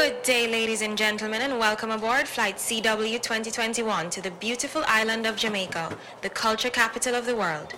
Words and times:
Good 0.00 0.22
day, 0.22 0.46
ladies 0.46 0.80
and 0.80 0.96
gentlemen, 0.96 1.42
and 1.42 1.58
welcome 1.58 1.90
aboard 1.90 2.28
Flight 2.28 2.58
CW 2.58 3.20
2021 3.20 4.10
to 4.10 4.20
the 4.20 4.30
beautiful 4.30 4.84
island 4.86 5.26
of 5.26 5.34
Jamaica, 5.34 5.98
the 6.22 6.30
culture 6.30 6.70
capital 6.70 7.16
of 7.16 7.26
the 7.26 7.34
world. 7.34 7.74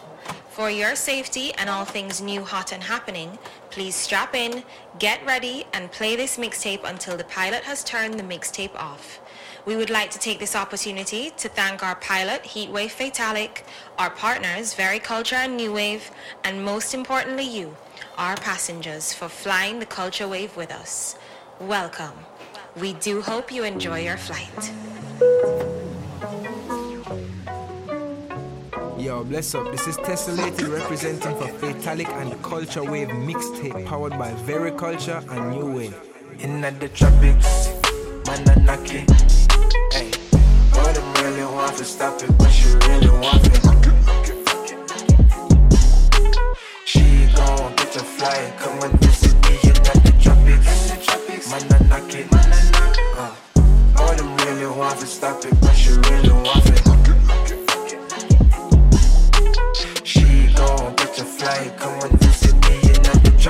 For 0.51 0.69
your 0.69 0.97
safety 0.97 1.55
and 1.55 1.71
all 1.71 1.87
things 1.87 2.21
new, 2.21 2.45
hot, 2.45 2.73
and 2.73 2.83
happening, 2.83 3.39
please 3.71 3.95
strap 3.95 4.35
in, 4.35 4.65
get 4.99 5.25
ready, 5.25 5.65
and 5.73 5.91
play 5.91 6.15
this 6.15 6.37
mixtape 6.37 6.85
until 6.85 7.17
the 7.17 7.25
pilot 7.25 7.63
has 7.63 7.83
turned 7.83 8.21
the 8.21 8.23
mixtape 8.23 8.75
off. 8.75 9.19
We 9.65 9.77
would 9.77 9.89
like 9.89 10.11
to 10.11 10.19
take 10.19 10.41
this 10.41 10.55
opportunity 10.55 11.31
to 11.39 11.49
thank 11.49 11.83
our 11.83 11.95
pilot, 11.95 12.43
Heatwave 12.43 12.91
Fatalic, 12.91 13.65
our 13.97 14.11
partners, 14.11 14.75
Very 14.75 14.99
Culture 14.99 15.37
and 15.37 15.57
New 15.57 15.73
Wave, 15.73 16.11
and 16.45 16.63
most 16.63 16.93
importantly 16.93 17.49
you, 17.49 17.77
our 18.19 18.37
passengers, 18.37 19.15
for 19.15 19.31
flying 19.31 19.79
the 19.79 19.87
culture 19.87 20.29
wave 20.29 20.55
with 20.55 20.71
us. 20.71 21.17
Welcome. 21.61 22.15
We 22.81 22.95
do 22.95 23.21
hope 23.21 23.53
you 23.53 23.65
enjoy 23.65 24.01
your 24.01 24.17
flight. 24.17 24.73
Yo, 28.99 29.23
bless 29.25 29.55
up. 29.55 29.71
This 29.71 29.87
is 29.87 29.99
Tessellated 29.99 30.73
representing 30.73 31.37
for 31.37 31.49
Fatalic 31.59 32.09
and 32.09 32.43
Culture 32.43 32.83
Wave 32.83 33.09
mixtape 33.09 33.85
powered 33.85 34.19
by 34.19 34.33
Very 34.45 34.71
Culture 34.71 35.23
and 35.29 35.51
New 35.51 35.77
Wave. 35.77 35.95
In 36.39 36.63
the 36.63 36.89
tropics, 36.95 37.69
man, 38.27 38.49
I 38.49 38.55
knock 38.65 38.95
it. 38.95 39.11
Hey, 39.93 40.11
boy, 40.73 40.93
them 40.95 41.13
really 41.23 41.45
want 41.45 41.77
to 41.77 41.85
stop 41.85 42.23
it, 42.23 42.39
but 42.39 42.49
she 42.49 42.69
really 42.69 43.11
want 43.11 43.47
it. 43.47 43.61
She 46.87 47.29
gon' 47.37 47.77
get 47.77 47.97
a 47.97 47.99
flight, 48.01 48.57
come 48.57 48.83
and 48.83 48.99
visit 49.01 49.11
me 49.11 49.11
in 49.11 49.11
the 49.11 49.20
tropics. 51.41 51.51
Man, 51.51 51.63
I 51.73 51.89
knock 51.89 52.15
it. 52.15 52.27
Uh, 53.17 53.35
boy, 53.97 54.15
them 54.17 54.37
really 54.37 54.67
want 54.77 55.01
to 55.01 55.07
stop 55.07 55.45
it, 55.45 55.61
but 55.61 55.75
she 55.75 55.91
really 55.91 56.31
want 56.31 56.67
it. 56.67 56.81
She 60.05 60.53
gon' 60.55 60.95
get 60.97 61.19
a 61.19 61.25
flight, 61.25 61.77
come 61.77 62.01
and 62.03 62.20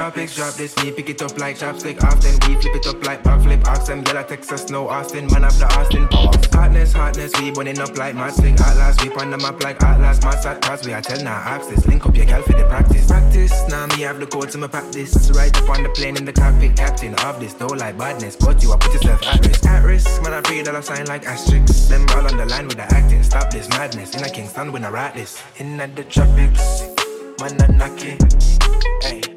Tropics 0.01 0.35
drop 0.35 0.55
this, 0.55 0.75
me 0.79 0.91
pick 0.91 1.11
it 1.11 1.21
up 1.21 1.37
like 1.37 1.59
chopstick. 1.59 2.03
Often 2.03 2.33
we 2.49 2.59
flip 2.59 2.75
it 2.75 2.87
up 2.87 3.05
like 3.05 3.23
backflip. 3.23 3.67
Oxen, 3.67 4.03
Yellow, 4.03 4.23
Texas, 4.23 4.71
no 4.71 4.89
Austin. 4.89 5.27
Man 5.27 5.45
up 5.45 5.53
the 5.53 5.67
Austin 5.79 6.09
power. 6.09 6.33
Hotness, 6.55 6.95
hotness, 6.95 7.39
we 7.39 7.51
burning 7.51 7.79
up 7.79 7.95
like 7.99 8.15
matchstick. 8.15 8.59
Atlas, 8.59 8.97
we 9.05 9.15
on 9.17 9.31
the 9.31 9.37
map 9.37 9.63
like 9.63 9.83
Atlas. 9.83 10.23
Mats 10.23 10.47
at 10.47 10.63
pass, 10.63 10.87
we 10.87 10.95
are 10.95 11.03
tell 11.03 11.23
now 11.23 11.37
access. 11.37 11.87
Link 11.87 12.07
up 12.07 12.17
your 12.17 12.25
gal 12.25 12.41
for 12.41 12.55
the 12.55 12.65
practice. 12.65 13.09
Practice, 13.09 13.53
now 13.69 13.87
me 13.89 14.01
have 14.01 14.19
the 14.19 14.27
code 14.27 14.49
to 14.49 14.57
my 14.57 14.69
practice. 14.69 15.31
Right 15.33 15.55
up 15.55 15.69
on 15.69 15.83
the 15.83 15.91
plane 15.91 16.17
in 16.17 16.25
the 16.25 16.33
cockpit, 16.33 16.79
captain 16.79 17.15
of 17.17 17.39
this. 17.39 17.53
Don't 17.53 17.77
like 17.77 17.99
badness, 17.99 18.37
but 18.37 18.63
you 18.63 18.73
are 18.73 18.79
put 18.79 18.95
yourself 18.95 19.23
at 19.27 19.45
risk. 19.45 19.67
At 19.67 19.85
risk, 19.85 20.23
man, 20.23 20.33
I 20.33 20.41
pray 20.41 20.63
that 20.63 20.75
I 20.75 20.81
sign 20.81 21.09
like 21.09 21.27
asterisks. 21.27 21.89
Them 21.89 22.07
all 22.17 22.27
on 22.27 22.39
the 22.39 22.47
line 22.47 22.67
with 22.69 22.79
the 22.79 22.85
acting. 22.85 23.23
Stop 23.23 23.51
this 23.51 23.69
madness. 23.69 24.17
In 24.17 24.25
a 24.25 24.31
Kingston, 24.31 24.73
when 24.73 24.83
I 24.83 24.89
write 24.89 25.13
this. 25.13 25.43
In 25.59 25.79
at 25.79 25.95
the 25.95 26.05
tropics, 26.05 26.85
man, 27.39 27.61
I 27.61 27.67
knock 27.77 28.03
it. 28.03 28.17
Hey, 29.03 29.30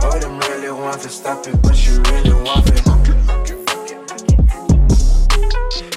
all 0.00 0.18
them 0.18 0.38
really 0.40 0.70
want 0.70 1.00
to 1.02 1.08
stop 1.08 1.46
it, 1.46 1.60
but 1.62 1.74
she 1.74 1.90
really 1.90 2.34
want 2.42 2.68
it. 2.68 2.82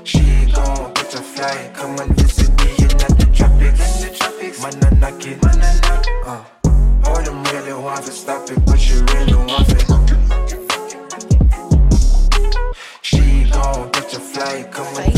She 0.04 0.46
gon' 0.52 0.94
get 0.94 1.14
a 1.14 1.22
flight, 1.22 1.74
come 1.74 2.00
and 2.00 2.16
visit 2.16 2.50
me 2.60 2.70
in 2.80 2.88
the 2.98 3.30
tropics. 3.34 4.62
Man, 4.62 4.84
I 4.84 4.90
knock 5.00 5.26
it. 5.26 5.40
Uh, 6.26 6.44
all 7.06 7.22
them 7.24 7.44
really 7.46 7.74
want 7.74 8.06
to 8.06 8.12
stop 8.12 8.50
it, 8.50 8.66
but 8.66 8.80
she 8.80 8.96
really 8.96 9.36
want 9.36 9.70
it. 9.70 9.86
She 13.02 13.50
gon' 13.52 13.92
get 13.92 14.14
a 14.14 14.20
flight, 14.20 14.72
come 14.72 14.98
and 14.98 15.11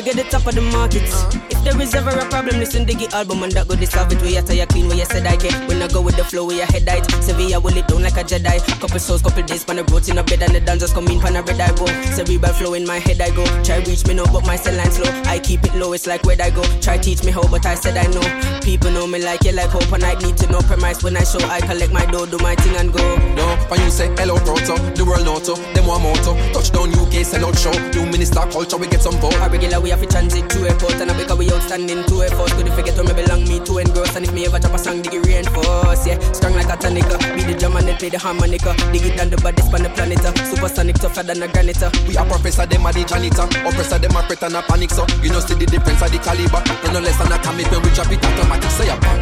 Get 0.00 0.14
the 0.14 0.22
top 0.22 0.46
of 0.46 0.54
the 0.54 0.60
market. 0.60 1.02
Uh-huh. 1.02 1.40
If 1.50 1.57
there 1.68 1.80
is 1.82 1.94
ever 1.94 2.10
a 2.10 2.24
problem, 2.30 2.58
listen 2.58 2.86
to 2.86 2.94
the 2.96 3.06
album 3.14 3.42
and 3.42 3.52
that 3.52 3.68
go 3.68 3.76
solve 3.84 4.12
it. 4.12 4.20
We 4.22 4.36
are 4.38 4.42
tired 4.42 4.68
clean, 4.70 4.88
where 4.88 4.96
you 4.96 5.04
said 5.04 5.26
I 5.26 5.36
can. 5.36 5.52
When 5.68 5.82
I 5.82 5.88
go 5.88 6.00
with 6.00 6.16
the 6.16 6.24
flow, 6.24 6.46
we 6.46 6.62
are 6.62 6.66
head 6.66 6.88
height. 6.88 7.04
Sevilla 7.22 7.60
will 7.60 7.76
it 7.76 7.86
down 7.88 8.02
like 8.02 8.16
a 8.16 8.24
Jedi. 8.24 8.58
Couple 8.80 8.98
souls, 8.98 9.22
couple 9.22 9.42
days, 9.42 9.64
pan 9.64 9.78
a 9.78 9.84
road 9.84 10.08
in 10.08 10.18
a 10.18 10.24
bed 10.24 10.42
and 10.42 10.54
the 10.54 10.60
dancers 10.60 10.92
come 10.92 11.06
in, 11.08 11.20
pan 11.20 11.36
a 11.36 11.42
red 11.42 11.60
I 11.60 11.68
go. 11.76 11.86
Cerebral 12.16 12.52
flow 12.54 12.74
in 12.74 12.86
my 12.86 12.98
head 12.98 13.20
I 13.20 13.30
go. 13.30 13.44
Try 13.62 13.84
reach 13.84 14.06
me 14.06 14.14
now, 14.14 14.24
but 14.32 14.46
my 14.46 14.56
cell 14.56 14.74
line 14.76 14.90
slow. 14.90 15.10
I 15.28 15.38
keep 15.38 15.64
it 15.64 15.74
low, 15.74 15.92
it's 15.92 16.06
like 16.06 16.24
where 16.24 16.40
I 16.40 16.50
go. 16.50 16.62
Try 16.80 16.96
teach 16.96 17.22
me 17.24 17.32
how, 17.32 17.44
but 17.48 17.66
I 17.66 17.74
said 17.74 17.96
I 17.96 18.06
know. 18.08 18.24
People 18.62 18.90
know 18.90 19.06
me 19.06 19.20
like 19.22 19.44
you 19.44 19.52
like 19.52 19.70
hope, 19.70 19.92
and 19.92 20.04
I 20.04 20.14
need 20.24 20.36
to 20.38 20.50
know 20.50 20.60
premise 20.60 21.02
when 21.02 21.16
I 21.16 21.24
show. 21.24 21.44
I 21.48 21.60
collect 21.60 21.92
my 21.92 22.06
dough, 22.06 22.26
do 22.26 22.38
my 22.38 22.54
thing 22.56 22.76
and 22.76 22.92
go. 22.92 23.04
No, 23.36 23.46
when 23.68 23.80
you 23.80 23.90
say 23.90 24.08
hello 24.16 24.40
proto, 24.40 24.80
the 24.96 25.04
world 25.04 25.28
auto, 25.28 25.54
them 25.74 25.86
one 25.86 26.02
moto. 26.02 26.32
Touchdown 26.52 26.96
UK, 26.96 27.24
sell 27.24 27.44
out 27.44 27.58
show. 27.58 27.72
New 27.92 28.06
minister 28.08 28.40
culture, 28.48 28.78
we 28.78 28.86
get 28.88 29.02
some 29.02 29.20
vote. 29.20 29.36
A 29.36 29.48
regular 29.50 29.80
we 29.80 29.90
have 29.90 30.00
to 30.00 30.06
transit 30.06 30.48
to 30.48 30.64
airport 30.64 30.94
and 30.94 31.10
I 31.10 31.18
because 31.18 31.38
we 31.38 31.50
outstanding 31.58 32.04
Two 32.06 32.22
effort. 32.22 32.54
Good 32.54 32.68
if 32.68 32.78
I 32.78 32.82
get 32.82 32.94
where 32.94 33.04
me 33.04 33.12
belong, 33.12 33.42
me 33.44 33.58
to 33.58 33.78
engross. 33.78 34.14
And 34.16 34.24
if 34.24 34.32
me 34.32 34.46
ever 34.46 34.58
drop 34.58 34.74
a 34.74 34.78
song, 34.78 35.02
dig 35.02 35.14
it 35.14 35.26
reinforce. 35.26 36.06
Yeah, 36.06 36.18
strong 36.32 36.54
like 36.54 36.70
a 36.70 36.76
tonica. 36.78 37.18
Be 37.34 37.42
the 37.42 37.58
drum 37.58 37.76
and 37.76 37.88
then 37.88 37.96
play 37.98 38.08
the 38.08 38.18
harmonica. 38.18 38.74
Dig 38.94 39.04
it 39.04 39.16
down 39.18 39.30
the 39.30 39.36
baddest 39.42 39.74
on 39.74 39.82
the 39.82 39.90
planet. 39.90 40.22
uh. 40.24 40.32
Supersonic 40.46 40.96
tougher 40.96 41.22
than 41.22 41.42
a 41.42 41.48
granite. 41.48 41.82
uh. 41.82 41.90
We 42.06 42.16
are 42.16 42.26
professor, 42.26 42.66
them 42.66 42.86
are 42.86 42.92
the 42.92 43.04
janitor. 43.04 43.46
Oppressor, 43.66 43.98
them 43.98 44.16
are 44.16 44.22
fret 44.22 44.42
and 44.42 44.56
a 44.56 44.62
panic, 44.62 44.90
so 44.90 45.04
you 45.22 45.30
know 45.30 45.40
see 45.40 45.54
the 45.58 45.66
difference 45.66 46.00
of 46.00 46.10
the 46.14 46.18
caliber. 46.22 46.62
No, 46.86 46.92
no 46.94 47.00
less 47.02 47.18
than 47.18 47.32
a 47.32 47.38
comic 47.42 47.66
when 47.70 47.82
we 47.82 47.90
drop 47.90 48.10
it 48.10 48.22
automatic, 48.22 48.70
say 48.70 48.88
a 48.88 48.96
bang. 48.96 49.20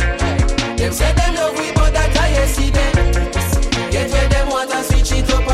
Them 0.76 0.92
say 0.92 1.12
them 1.16 1.34
love 1.34 1.56
we, 1.56 1.72
but 1.72 1.90
that 1.96 2.16
I 2.20 2.28
yesterday. 2.36 2.92
Get 3.90 4.10
where 4.12 4.28
them 4.28 4.48
want 4.50 4.70
and 4.74 4.84
switch 4.84 5.12
it 5.12 5.30
up 5.32 5.45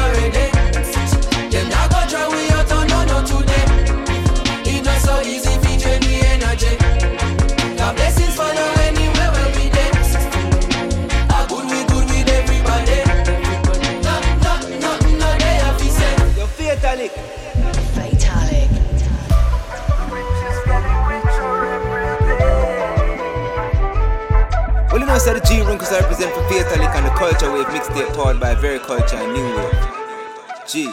know, 25.12 25.18
so 25.18 25.34
the 25.34 25.44
G 25.44 25.60
Room 25.60 25.76
because 25.76 25.92
I 25.92 26.00
represent 26.00 26.32
for 26.32 26.40
the 26.48 27.12
Culture 27.20 27.52
Wave 27.52 27.68
mixtape 27.68 28.08
powered 28.16 28.40
by 28.40 28.54
Very 28.54 28.78
Culture 28.78 29.16
and 29.16 29.32
New 29.36 29.44
Wave. 29.44 29.76
G. 30.64 30.88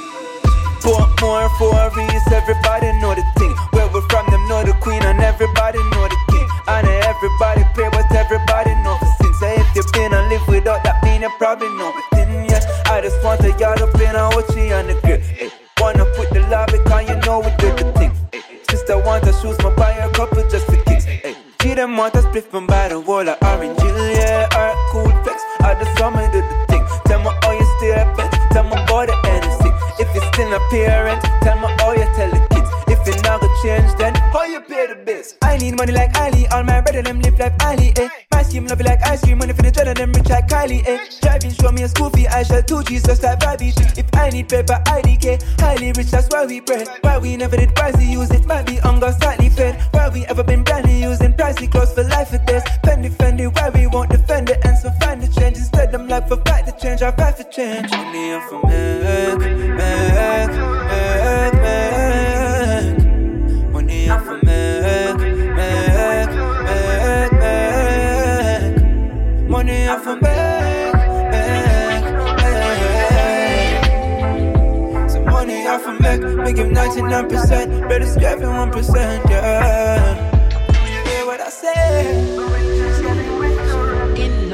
Four 0.84 1.08
more 1.24 1.48
for 1.56 1.72
a 1.72 1.88
reason, 1.96 2.34
everybody 2.34 2.92
know 3.00 3.16
the 3.16 3.24
thing. 3.40 3.56
Where 3.72 3.88
we're 3.88 4.04
from, 4.12 4.28
them 4.28 4.44
know 4.48 4.64
the 4.64 4.74
queen, 4.84 5.02
and 5.04 5.20
everybody 5.22 5.80
know 5.96 6.06
the 6.08 6.20
king. 6.32 6.48
And 6.68 6.88
everybody 7.08 7.64
pray, 7.74 7.90
but 7.92 8.12
everybody 8.12 8.76
know 8.84 8.98
the 9.00 9.08
sin. 9.20 9.34
So 9.40 9.48
if 9.56 9.68
you've 9.76 9.92
been 9.94 10.14
and 10.14 10.28
live 10.28 10.46
without 10.48 10.84
that, 10.84 11.04
mean 11.04 11.22
you 11.22 11.32
probably 11.38 11.70
know 11.80 11.92
the 11.96 12.04
thing. 12.16 12.30
Yeah, 12.50 12.60
I 12.92 13.02
just 13.02 13.24
want 13.24 13.40
to 13.42 13.52
yard 13.56 13.82
up 13.82 13.96
in 13.96 14.16
a 14.16 14.24
Ochi 14.36 14.76
on 14.76 14.88
the. 14.88 14.96
Hey, 15.08 15.52
wanna 15.80 16.06
put 16.16 16.30
the 16.32 16.42
love 16.52 16.68
because 16.68 17.08
you 17.08 17.16
know 17.24 17.40
we 17.40 17.52
did 17.56 17.78
the 17.78 17.92
thing. 17.96 18.12
Sister 18.70 19.00
want 19.00 19.24
to 19.24 19.34
shoes, 19.34 19.58
my 19.64 19.74
them 21.80 21.96
want 21.96 22.14
split 22.14 22.44
from 22.44 22.68
by 22.68 22.90
the 22.90 23.00
wall 23.00 23.30
of 23.30 23.38
orange 23.42 23.80
yeah. 23.80 24.50
Alright, 24.52 24.76
cool 24.92 25.08
flex. 25.24 25.40
I 25.62 25.78
just 25.80 25.98
saw 25.98 26.10
me 26.10 26.28
do 26.34 26.42
the 26.42 26.66
thing. 26.68 26.84
Tell 27.08 27.20
me 27.24 27.32
how 27.42 27.52
you 27.56 27.94
at 27.94 28.18
bed. 28.18 28.32
Tell 28.52 28.64
me 28.64 28.76
about 28.84 29.08
the 29.08 29.16
NC. 29.24 29.64
If 29.98 30.14
it's 30.14 30.28
still 30.28 30.52
a 30.54 30.60
parent, 30.70 31.22
tell 31.42 31.56
me 31.56 31.68
how 31.80 31.94
you 31.94 32.08
tell 32.18 32.32
the 32.32 32.42
kids. 32.52 32.70
If 32.92 33.08
it 33.08 33.24
not 33.24 33.40
go 33.40 33.48
change, 33.64 33.96
then 33.98 34.14
how 34.34 34.44
you 34.44 34.60
pay 34.60 34.88
the 34.88 34.96
bills? 34.96 35.36
I 35.42 35.56
need 35.56 35.78
money 35.78 35.94
like 35.94 36.14
Ali. 36.20 36.48
All 36.48 36.64
my 36.64 36.82
brother 36.82 37.02
them 37.02 37.22
live 37.22 37.40
like 37.40 37.56
Ali, 37.64 37.94
eh. 37.96 38.10
My 38.50 38.54
scheme 38.54 38.66
love 38.66 38.82
it 38.82 38.86
like 38.88 39.06
ice 39.06 39.22
cream. 39.22 39.38
Money 39.38 39.54
for 39.54 39.62
the 39.62 39.70
dread 39.70 39.96
them 39.96 40.12
rich 40.12 40.28
like 40.28 40.48
Kylie, 40.48 40.82
eh. 40.88 40.98
Driving, 41.22 41.52
show 41.52 41.72
me 41.72 41.84
a 41.84 41.88
school 41.88 42.10
fee. 42.10 42.26
I 42.26 42.42
shall 42.42 42.64
two 42.64 42.82
G's 42.82 43.04
just 43.04 43.22
like 43.22 43.40
Bobby. 43.40 43.72
If 43.78 44.10
I 44.16 44.30
need 44.32 44.50
paper, 44.50 44.82
IDK. 44.88 45.62
Highly 45.62 45.92
rich, 45.92 46.10
that's 46.10 46.28
why 46.30 46.48
we 46.48 46.60
pray. 46.60 46.84
Why 47.02 47.20
we 47.20 47.38
never 47.38 47.58
did 47.58 47.70
pricey 47.76 48.10
use 48.10 48.32
it. 48.32 48.48
Might 48.48 48.66
be 48.66 48.78
hunger 48.78 49.12
slightly 49.22 49.50
fed. 49.50 49.80
Why 49.92 50.10
we 50.10 50.26
ever 50.26 50.44
been 50.44 50.64
blindly 50.64 51.00
using 51.00 51.34
pricey 51.34 51.70
clothes 51.70 51.94
for 51.94 52.04
life 52.06 52.34
or 52.34 52.40
this. 52.48 52.64
Fendi, 52.84 53.12
Fendi, 53.12 53.54
why 53.54 53.70
we 53.70 53.86
won't 53.86 54.10
defend 54.10 54.50
it? 54.50 54.66
And 54.66 54.76
so 54.80 54.90
find 55.00 55.22
the 55.22 55.28
change. 55.28 55.58
Instead, 55.58 55.94
I'm 55.94 56.08
like, 56.08 56.28
for 56.28 56.38
fight 56.38 56.66
the 56.66 56.72
change, 56.72 57.04
I 57.04 57.12
fight 57.12 57.38
for 57.38 57.44
change. 57.44 57.92
Money 57.92 58.34
off 58.34 58.50
for 58.50 58.64
make, 58.66 59.38
make, 59.38 59.38
make, 59.78 60.50
make. 62.98 63.72
Money 63.72 64.10
off 64.10 64.26
for 64.26 64.40
make, 64.44 64.79
Money 69.60 69.90
off 69.90 70.04
for 70.06 70.16
make, 70.16 70.94
make. 71.34 72.06
Some 75.10 75.26
money 75.26 75.68
off 75.68 75.82
for 75.82 75.92
make, 76.00 76.22
make 76.22 76.56
him 76.56 76.74
99%. 76.74 77.90
Better 77.90 78.06
scrap 78.06 78.40
him 78.40 78.48
1%, 78.48 79.30
yeah. 79.30 80.16
Hear 81.10 81.26
what 81.26 81.42
I 81.42 81.50
say? 81.50 82.08
In 84.24 84.50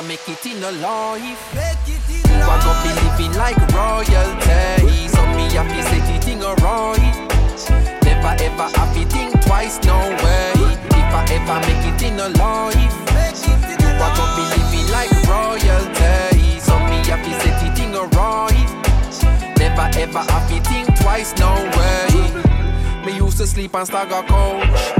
I 0.00 0.02
make 0.08 0.26
it 0.30 0.46
in 0.46 0.64
a 0.64 0.72
life, 0.80 1.52
I 1.52 2.56
go 2.64 2.72
be 2.80 2.88
living 3.04 3.36
like 3.36 3.58
royalty. 3.68 5.08
So 5.08 5.20
me 5.36 5.44
happy 5.52 5.82
say 5.92 6.00
the 6.00 6.16
thing 6.24 6.42
alright. 6.42 6.96
Never 8.02 8.32
ever 8.42 8.68
to 8.72 9.04
think 9.12 9.38
twice, 9.42 9.78
no 9.84 9.98
way. 10.24 10.52
If 10.96 11.12
I 11.12 11.26
ever 11.36 11.60
make 11.68 11.84
it 11.84 12.00
in 12.00 12.18
a 12.18 12.30
life, 12.30 12.96
I 13.12 14.08
go 14.16 14.24
be 14.36 14.44
living 14.56 14.88
like 14.90 15.12
royalty. 15.28 16.60
So 16.60 16.78
me 16.88 17.04
happy 17.04 17.36
say 17.44 17.52
the 17.60 17.68
thing 17.76 17.94
alright. 17.94 18.56
Never 19.58 19.90
ever 20.00 20.24
to 20.24 20.60
think 20.70 20.98
twice, 20.98 21.36
no 21.36 21.52
way. 21.76 23.04
Me 23.04 23.18
used 23.18 23.36
to 23.36 23.46
sleep 23.46 23.74
on 23.74 23.84
Stagger 23.84 24.26
Coach. 24.26 24.99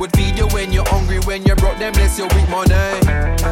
Would 0.00 0.16
feed 0.16 0.38
you 0.38 0.48
when 0.56 0.72
you're 0.72 0.88
hungry, 0.88 1.18
when 1.28 1.42
you're 1.42 1.56
broke, 1.56 1.76
then 1.76 1.92
bless 1.92 2.16
you 2.18 2.24
with 2.24 2.48
money. 2.48 2.72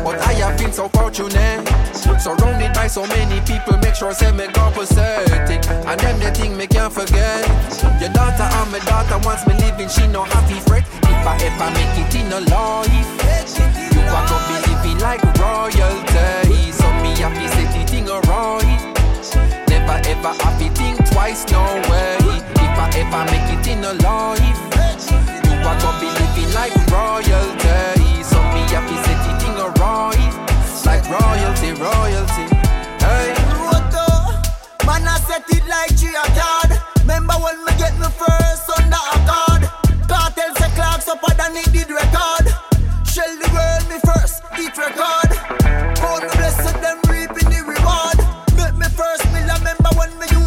But 0.01 0.17
I 0.25 0.33
have 0.41 0.57
been 0.57 0.73
so 0.73 0.89
fortunate. 0.89 1.69
Surrounded 1.93 2.73
by 2.73 2.87
so 2.87 3.07
many 3.07 3.39
people, 3.45 3.77
make 3.85 3.95
sure 3.95 4.09
I 4.09 4.13
say 4.15 4.33
me 4.33 4.47
compensating. 4.49 5.61
And 5.85 6.01
them 6.01 6.19
the 6.19 6.33
thing 6.33 6.57
me 6.57 6.67
can't 6.67 6.91
forget. 6.91 7.45
Your 8.01 8.09
daughter 8.17 8.49
and 8.49 8.73
my 8.73 8.81
daughter 8.89 9.21
wants 9.29 9.47
me 9.47 9.61
living, 9.61 9.91
she 9.91 10.07
no 10.07 10.25
happy 10.25 10.59
fret. 10.65 10.89
If 11.05 11.21
I 11.29 11.37
ever 11.37 11.69
make 11.77 11.95
it 12.01 12.15
in 12.17 12.33
a 12.33 12.41
life, 12.41 12.89
you 13.93 14.01
are 14.09 14.25
gonna 14.25 14.49
be 14.49 14.57
living 14.73 14.99
like 15.05 15.21
royalty. 15.37 16.73
So 16.73 16.89
me 17.05 17.13
happy 17.21 17.45
say 17.53 17.69
the 17.77 17.85
thing 17.85 18.09
alright. 18.09 18.81
Never 19.69 20.01
ever 20.01 20.33
happy 20.41 20.71
think 20.71 20.97
twice, 21.13 21.45
no 21.53 21.61
way. 21.93 22.17
If 22.57 22.73
I 22.73 22.89
ever 23.05 23.23
make 23.37 23.53
it 23.53 23.69
in 23.69 23.85
a 23.85 23.93
life, 24.01 24.61
you 25.45 25.61
are 25.69 25.77
gonna 25.77 26.01
be 26.01 26.28
like 26.55 26.75
royalty. 26.91 28.23
So 28.23 28.39
me 28.55 28.63
happy 28.73 28.97
say 29.05 29.17
the 29.25 29.33
thing 29.41 29.57
alright. 29.57 30.33
Like 30.85 31.05
royalty, 31.09 31.73
royalty. 31.77 32.47
Hey. 33.03 33.35
Roto, 33.57 34.07
man, 34.87 35.05
I 35.09 35.19
set 35.27 35.45
it 35.51 35.65
like 35.69 35.97
G 35.97 36.09
a 36.09 36.25
card. 36.39 36.71
Remember 37.01 37.35
when 37.35 37.57
me 37.65 37.73
get 37.79 37.95
me 37.99 38.09
first 38.17 38.69
under 38.79 38.97
a 38.97 39.19
card? 39.29 39.63
Cartel 40.09 40.55
say 40.57 40.71
clocks 40.77 41.09
up 41.09 41.21
than 41.37 41.57
it 41.57 41.73
did 41.73 41.91
record. 41.91 42.47
Shell 43.07 43.33
the 43.41 43.49
world 43.53 43.85
me 43.89 43.99
first, 44.05 44.43
hit 44.57 44.77
record. 44.77 45.31
God 46.01 46.23
me 46.23 46.29
blessed 46.37 46.81
them 46.81 46.99
reaping 47.09 47.51
the 47.51 47.61
reward. 47.65 48.19
Make 48.57 48.77
me 48.77 48.89
first 48.97 49.25
I 49.27 49.57
remember 49.59 49.91
when 49.97 50.11
me 50.19 50.38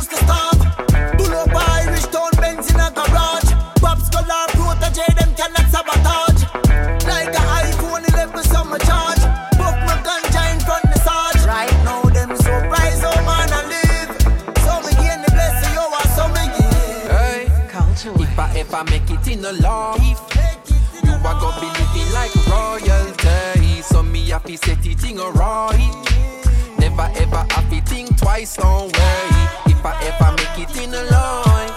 If 18.72 18.76
I 18.76 18.84
make 18.84 19.12
it 19.12 19.28
in 19.28 19.44
a 19.44 19.52
life, 19.52 20.22
you 21.04 21.12
are 21.12 21.40
gonna 21.42 21.60
be 21.60 21.68
living 21.68 22.14
like 22.14 22.34
royalty. 22.48 23.82
So 23.82 24.02
me 24.02 24.30
happy 24.30 24.56
set 24.56 24.82
the 24.82 24.94
thing 24.94 25.20
alright. 25.20 25.76
Never 26.80 27.12
ever 27.20 27.46
to 27.50 27.82
think 27.82 28.18
twice, 28.18 28.58
no 28.60 28.86
way. 28.86 29.28
If 29.68 29.84
I 29.84 29.92
ever 30.08 30.32
make 30.38 30.70
it 30.70 30.82
in 30.82 30.94
a 30.94 31.04
life, 31.04 31.76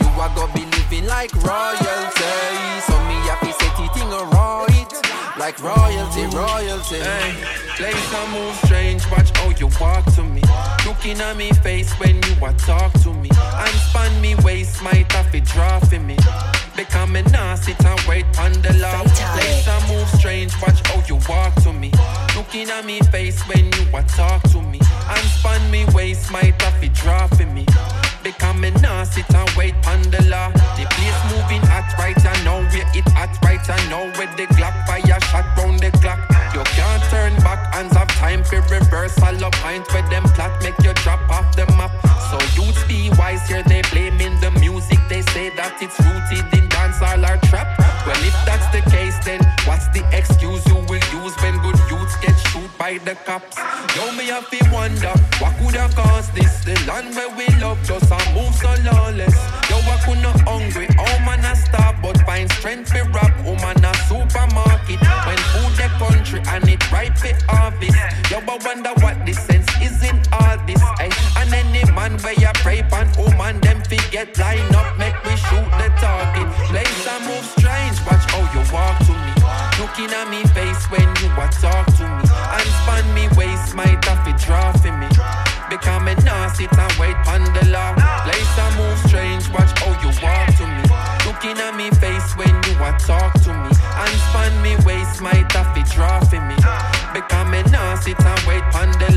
you 0.00 0.08
are 0.20 0.34
gonna 0.34 0.52
be 0.54 0.64
living 0.66 1.06
like 1.06 1.32
royalty. 1.34 2.34
So 2.82 2.98
me 3.06 3.14
happy 3.30 3.52
set 3.52 3.76
the 3.78 3.86
thing 3.94 4.10
alright. 4.12 4.90
Like 5.38 5.62
royalty, 5.62 6.26
royalty. 6.34 6.98
Hey, 6.98 7.57
place 7.78 8.12
I 8.12 8.26
move 8.34 8.56
strange, 8.66 9.08
watch 9.08 9.30
how 9.38 9.50
you 9.50 9.70
walk 9.80 10.04
to 10.16 10.22
me. 10.24 10.42
Looking 10.84 11.20
at 11.20 11.36
me 11.36 11.52
face 11.62 11.92
when 12.00 12.16
you 12.16 12.34
a 12.42 12.52
talk 12.54 12.92
to 13.04 13.14
me. 13.14 13.30
And 13.30 13.74
span 13.86 14.20
me 14.20 14.34
waist, 14.42 14.82
might 14.82 15.10
have 15.12 15.30
to 15.30 15.40
draw 15.40 15.78
for 15.78 16.00
me. 16.00 16.16
Become 16.76 17.14
a 17.14 17.22
nah 17.30 17.54
sit 17.54 17.82
and 17.84 18.00
wait 18.08 18.26
on 18.40 18.52
the 18.62 18.72
law. 18.82 19.02
Place 19.04 19.68
I 19.68 19.78
move 19.88 20.08
strange, 20.08 20.52
watch 20.60 20.80
how 20.88 21.00
you 21.06 21.20
walk 21.28 21.54
to 21.62 21.72
me. 21.72 21.92
Looking 22.36 22.68
at 22.68 22.84
me 22.84 22.98
face 23.12 23.40
when 23.48 23.66
you 23.66 23.84
a 23.94 24.02
talk 24.02 24.42
to 24.50 24.60
me. 24.60 24.80
And 25.14 25.24
span 25.38 25.70
me 25.70 25.86
waist, 25.94 26.32
might 26.32 26.60
have 26.60 26.80
to 26.80 26.88
draw 26.88 27.28
for 27.28 27.46
me. 27.46 27.64
Become 28.24 28.64
a 28.64 28.70
nah 28.82 29.04
sit 29.04 29.32
and 29.32 29.50
wait 29.56 29.74
on 29.86 30.02
the 30.10 30.22
law. 30.24 30.50
The 30.76 30.84
place 30.96 31.20
moving 31.30 31.62
hot 31.70 31.86
right 31.96 32.18
I 32.18 32.44
know 32.44 32.60
where 32.72 32.90
it 32.98 33.08
hot 33.14 33.38
right 33.44 33.70
I 33.70 33.78
know 33.88 34.10
where 34.18 34.34
the 34.36 34.46
Glock 34.54 34.74
fire 34.86 35.20
shot 35.30 35.56
round 35.56 35.78
the 35.78 35.92
clock. 35.98 36.27
Hands 37.78 37.96
have 37.96 38.08
time 38.08 38.42
for 38.42 38.60
reversal 38.62 39.44
of 39.44 39.52
point 39.62 39.86
where 39.92 40.02
them 40.10 40.24
plot 40.34 40.50
make 40.62 40.78
you 40.82 40.92
drop 41.04 41.20
off 41.30 41.46
the 41.54 41.64
map. 41.78 41.92
So 42.30 42.36
youths 42.58 42.82
be 42.88 43.10
wise 43.16 43.46
here, 43.48 43.62
they 43.62 43.82
blaming 43.92 44.34
the 44.40 44.50
music. 44.58 44.98
They 45.08 45.22
say 45.34 45.50
that 45.54 45.78
it's 45.80 45.98
rooted 46.02 46.46
in 46.58 46.68
dancehall 46.74 47.22
or 47.22 47.38
trap. 47.46 47.68
Well, 48.04 48.22
if 48.30 48.34
that's 48.44 48.66
the 48.74 48.82
case, 48.90 49.16
then 49.24 49.40
what's 49.64 49.86
the 49.94 50.02
excuse 50.10 50.66
you 50.66 50.78
will 50.90 51.06
use 51.22 51.34
when 51.42 51.54
good 51.62 51.78
youths 51.90 52.16
get 52.18 52.36
shoot 52.50 52.70
by 52.78 52.98
the 52.98 53.14
cops? 53.26 53.56
Yo, 53.94 54.10
me 54.16 54.26
have 54.26 54.50
to 54.50 54.58
wonder 54.72 55.14
what 55.38 55.54
could 55.58 55.76
have 55.76 55.94
caused 55.94 56.34
this. 56.34 56.52
The 56.64 56.74
land 56.88 57.14
where 57.14 57.30
we 57.38 57.46
love 57.62 57.78
just 57.84 58.10
a 58.10 58.18
move 58.34 58.54
so 58.56 58.74
lawless. 58.90 59.27
Wonder 68.68 68.92
what 69.00 69.16
the 69.24 69.32
sense 69.32 69.68
is 69.80 69.96
in 70.04 70.16
all 70.36 70.56
this. 70.68 70.82
Ay. 71.00 71.08
And 71.40 71.48
any 71.54 71.84
man 71.96 72.20
where 72.20 72.36
you 72.36 72.52
pray 72.60 72.82
pan, 72.82 73.08
oh 73.16 73.32
man, 73.40 73.60
them 73.60 73.80
forget 73.80 74.36
line 74.36 74.74
up, 74.74 74.98
make 74.98 75.16
we 75.24 75.34
shoot 75.48 75.68
the 75.80 75.88
target. 75.96 76.48
Place 76.68 77.02
I 77.08 77.16
move 77.24 77.46
strange, 77.56 77.96
watch 78.04 78.24
how 78.28 78.44
you 78.52 78.62
walk 78.68 78.98
to 79.08 79.14
me. 79.24 79.32
Looking 79.80 80.12
at 80.12 80.28
me 80.28 80.44
face 80.52 80.84
when 80.92 81.08
you 81.20 81.28
a 81.32 81.48
talk 81.48 81.86
to 81.96 82.04
me. 82.04 82.24
And 82.28 82.68
span 82.80 83.06
me 83.16 83.24
waist, 83.38 83.74
might 83.74 84.04
have 84.04 84.20
to 84.28 84.32
draw 84.44 84.68
for 84.76 84.92
me. 85.00 85.08
Become 85.70 86.08
a 86.08 86.14
nah 86.20 86.52
sit 86.52 86.68
and 86.68 86.92
wait 87.00 87.16
on 87.32 87.44
the 87.56 87.64
law. 87.72 87.96
Place 88.28 88.54
I 88.64 88.68
move 88.76 88.98
strange, 89.08 89.48
watch 89.48 89.72
how 89.80 89.96
you 90.04 90.12
walk 90.20 90.48
to 90.60 90.64
me. 90.68 90.84
Looking 91.24 91.56
at 91.56 91.72
me 91.80 91.88
face 92.02 92.36
when 92.36 92.52
you 92.68 92.74
a 92.84 92.92
talk 93.00 93.32
sit 98.08 98.24
and 98.24 98.46
wait 98.46 98.62
on 98.74 99.07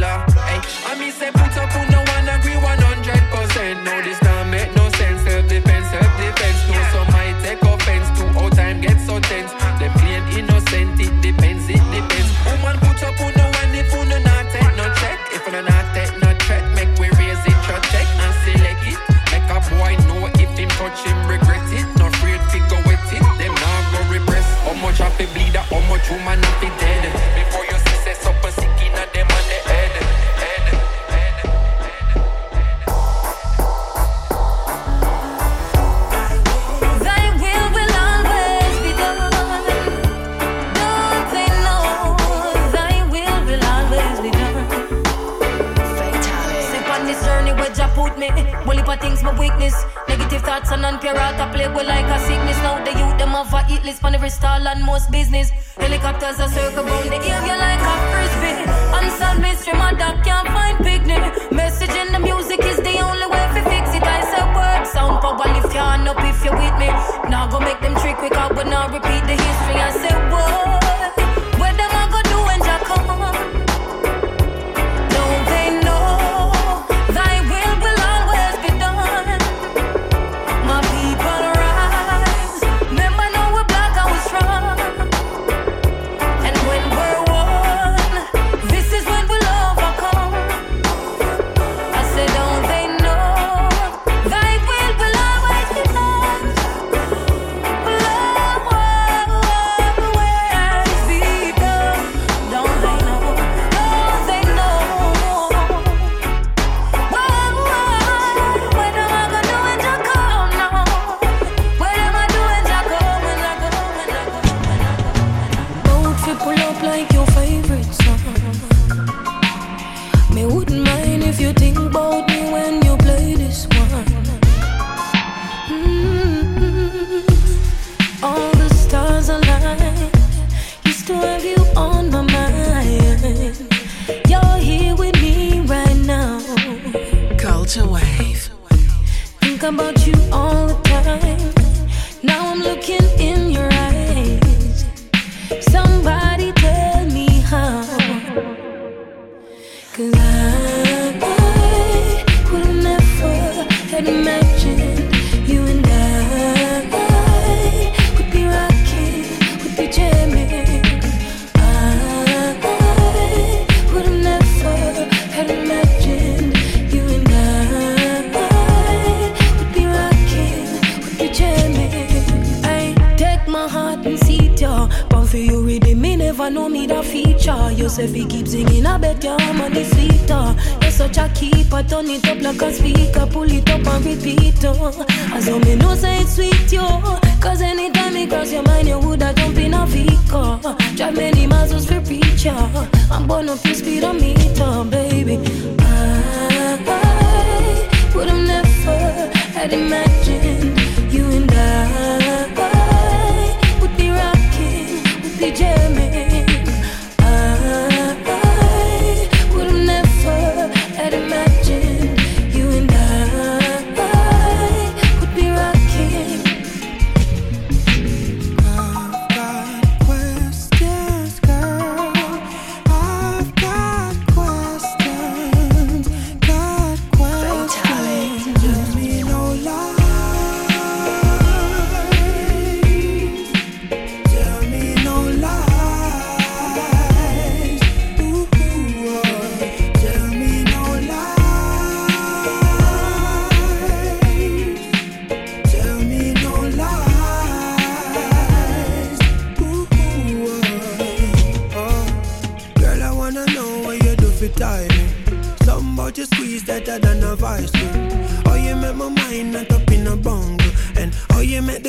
the 51.12 51.18
rat 51.20 51.40
a 51.40 51.52
play, 51.52 51.68
with 51.68 51.88
like 51.88 52.06
a 52.06 52.20
sickness. 52.20 52.58
Now 52.64 52.84
the 52.84 52.92
youth 52.92 53.18
them 53.18 53.36
have 53.36 53.54
a 53.54 53.62
eat 53.74 53.84
list 53.84 54.04
on 54.04 54.16
every 54.16 54.30
stall 54.30 54.68
and 54.68 54.84
most 54.84 55.12
business. 55.12 55.50
Helicopters 55.78 56.40
are 56.40 56.50
circle 56.50 56.84
round 56.84 57.10
the 57.10 57.20
area 57.20 57.56
like 57.66 57.84
a 57.92 57.96
frisbee. 58.12 58.56
Unsolved 58.98 59.42
mystery, 59.42 59.74
my 59.74 59.94
dog 59.94 60.24
can't 60.24 60.48
find 60.48 60.78
picnic. 60.80 61.22
Messaging 61.52 62.12
the 62.12 62.20
music 62.20 62.62
is 62.64 62.78
the 62.78 62.96
only 63.00 63.28
way 63.28 63.46
to 63.56 63.62
fix 63.72 63.96
it. 63.96 64.04
I 64.04 64.22
said 64.32 64.48
work 64.56 64.86
sound 64.86 65.22
power 65.22 65.48
lift 65.56 65.74
your 65.74 65.84
hand 65.84 66.08
up 66.08 66.22
if 66.24 66.44
you're 66.46 66.56
with 66.56 66.76
me. 66.80 66.88
Now 67.30 67.48
go 67.48 67.60
make 67.60 67.82
them 67.82 67.96
trick 67.96 68.18
quick 68.18 68.36
up, 68.36 68.56
but 68.56 68.68
now 68.68 68.88
repeat 68.88 69.24
the 69.30 69.38
history. 69.46 69.78
I 69.88 69.92
said 69.92 70.20
whoa. 70.32 70.81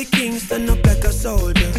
the 0.03 0.17
king, 0.17 0.39
stand 0.39 0.69
up 0.69 0.85
like 0.85 1.03
a 1.03 1.11
soldier. 1.11 1.71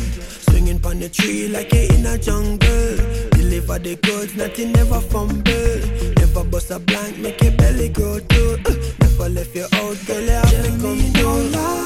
Swinging 0.48 0.78
pon 0.78 0.98
the 0.98 1.08
tree 1.08 1.48
like 1.48 1.72
you 1.72 1.88
in 1.94 2.06
a 2.06 2.18
jungle. 2.18 2.96
Deliver 3.30 3.78
the 3.78 3.96
goods, 4.02 4.34
nothing 4.34 4.72
never 4.72 5.00
fumble. 5.00 5.78
Never 6.18 6.44
bust 6.44 6.70
a 6.70 6.78
blank, 6.78 7.18
make 7.18 7.40
your 7.42 7.52
belly 7.52 7.88
grow 7.88 8.18
too. 8.20 8.58
Uh, 8.66 8.74
never 9.00 9.28
left 9.28 9.54
you 9.54 9.66
out, 9.72 10.06
girl, 10.06 10.20
you 10.20 10.30
have 10.30 10.64
to 10.64 10.70
come 10.80 10.98
through. 11.12 11.83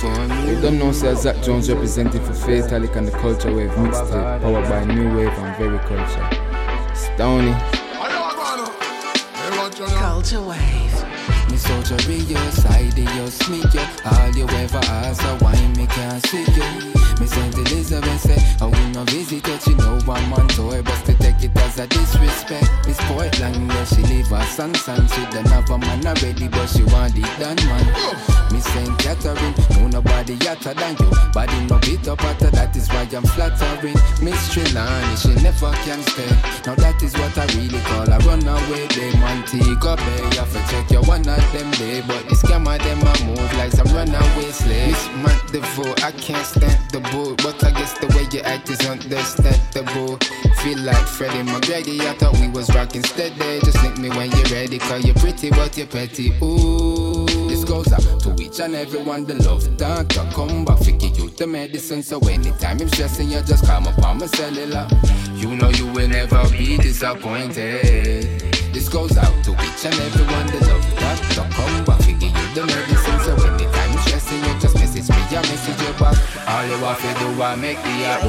You 0.00 0.60
don't 0.60 0.78
know, 0.78 0.90
say 0.90 1.14
Zac 1.14 1.42
Jones 1.42 1.70
representing 1.70 2.24
for 2.24 2.32
Fatalic 2.32 2.96
and 2.96 3.06
the 3.06 3.12
Culture 3.12 3.54
Wave 3.54 3.70
mixtape, 3.70 4.40
powered 4.40 4.68
by 4.68 4.84
New 4.84 5.16
Wave 5.16 5.28
and 5.28 5.56
Very 5.56 5.78
Culture. 5.80 6.28
Stoney. 6.94 7.54
Culture 9.98 10.40
Wave. 10.40 11.50
Me 11.50 11.56
surgery, 11.56 12.16
your 12.16 12.50
side, 12.50 12.98
you 12.98 13.26
sneak 13.28 13.72
you. 13.74 13.80
All 14.04 14.30
you 14.30 14.48
ever 14.48 14.78
ask, 14.78 15.22
I 15.22 15.36
why 15.38 15.66
me 15.76 15.86
can't 15.86 16.26
see 16.26 16.40
you. 16.40 16.92
Miss 17.20 17.30
Saint 17.30 17.54
Elizabeth 17.54 18.20
say, 18.20 18.56
I 18.60 18.64
will 18.64 18.88
not 18.90 19.08
visit 19.10 19.46
you. 19.46 19.58
She 19.58 19.74
know 19.74 19.98
I'm 20.08 20.32
on 20.32 20.48
tour, 20.48 20.82
but 20.82 20.96
still 20.96 21.16
it 21.54 21.62
as 21.62 21.78
a 21.78 21.86
disrespect. 21.86 22.70
Miss 22.86 22.98
Portland, 23.08 23.68
yeah, 23.68 23.84
she 23.84 24.02
leave 24.02 24.28
her 24.28 24.44
son, 24.46 24.74
son. 24.74 25.06
She 25.08 25.22
don't 25.30 25.46
have 25.48 25.70
a 25.70 25.78
man 25.78 26.06
already, 26.06 26.48
but 26.48 26.66
she 26.66 26.82
want 26.84 27.16
it 27.16 27.24
done, 27.38 27.56
man. 27.66 28.32
Miss 28.52 28.64
St. 28.64 28.98
Catherine, 28.98 29.54
no 29.80 29.88
nobody 29.88 30.36
hotter 30.36 30.74
than 30.74 30.96
you. 31.00 31.10
Body 31.32 31.66
no 31.66 31.78
bit 31.78 32.06
up 32.08 32.20
hotter, 32.20 32.50
that 32.50 32.76
is 32.76 32.88
why 32.88 33.08
I'm 33.12 33.24
flattering. 33.24 33.96
Miss 34.20 34.52
Trelawny, 34.52 35.16
she 35.16 35.32
never 35.42 35.72
can 35.84 36.02
stay. 36.02 36.28
Now 36.66 36.74
that 36.76 37.02
is 37.02 37.14
what 37.14 37.36
I 37.38 37.46
really 37.56 37.80
call 37.88 38.08
a 38.08 38.18
runaway 38.20 38.86
day. 38.88 39.12
Montego 39.18 39.96
Bay, 39.96 40.22
I 40.38 40.44
for 40.44 40.62
check 40.70 40.90
you 40.90 41.02
one 41.02 41.26
of 41.26 41.52
them 41.52 41.70
day. 41.72 42.02
But 42.06 42.28
this 42.28 42.42
camera, 42.42 42.78
them 42.78 43.00
a 43.00 43.12
move 43.24 43.52
like 43.56 43.72
some 43.72 43.88
runaway 43.88 44.50
slave. 44.52 44.92
Miss 44.92 45.08
Montevo, 45.24 46.04
I 46.04 46.12
can't 46.12 46.46
stand 46.46 46.90
the 46.90 47.00
bull, 47.10 47.34
but 47.36 47.62
I 47.64 47.70
guess 47.70 47.98
the 47.98 48.08
way 48.08 48.26
you 48.32 48.40
act 48.44 48.68
is 48.68 48.80
understandable. 48.86 50.18
Feel 50.62 50.78
like 50.78 51.06
Freddie 51.06 51.41
McGrady, 51.46 52.00
I 52.00 52.14
thought 52.14 52.38
we 52.38 52.48
was 52.48 52.68
rocking 52.74 53.02
steady. 53.04 53.60
Just 53.60 53.82
link 53.82 53.98
me 53.98 54.08
when 54.10 54.30
you're 54.32 54.46
ready, 54.46 54.78
cause 54.78 55.04
you're 55.04 55.14
pretty, 55.16 55.50
but 55.50 55.76
you're 55.76 55.86
petty. 55.86 56.32
Ooh. 56.42 57.26
This 57.48 57.64
goes 57.64 57.92
out 57.92 58.20
to 58.20 58.34
each 58.42 58.60
and 58.60 58.74
everyone 58.74 59.24
the 59.24 59.34
love 59.42 59.76
doctor. 59.76 60.26
Come 60.34 60.64
back, 60.64 60.78
figure 60.78 61.08
you 61.08 61.30
the 61.30 61.46
medicine. 61.46 62.02
So 62.02 62.18
anytime 62.20 62.80
I'm 62.80 62.88
stressing, 62.88 63.30
you 63.30 63.42
just 63.42 63.64
come 63.64 63.86
up 63.86 63.98
on 64.04 64.18
my 64.18 64.26
cellular. 64.26 64.86
You 65.34 65.56
know 65.56 65.70
you 65.70 65.86
will 65.86 66.08
never 66.08 66.48
be 66.50 66.76
disappointed. 66.76 68.40
This 68.72 68.88
goes 68.88 69.16
out 69.16 69.44
to 69.44 69.52
each 69.52 69.84
and 69.84 69.94
everyone 69.94 70.46
the 70.46 70.60
love 70.68 70.84
doctor. 70.98 71.46
Come 71.54 71.84
back, 71.84 72.00
figure 72.02 72.28
you 72.28 72.54
the 72.54 72.64
medicine. 72.66 73.20
So 73.20 73.34
anytime 73.46 73.90
I'm 73.90 73.98
stressing, 73.98 74.38
you 74.38 74.60
just 74.60 74.74
message 74.74 75.08
me, 75.08 75.16
I 75.16 75.42
message 75.42 75.80
you 75.80 75.92
back. 75.98 76.16
All 76.48 76.64
you 76.66 76.76
have 76.84 77.00
to 77.00 77.12
do, 77.18 77.42
I 77.42 77.56
make 77.56 77.78
the 77.82 78.04
app. 78.06 78.22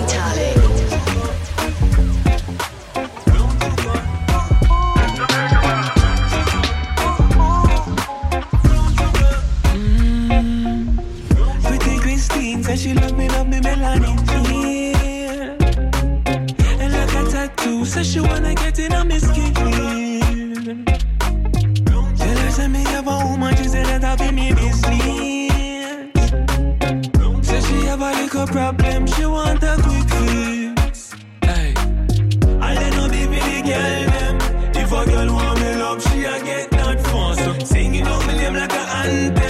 She 12.83 12.93
love 12.93 13.17
me, 13.17 13.29
love 13.29 13.47
me. 13.47 13.61
Yeah. 13.61 13.95
And 16.81 16.91
like 16.91 17.15
a 17.15 17.23
tattoo, 17.31 17.85
says 17.85 18.11
she 18.11 18.19
wanna 18.19 18.53
get 18.55 18.77
in 18.77 18.91
on 18.91 19.07
me 19.07 19.19
skin. 19.19 19.53
Tell 22.17 22.37
her 22.43 22.51
say 22.51 22.67
me 22.67 22.83
have 22.83 23.07
a 23.07 23.25
woman, 23.25 23.55
she 23.55 23.69
said 23.69 23.85
that 23.85 24.03
I 24.03 24.15
be 24.17 24.31
me 24.35 24.53
business. 24.53 24.91
Say 27.47 27.61
she 27.61 27.85
have 27.85 28.01
a 28.01 28.11
little 28.19 28.47
problem, 28.47 29.07
she 29.07 29.25
want 29.27 29.63
a 29.63 29.77
quick 29.81 30.09
fix. 30.19 31.13
Hey. 31.43 31.73
I 32.59 32.73
let 32.75 32.93
no 32.97 33.07
be 33.07 33.25
the 33.25 33.61
girl 33.69 34.05
them. 34.13 34.35
If 34.75 34.91
a 34.91 35.05
girl 35.09 35.33
want 35.33 35.59
me 35.61 35.75
love, 35.75 36.01
she 36.03 36.25
a 36.25 36.43
get 36.43 36.69
that 36.71 36.99
fast. 36.99 37.39
So 37.45 37.51
singing 37.65 38.07
out 38.07 38.27
me 38.27 38.33
name 38.33 38.55
like 38.55 38.73
a 38.73 38.83
anthem. 39.05 39.42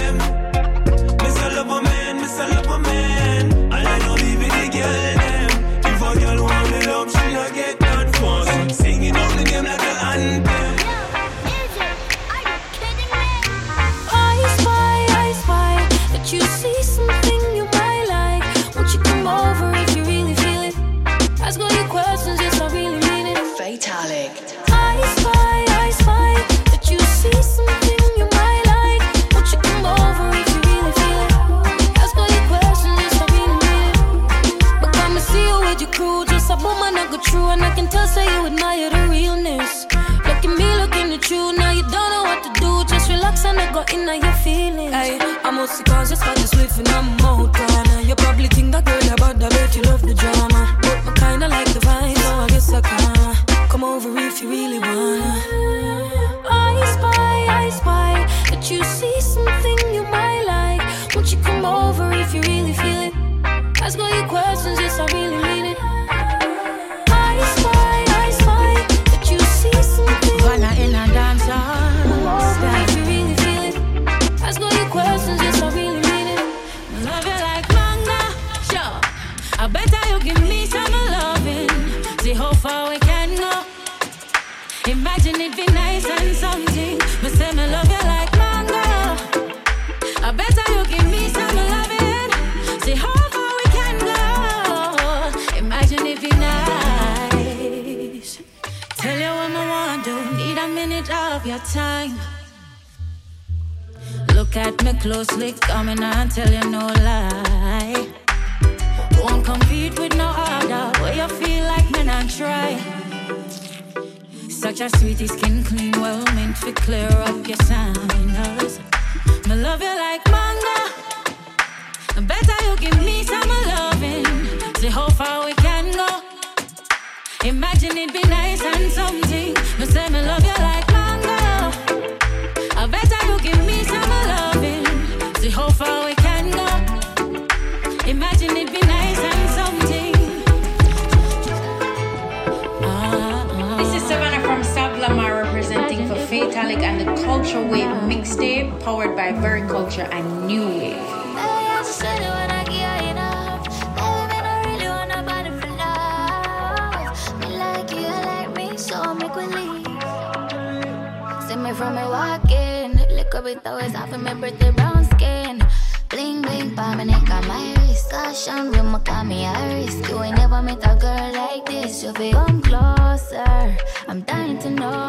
Girl 170.96 171.32
like 171.32 171.66
this. 171.66 172.02
You 172.02 172.12
feel 172.12 172.32
come 172.32 172.62
closer. 172.62 173.76
I'm 174.08 174.20
dying 174.22 174.58
to 174.60 174.70
know. 174.70 175.08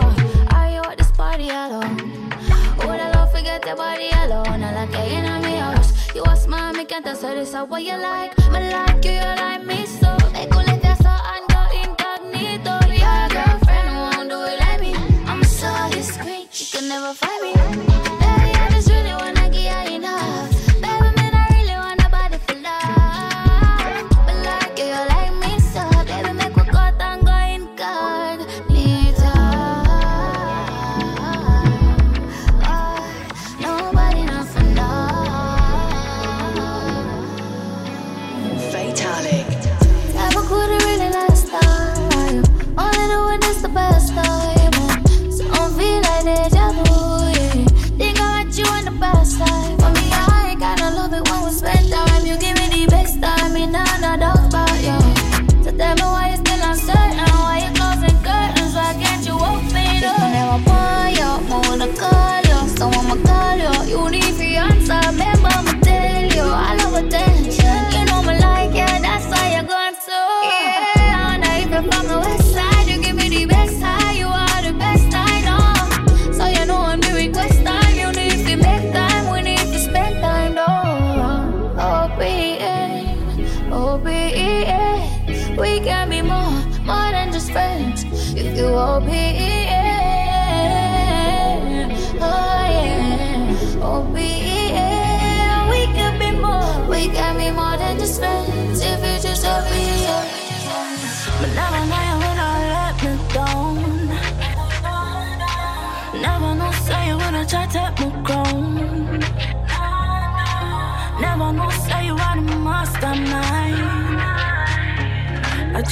Are 0.52 0.70
you 0.70 0.82
at 0.82 0.98
this 0.98 1.12
party 1.12 1.50
alone? 1.50 1.98
Would 2.80 3.00
I 3.00 3.12
love 3.14 3.32
forget 3.32 3.66
your 3.66 3.76
body 3.76 4.10
alone? 4.24 4.64
I 4.64 4.86
like 4.86 4.92
you 4.92 5.18
in 5.18 5.26
my 5.26 5.56
house. 5.58 6.16
You 6.16 6.24
a 6.24 6.36
smart, 6.36 6.76
me 6.76 6.86
can't 6.86 7.04
tell 7.06 7.16
so 7.16 7.34
this 7.36 7.50
is 7.50 7.56
what 7.56 7.84
you 7.84 7.98
like. 7.98 8.38
Me 8.52 8.60
like 8.72 9.04
you, 9.06 9.12
you 9.12 9.34
like 9.44 9.66
me 9.66 9.86
so. 9.86 10.16
Make 10.34 10.54
you 10.54 10.62
let 10.62 10.84
your 10.84 10.96
soul 10.96 11.22
and 11.34 11.46
go 11.54 11.62
incognito. 11.82 12.76
Your 13.04 13.22
girlfriend 13.36 13.96
won't 14.04 14.30
do 14.30 14.40
it 14.44 14.60
like 14.60 14.82
me. 14.82 14.94
I'm 15.26 15.44
so 15.44 15.70
discreet, 15.92 16.50
you 16.60 16.80
can 16.80 16.90
never 16.90 17.14
find 17.14 17.42
me. 17.88 17.95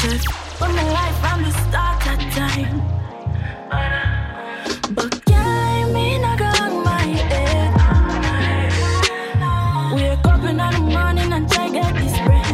I 0.03 0.05
just 0.05 0.27
my 0.59 0.83
life 0.91 1.17
from 1.21 1.43
the 1.43 1.51
start 1.63 2.05
of 2.11 2.19
time. 2.35 2.81
But 4.93 5.25
can't 5.25 5.93
me 5.93 6.17
not 6.19 6.41
on 6.41 6.83
my 6.83 7.07
head. 7.31 7.71
Wake 9.95 10.25
up 10.25 10.43
in 10.43 10.57
the 10.57 10.71
morning 10.81 11.31
and 11.31 11.49
try 11.49 11.69
get 11.69 11.93
this 11.95 12.17
bread. 12.19 12.53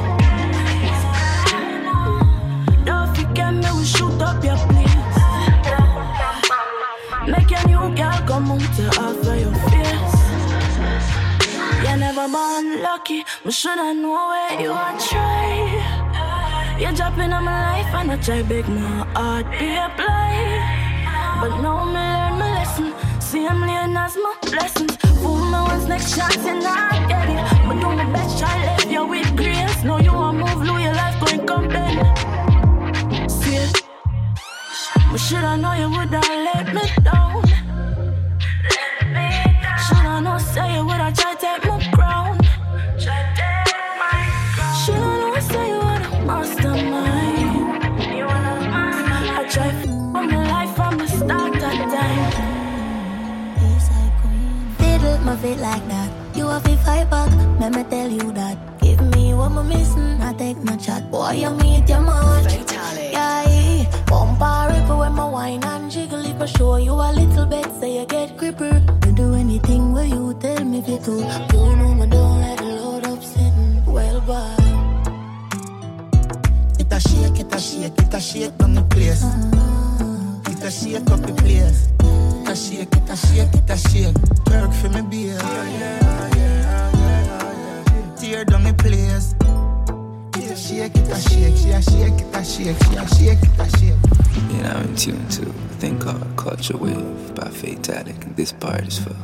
Don't 2.86 3.18
forget 3.18 3.54
me, 3.56 3.70
we 3.80 3.84
shoot 3.84 4.22
up 4.22 4.44
your 4.44 4.58
place. 4.70 5.18
Make 7.28 7.50
your 7.50 7.66
new 7.66 7.96
girl 7.96 8.20
come 8.28 8.52
out 8.52 8.76
to 8.78 8.86
offer 9.02 9.36
your 9.44 9.56
face. 9.70 10.18
You 11.82 11.98
never 11.98 12.28
born 12.28 12.84
lucky, 12.84 13.26
but 13.44 13.54
shoulda 13.56 13.96
know 13.96 14.28
where 14.30 14.62
you 14.62 14.72
are 14.72 15.00
try. 15.00 15.29
Dropping 17.20 17.34
on 17.34 17.44
my 17.44 17.84
life 17.84 17.94
and 17.96 18.12
I 18.12 18.18
try 18.18 18.42
beg 18.44 18.66
my 18.70 18.80
heart 19.14 19.46
be 19.60 19.76
a 19.76 19.92
play. 19.98 20.56
But 21.42 21.62
now 21.62 21.84
me 21.84 22.00
learn 22.00 22.40
my 22.40 22.64
I'm 23.46 23.60
learning 23.60 23.98
as 23.98 24.16
my 24.16 24.36
blessings. 24.44 24.96
Fool 25.20 25.44
me 25.52 25.60
once 25.68 25.86
next 25.90 26.16
chance 26.16 26.46
and 26.46 26.64
I 26.64 26.96
get 27.10 27.28
it. 27.28 27.68
But 27.68 27.76
do 27.82 27.88
my 27.92 28.10
best, 28.14 28.40
try 28.40 28.56
left 28.64 28.88
you 28.88 29.06
with 29.06 29.36
grace. 29.36 29.84
Know 29.84 30.00
you 30.00 30.14
want 30.14 30.38
move, 30.38 30.60
lose 30.60 30.82
your 30.82 30.94
life 30.94 31.20
going 31.20 31.46
come 31.46 31.68
bend. 31.68 32.00
See 33.30 33.56
it. 33.56 33.84
But 35.12 35.20
should 35.20 35.44
I 35.44 35.58
know 35.58 35.74
you 35.74 35.90
would 35.90 36.14
have 36.14 36.49
shake, 78.30 78.64
on 78.64 78.76
the 78.76 78.84
place. 78.84 79.24
It 80.52 80.64
a 80.64 80.70
shake 80.70 81.10
up 81.10 81.22
the 81.22 81.34
place. 81.34 81.88
It 82.04 82.50
a 82.50 82.56
shake, 82.56 82.96
it 82.96 83.10
a 83.10 83.16
shake, 83.16 83.54
it 83.56 83.70
a 83.70 83.78
shake. 83.78 84.18
Work 84.52 84.72
for 84.74 84.90
me, 84.90 85.02
beer. 85.10 85.38
Tear 88.20 88.46
down 88.46 88.64
the 88.66 88.76
place. 88.78 89.34
It 90.38 90.52
a 90.52 90.56
shake, 90.56 90.96
it 90.96 91.10
a 91.10 91.20
shake, 91.20 91.58
she 91.58 91.70
a 91.72 91.82
shake, 91.82 92.22
it 92.22 92.36
a 92.36 92.44
shake, 92.46 92.78
she 92.86 92.96
a 92.98 93.08
shake, 93.18 93.42
it 93.42 93.60
a 93.60 93.68
shake. 93.78 94.54
You 94.54 94.62
know, 94.62 94.70
I'm 94.76 94.90
in 94.90 94.96
tune 94.96 95.28
to 95.30 95.50
a 95.50 95.54
thing 95.82 95.98
called 95.98 96.38
Culture 96.38 96.78
Wave 96.78 97.34
by 97.34 97.50
Fatalic, 97.50 98.24
and 98.26 98.36
this 98.36 98.52
part 98.52 98.88
is 98.88 99.00
for 99.00 99.16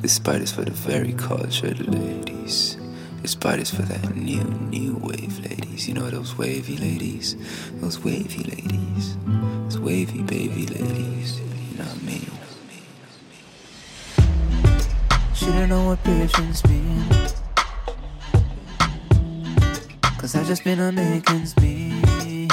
this 0.00 0.18
part 0.18 0.40
is 0.40 0.50
for 0.50 0.62
the 0.62 0.70
very 0.70 1.12
cultured 1.12 1.86
ladies. 1.88 2.79
This 3.22 3.34
part 3.34 3.58
is 3.60 3.70
for 3.70 3.82
that 3.82 4.16
new, 4.16 4.42
new 4.44 4.96
wave 4.96 5.38
ladies. 5.40 5.86
You 5.86 5.94
know 5.94 6.08
those 6.08 6.38
wavy 6.38 6.78
ladies? 6.78 7.36
Those 7.74 7.98
wavy 8.02 8.44
ladies. 8.44 9.16
Those 9.64 9.78
wavy 9.78 10.22
baby 10.22 10.66
ladies. 10.66 11.38
You 11.38 11.78
know 11.78 11.84
what 11.84 11.96
I 11.96 12.06
mean? 12.06 12.30
Should've 15.34 15.68
known 15.68 15.86
what 15.86 16.02
patience 16.02 16.64
mean. 16.66 17.04
Cause 20.18 20.34
I 20.34 20.44
just 20.44 20.64
been 20.64 20.80
on 20.80 20.98
a 20.98 21.02
making 21.02 21.44
speeds. 21.44 22.26
Yeah. 22.26 22.48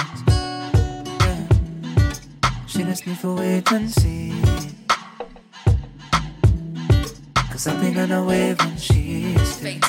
Should've 2.68 2.98
sniff 2.98 3.20
for 3.20 3.36
wait 3.36 3.72
and 3.72 3.90
see. 3.90 4.34
Cause 7.52 7.68
I've 7.68 7.80
been 7.82 7.98
on 7.98 8.12
a 8.12 8.24
wave 8.24 8.60
and 8.60 8.80
she's 8.80 9.64
waiting, 9.64 9.82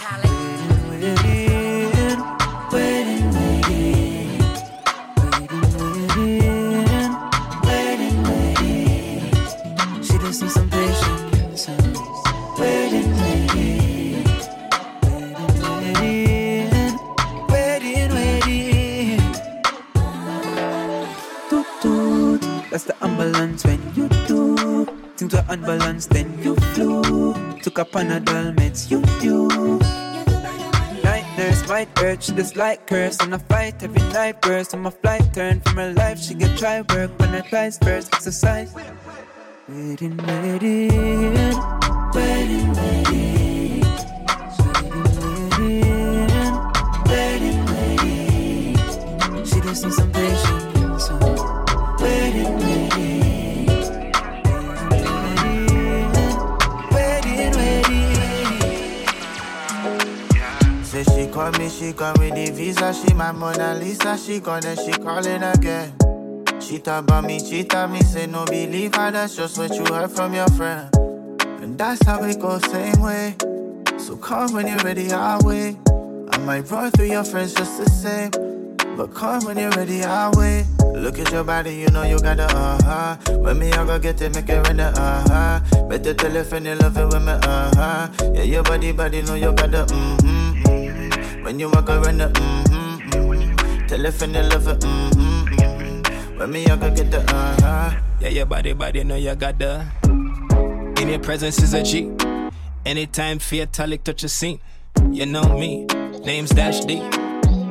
Panadol 27.91 28.55
meds, 28.57 28.91
you 28.91 29.01
do. 29.19 29.49
Night 31.03 31.25
nurse 31.39 31.67
might 31.69 31.89
urge 32.03 32.27
this 32.29 32.55
light 32.55 32.87
curse. 32.87 33.19
On 33.21 33.33
a 33.33 33.39
fight 33.39 33.83
every 33.83 34.03
night 34.13 34.43
burst. 34.43 34.75
On 34.75 34.81
my 34.81 34.91
flight 34.91 35.33
turn 35.33 35.61
from 35.61 35.77
her 35.77 35.93
life 35.95 36.19
she 36.19 36.35
get 36.35 36.59
try 36.59 36.83
work 36.83 37.11
when 37.19 37.31
her 37.31 37.41
tries 37.41 37.79
first 37.79 38.13
exercise. 38.13 38.75
Waiting 39.69 40.17
waiting 40.19 41.57
waiting 42.15 42.73
waiting 42.75 43.85
she 49.45 49.61
just 49.61 49.85
needs 49.85 49.97
some 49.97 50.13
patience 50.13 50.68
She 61.39 61.45
call 61.45 61.53
me, 61.61 61.69
she 61.69 61.93
come 61.93 62.15
with 62.19 62.35
the 62.35 62.51
visa. 62.51 62.93
She 62.93 63.15
my 63.15 63.31
Mona 63.31 63.77
Lisa. 63.77 64.19
She 64.19 64.41
call 64.41 64.61
then 64.61 64.77
she 64.77 64.91
calling 64.91 65.45
again. 65.45 65.95
She 66.61 66.81
talk 66.81 67.05
about 67.05 67.27
me, 67.27 67.39
cheat 67.39 67.73
on 67.77 67.93
me, 67.93 68.01
say 68.01 68.27
no 68.27 68.45
believe 68.45 68.97
her. 68.97 69.13
That's 69.13 69.37
just 69.37 69.57
what 69.57 69.73
you 69.73 69.85
heard 69.85 70.11
from 70.11 70.35
your 70.35 70.49
friend. 70.49 70.93
And 71.63 71.79
that's 71.79 72.05
how 72.05 72.25
it 72.25 72.41
goes 72.41 72.69
same 72.73 73.01
way. 73.01 73.37
So 73.99 74.17
come 74.17 74.53
when 74.53 74.67
you're 74.67 74.79
ready, 74.79 75.13
I'll 75.13 75.39
wait. 75.45 75.77
I 76.33 76.39
might 76.39 76.69
run 76.73 76.91
through 76.91 77.13
your 77.13 77.23
friends 77.23 77.55
just 77.55 77.79
the 77.79 77.89
same. 77.89 78.33
But 78.97 79.15
come 79.15 79.45
when 79.45 79.59
you're 79.59 79.71
ready, 79.71 80.03
I'll 80.03 80.33
wait. 80.33 80.67
Look 80.93 81.21
at 81.21 81.31
your 81.31 81.45
body, 81.45 81.73
you 81.77 81.89
know 81.91 82.03
you 82.03 82.19
got 82.19 82.39
the 82.39 82.47
uh 82.47 82.83
huh. 82.83 83.39
When 83.39 83.61
me, 83.61 83.71
I 83.71 83.87
go 83.87 83.97
get 84.01 84.21
it, 84.21 84.35
make 84.35 84.49
it 84.49 84.59
run 84.67 84.79
the 84.79 84.89
uh 84.89 85.29
huh. 85.29 85.85
Better 85.85 86.15
tell 86.15 86.35
if 86.35 86.51
you 86.51 86.75
love 86.75 86.97
it 86.97 87.07
with 87.07 87.23
me, 87.23 87.31
uh 87.31 87.71
huh. 87.77 88.09
Yeah, 88.35 88.43
your 88.43 88.65
body, 88.65 88.91
body, 88.91 89.23
know 89.23 89.37
you 89.37 89.53
got 89.53 89.71
the 89.71 89.87
mm 89.87 90.21
hmm. 90.21 90.38
Mm-hmm. 91.49 91.57
When 91.57 91.61
you 91.61 91.71
walk 91.71 91.89
around 91.89 92.19
the 92.19 92.27
mm 92.29 92.69
hmm. 92.69 93.11
Mm-hmm. 93.11 93.87
Tell 93.87 94.05
if 94.05 94.21
you 94.21 94.29
love 94.29 94.69
it, 94.69 94.81
mm 94.81 95.15
hmm. 95.15 95.45
Mm-hmm. 95.55 96.39
When 96.39 96.51
me, 96.51 96.67
I 96.67 96.77
get 96.91 97.11
the 97.11 97.21
uh 97.21 97.61
huh. 97.61 98.01
Yeah, 98.21 98.29
your 98.29 98.47
body, 98.47 98.75
body, 98.75 99.05
know 99.05 99.17
you 99.17 99.35
got 99.35 99.59
the. 99.59 99.87
In 101.01 101.09
your 101.09 101.21
presence 101.21 101.63
is 101.63 101.73
a 101.73 101.83
G. 101.83 102.13
Anytime 102.85 103.39
Fatalic 103.39 104.05
touch 104.05 104.25
a 104.25 104.29
scene, 104.29 104.61
you 105.11 105.25
know 105.25 105.59
me. 105.59 105.87
Name's 106.25 106.51
Dash 106.51 106.81
D. 106.81 106.97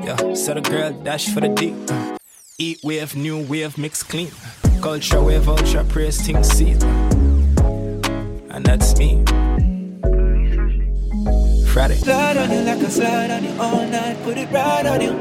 Yeah, 0.04 0.34
so 0.34 0.54
the 0.54 0.62
girl 0.62 0.92
dash 1.04 1.28
for 1.30 1.42
the 1.42 1.50
D. 1.50 1.76
Uh, 1.90 2.18
Eat 2.58 2.80
wave, 2.84 3.16
new 3.16 3.46
wave, 3.46 3.78
mix 3.78 4.02
clean. 4.02 4.32
Culture 4.82 5.22
wave, 5.22 5.48
ultra 5.48 5.84
praise, 5.84 6.20
thing 6.26 6.44
seed. 6.44 6.82
And 8.50 8.66
that's 8.66 8.98
me. 8.98 9.24
Friday. 11.78 11.96
Slide 11.98 12.38
on 12.38 12.50
you 12.52 12.62
like 12.62 12.82
a 12.82 12.90
slide 12.90 13.30
on 13.30 13.44
you 13.44 13.54
all 13.62 13.86
night. 13.86 14.18
Put 14.24 14.38
it 14.40 14.50
right 14.50 14.86
on 14.88 15.00
you. 15.00 15.14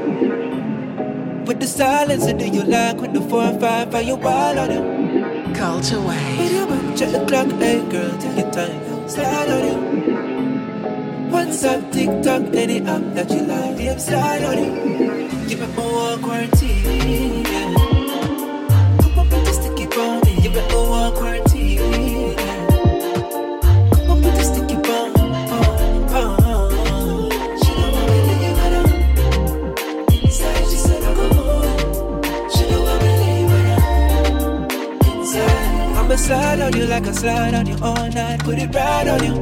With 1.45 1.61
the 1.61 1.67
silence, 1.67 2.25
do 2.25 2.47
you 2.47 2.63
like 2.63 2.99
with 2.99 3.13
the 3.13 3.21
four 3.21 3.43
and 3.43 3.61
five? 3.61 3.95
Are 3.95 4.01
you 4.01 4.17
wild 4.17 4.57
on 4.57 4.71
it? 4.71 5.55
Culture 5.55 6.01
Wave. 6.01 6.39
With 6.39 6.53
your 6.53 6.67
back, 6.67 6.97
check 6.97 7.13
the 7.13 7.27
clock, 7.27 7.49
hey 7.61 7.79
girl, 7.91 8.13
take 8.19 8.39
your 8.39 8.51
time. 8.51 9.09
Slide 9.09 9.51
on 9.57 9.65
it. 9.73 9.81
WhatsApp, 11.33 11.93
TikTok, 11.93 12.43
any 12.55 12.79
app 12.95 13.03
that 13.17 13.31
you 13.31 13.43
like, 13.43 13.79
yeah, 13.79 13.99
slide 13.99 14.45
on 14.45 14.59
it. 14.59 15.49
Give 15.49 15.61
me 15.61 15.67
more 15.77 16.17
quarantine, 16.19 17.46
slide 36.27 36.61
on 36.61 36.73
you 36.77 36.87
like 36.87 37.07
I 37.07 37.13
slide 37.13 37.55
on 37.55 37.67
you 37.67 37.77
all 37.81 38.09
night. 38.11 38.41
Put 38.41 38.59
it 38.59 38.75
right 38.75 39.09
on 39.15 39.23
you. 39.27 39.35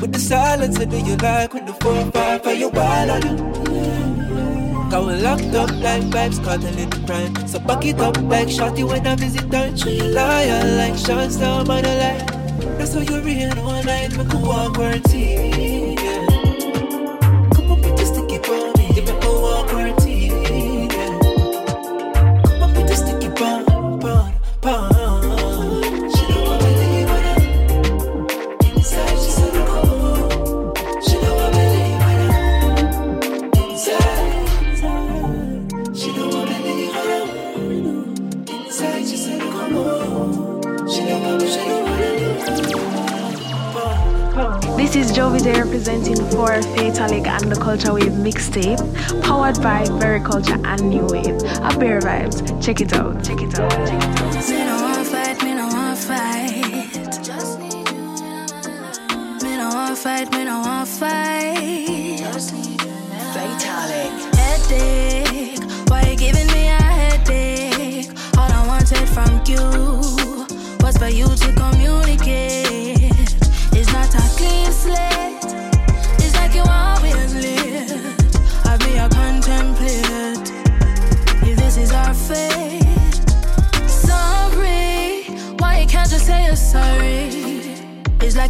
With 0.00 0.12
the 0.12 0.18
silence, 0.18 0.78
do 0.78 0.96
you 0.96 1.16
like 1.16 1.52
with 1.52 1.66
the 1.66 1.74
four 1.74 2.10
five? 2.10 2.46
Are 2.46 2.54
you 2.54 2.70
wild 2.70 3.10
on 3.10 3.22
you? 3.28 3.36
Going 4.90 5.22
locked 5.22 5.54
up 5.62 5.70
like 5.86 6.04
vibes, 6.14 6.42
caught 6.42 6.64
a 6.64 6.70
little 6.78 7.06
crime. 7.06 7.34
So 7.46 7.58
back 7.58 7.84
it 7.84 8.00
up 8.00 8.16
like 8.22 8.48
shorty 8.48 8.84
when 8.84 9.06
I 9.06 9.14
visit 9.16 9.52
her. 9.52 9.76
She 9.76 10.00
liar 10.00 10.62
like 10.78 10.96
shots 10.96 11.36
down 11.36 11.66
by 11.66 11.82
the 11.82 11.94
light. 12.02 12.78
That's 12.78 12.94
how 12.94 13.00
you 13.00 13.20
real 13.20 13.54
one 13.62 13.84
night, 13.84 14.16
we 14.16 14.24
could 14.24 14.42
walk 14.42 14.74
quarantine. 14.74 15.55
Mixtape, 48.36 49.22
powered 49.22 49.60
by 49.62 49.86
Very 49.98 50.20
Culture 50.20 50.58
and 50.64 50.90
New 50.90 51.06
Wave. 51.06 51.42
A 51.62 51.76
bear 51.78 52.00
vibes. 52.00 52.62
Check 52.62 52.80
it 52.82 52.92
out. 52.92 53.24
Check 53.24 53.40
it 53.40 53.58
out. 53.58 53.70
Check 53.70 53.94
it 53.94 54.04
out. 54.04 54.15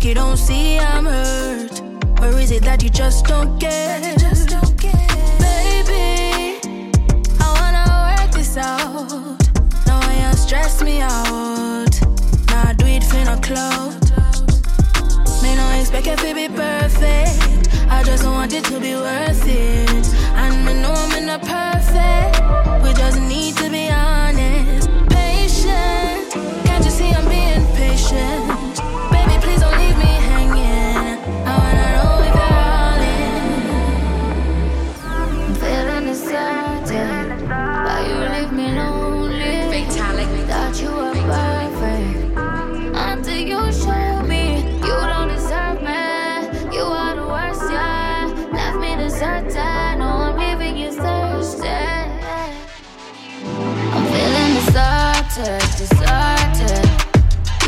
You 0.06 0.14
don't 0.14 0.36
see 0.36 0.78
I'm 0.78 1.04
hurt. 1.04 1.80
Or 2.20 2.38
is 2.38 2.52
it 2.52 2.62
that 2.62 2.80
you 2.80 2.90
just 2.90 3.26
don't 3.26 3.58
get? 3.58 4.02
Baby, 5.40 6.60
I 7.40 7.48
wanna 7.58 7.84
work 8.22 8.30
this 8.32 8.56
out. 8.56 9.10
Now 9.86 9.98
I 10.00 10.30
you 10.30 10.36
stress 10.36 10.80
me 10.80 11.00
out. 11.00 11.90
Now 12.50 12.68
I 12.68 12.74
do 12.78 12.86
it 12.86 13.02
for 13.02 13.24
no 13.24 13.36
clout. 13.46 13.94
Me 15.42 15.56
no 15.56 15.66
expect 15.80 16.06
it 16.06 16.18
to 16.20 16.34
be 16.34 16.46
perfect. 16.54 17.68
I 17.90 18.04
just 18.04 18.24
want 18.24 18.52
it 18.52 18.64
to 18.66 18.78
be 18.78 18.94
worth 18.94 19.44
it. 19.44 20.06
And 20.36 20.64
me 20.64 20.74
know 20.82 20.94
I'm 20.94 21.26
not 21.26 21.42
perfect. 21.42 22.84
We 22.84 22.92
just 22.94 23.20
need 23.20 23.56
to 23.56 23.68
be 23.68 23.90
honest. 23.90 24.88
Patient. 25.10 26.30
Can't 26.64 26.84
you 26.84 26.92
see 26.92 27.10
I'm 27.10 27.28
being 27.28 27.66
patient? 27.74 28.55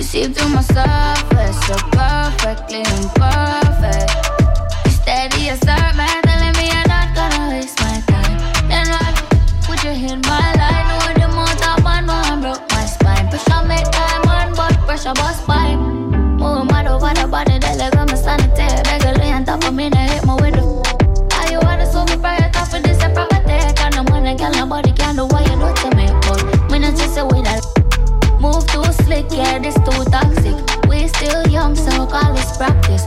See 0.09 0.25
through 0.25 0.49
my 0.49 0.63
surface, 0.63 1.61
so 1.67 1.77
perfectly 1.93 2.81
imperfect. 2.97 4.11
You 4.87 4.91
steady 4.91 5.49
assert 5.51 5.85
me, 5.85 5.88
this 32.35 32.57
practice. 32.57 33.07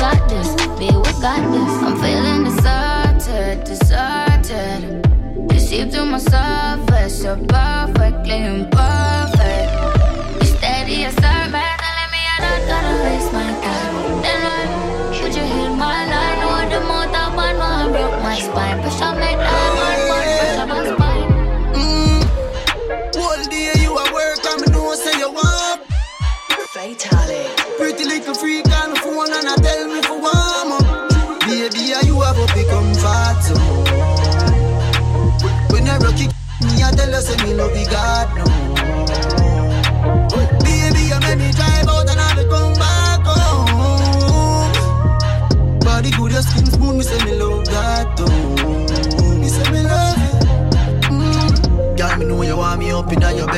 Got 0.00 0.28
this, 0.28 0.48
babe, 0.78 0.94
we 0.94 1.12
got 1.20 1.42
this. 1.52 1.72
I'm 1.84 1.96
feeling 2.00 2.44
deserted, 2.44 3.64
deserted. 3.64 5.52
You 5.52 5.60
see 5.60 5.84
through 5.90 6.06
my 6.06 6.18
surface, 6.18 7.22
you're 7.22 7.36
perfectly 7.36 8.44
imperfect. 8.44 8.99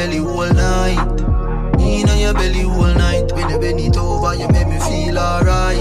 Belly 0.03 0.19
all 0.19 0.53
night. 0.53 1.21
In 1.79 2.09
on 2.09 2.19
your 2.19 2.35
belly 2.35 2.65
all 2.65 2.95
night. 2.95 3.31
When 3.33 3.49
you 3.51 3.59
bend 3.59 3.81
it 3.81 3.97
over, 3.97 4.35
you 4.35 4.49
make 4.49 4.67
me 4.67 4.79
feel 4.81 5.19
alright. 5.19 5.79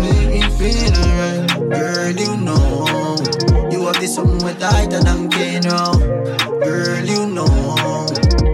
Make 0.00 0.28
me 0.28 0.42
feel 0.58 0.94
alright. 1.02 1.48
Girl, 1.70 2.12
you 2.12 2.36
know. 2.36 3.16
You 3.70 3.86
have 3.86 3.98
this 4.00 4.14
something 4.14 4.44
with 4.44 4.60
tighter 4.60 5.00
than 5.00 5.30
cane 5.30 5.62
now. 5.62 5.94
Girl, 6.62 7.04
you 7.04 7.26
know. 7.26 7.46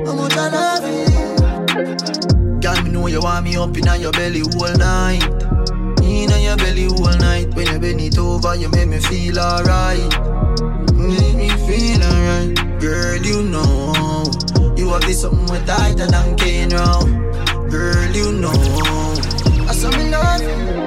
How 0.07 0.15
much 0.15 0.37
I 0.37 0.49
love 0.49 0.87
you. 0.89 2.61
Girl, 2.61 2.83
me 2.83 2.91
know 2.91 3.07
you 3.07 3.21
want 3.21 3.45
me 3.45 3.57
up 3.57 3.77
in 3.77 4.01
your 4.01 4.13
belly 4.13 4.43
all 4.43 4.77
night. 4.79 5.25
In 6.03 6.33
on 6.33 6.41
your 6.41 6.57
belly 6.57 6.87
all 6.87 7.17
night. 7.19 7.55
When 7.55 7.67
you 7.67 7.79
bend 7.79 8.01
it 8.01 8.19
over, 8.19 8.55
you 8.55 8.71
make 8.71 8.89
me 8.89 8.99
feel 8.99 9.39
alright. 9.39 10.09
make 10.95 11.37
me 11.37 11.49
feel 11.67 12.03
alright. 12.03 12.81
Girl, 12.81 13.17
you 13.17 13.43
know 13.43 14.44
you 14.77 14.89
have 14.91 15.03
this 15.03 15.21
something 15.23 15.47
with 15.47 15.67
tighter 15.67 16.07
than 16.07 16.37
Kane 16.37 16.69
now. 16.71 17.01
Girl, 17.69 18.11
you 18.15 18.33
know 18.33 18.51
I 19.69 19.73
saw 19.73 19.91
me 19.91 20.11
love 20.11 20.43
you. 20.43 20.85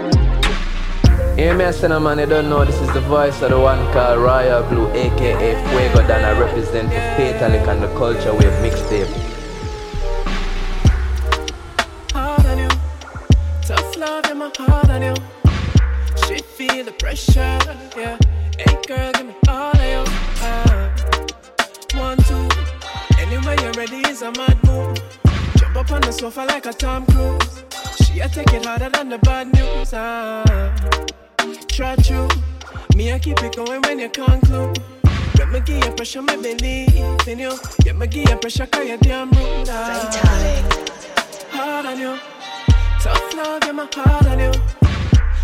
Me, 1.38 1.66
I 1.66 2.00
man, 2.00 2.20
you 2.20 2.26
don't 2.26 2.50
know 2.50 2.66
this 2.66 2.80
is 2.82 2.92
the 2.94 3.02
voice 3.02 3.42
of 3.42 3.52
the 3.52 3.60
one 3.60 3.80
called 3.94 4.20
Royal 4.20 4.64
Blu, 4.70 4.88
aka 4.90 5.70
Fuego, 5.70 6.08
that 6.08 6.24
I 6.26 6.40
represent 6.40 6.90
for 6.90 7.00
Fatalic 7.16 7.68
and 7.68 7.84
the 7.84 7.88
Culture 7.98 8.34
Wave 8.34 8.54
mixtape. 8.62 9.07
Going 33.58 33.82
when 33.82 33.98
you 33.98 34.08
conclude. 34.10 34.78
Let 35.40 35.50
me 35.50 35.60
give 35.62 35.84
you 35.84 35.92
pressure, 35.94 36.22
me 36.22 36.36
believe 36.36 37.28
in 37.28 37.40
you. 37.40 37.58
Let 37.86 37.96
me 37.96 38.06
give 38.06 38.30
you 38.30 38.38
pressure, 38.38 38.68
cause 38.68 38.88
you're 38.88 38.98
damn 39.00 39.32
rude. 39.32 39.68
Hard 41.50 41.88
on 41.88 41.98
you, 41.98 42.20
tough 43.02 43.34
love, 43.34 43.64
yeah, 43.66 43.72
my 43.72 43.88
heart 43.92 44.28
on 44.28 44.38
you. 44.38 44.52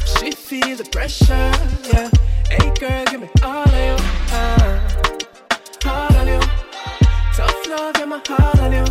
She 0.05 0.31
feel 0.31 0.77
the 0.77 0.83
pressure, 0.91 1.51
yeah. 1.91 2.11
Hey 2.51 2.71
girl, 2.79 3.03
give 3.05 3.21
me 3.21 3.29
all 3.41 3.67
of 3.67 3.83
you. 3.87 3.95
Uh, 4.31 4.89
hard 5.81 6.15
on 6.15 6.27
you, 6.27 6.39
tough 7.35 7.67
love, 7.67 7.95
yeah, 7.97 8.05
my 8.05 8.21
heart 8.27 8.59
on 8.59 8.73
you. 8.73 8.85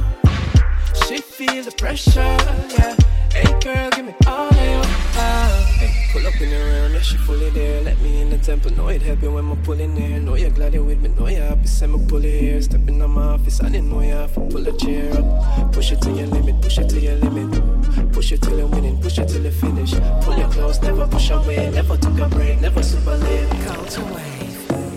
She 1.07 1.19
feel 1.19 1.63
the 1.63 1.71
pressure, 1.79 2.37
yeah. 2.77 2.97
Hey 3.43 3.59
girl, 3.59 3.91
give 3.91 4.07
me 4.07 4.15
all 4.29 4.49
of 4.49 4.55
you. 4.55 4.81
Uh, 5.19 5.67
hey, 5.81 5.91
pull 6.13 6.25
up 6.25 6.41
in 6.41 6.51
the 6.51 6.57
round, 6.57 6.95
yeah, 6.95 7.01
she 7.01 7.17
fully 7.17 7.51
there. 7.51 7.83
Let 7.83 7.99
me 8.01 8.21
in 8.23 8.31
the 8.31 8.39
temple, 8.39 8.71
know 8.77 8.87
it 8.87 9.03
happy 9.03 9.27
when 9.27 9.51
I'm 9.51 9.61
pulling 9.65 9.97
there. 9.97 10.21
Know 10.21 10.37
you're 10.37 10.51
glad 10.51 10.75
you're 10.75 10.85
with 10.85 11.01
me, 11.01 11.09
know 11.09 11.27
you're 11.27 11.45
happy, 11.45 11.67
send 11.67 11.93
me 11.93 12.07
pull 12.07 12.25
it 12.25 12.41
here. 12.41 12.63
Stepping 12.63 13.03
on 13.03 13.11
my 13.11 13.23
office, 13.35 13.61
I 13.61 13.69
didn't 13.69 13.91
know 13.91 14.01
you 14.01 14.13
have 14.13 14.33
to 14.35 14.41
pull 14.43 14.69
a 14.69 14.73
chair 14.79 15.13
up. 15.19 15.73
Push 15.73 15.91
it 15.91 16.01
to 16.03 16.11
your 16.13 16.29
limit, 16.29 16.63
push 16.63 16.79
it 16.79 16.89
to 16.91 17.01
your 17.01 17.17
limit. 17.17 18.13
Push 18.13 18.31
it 18.31 18.43
till 18.43 18.57
you're 18.59 18.69
winning, 18.69 19.01
push 19.03 19.19
it 19.19 19.29
till 19.29 19.43
you 19.43 19.51
finish. 19.51 19.93
Pull 20.23 20.39
it 20.39 20.51
close, 20.53 20.81
never 20.81 21.07
push 21.09 21.31
away, 21.31 21.69
never 21.71 21.97
took 21.97 22.19
a 22.21 22.29
break, 22.29 22.61
never 22.61 22.83
super 22.83 23.17
late. 23.17 23.51
Count 23.67 23.99
away. 23.99 24.31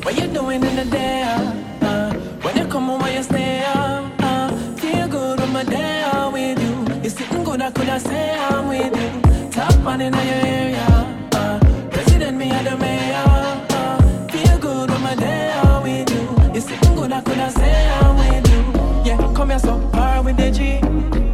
What 0.03 0.13
you 0.21 0.27
doing 0.27 0.63
in 0.63 0.75
the 0.75 0.85
day? 0.85 1.23
Uh, 1.81 2.13
when 2.43 2.57
you 2.57 2.67
come 2.67 2.85
home, 2.85 3.01
when 3.01 3.15
you 3.15 3.23
stay 3.23 3.63
uh, 3.65 3.84
I 7.95 7.97
could 7.97 8.07
have 8.07 8.13
say 8.13 8.37
I'm 8.37 8.67
with 8.67 9.01
you. 9.01 9.49
Top 9.51 9.79
man 9.81 10.01
in 10.01 10.13
your 10.13 10.23
area, 10.23 11.27
uh, 11.31 11.59
president 11.91 12.37
me 12.37 12.49
and 12.49 12.67
the 12.67 12.75
mayor. 12.75 13.23
Uh, 13.69 14.27
feel 14.27 14.57
good 14.59 14.91
on 14.91 15.01
my 15.01 15.15
day 15.15 15.51
uh, 15.51 15.81
with 15.81 16.11
you. 16.11 16.53
You 16.53 16.59
sitting 16.59 16.95
good, 16.95 17.13
I 17.13 17.21
could 17.21 17.37
have 17.37 17.53
say 17.53 17.87
I'm 17.87 18.17
with 18.17 18.51
you. 18.51 19.05
Yeah, 19.05 19.33
come 19.33 19.49
here 19.49 19.59
so 19.59 19.79
hard 19.93 20.25
with 20.25 20.35
the 20.35 20.51
G. 20.51 20.79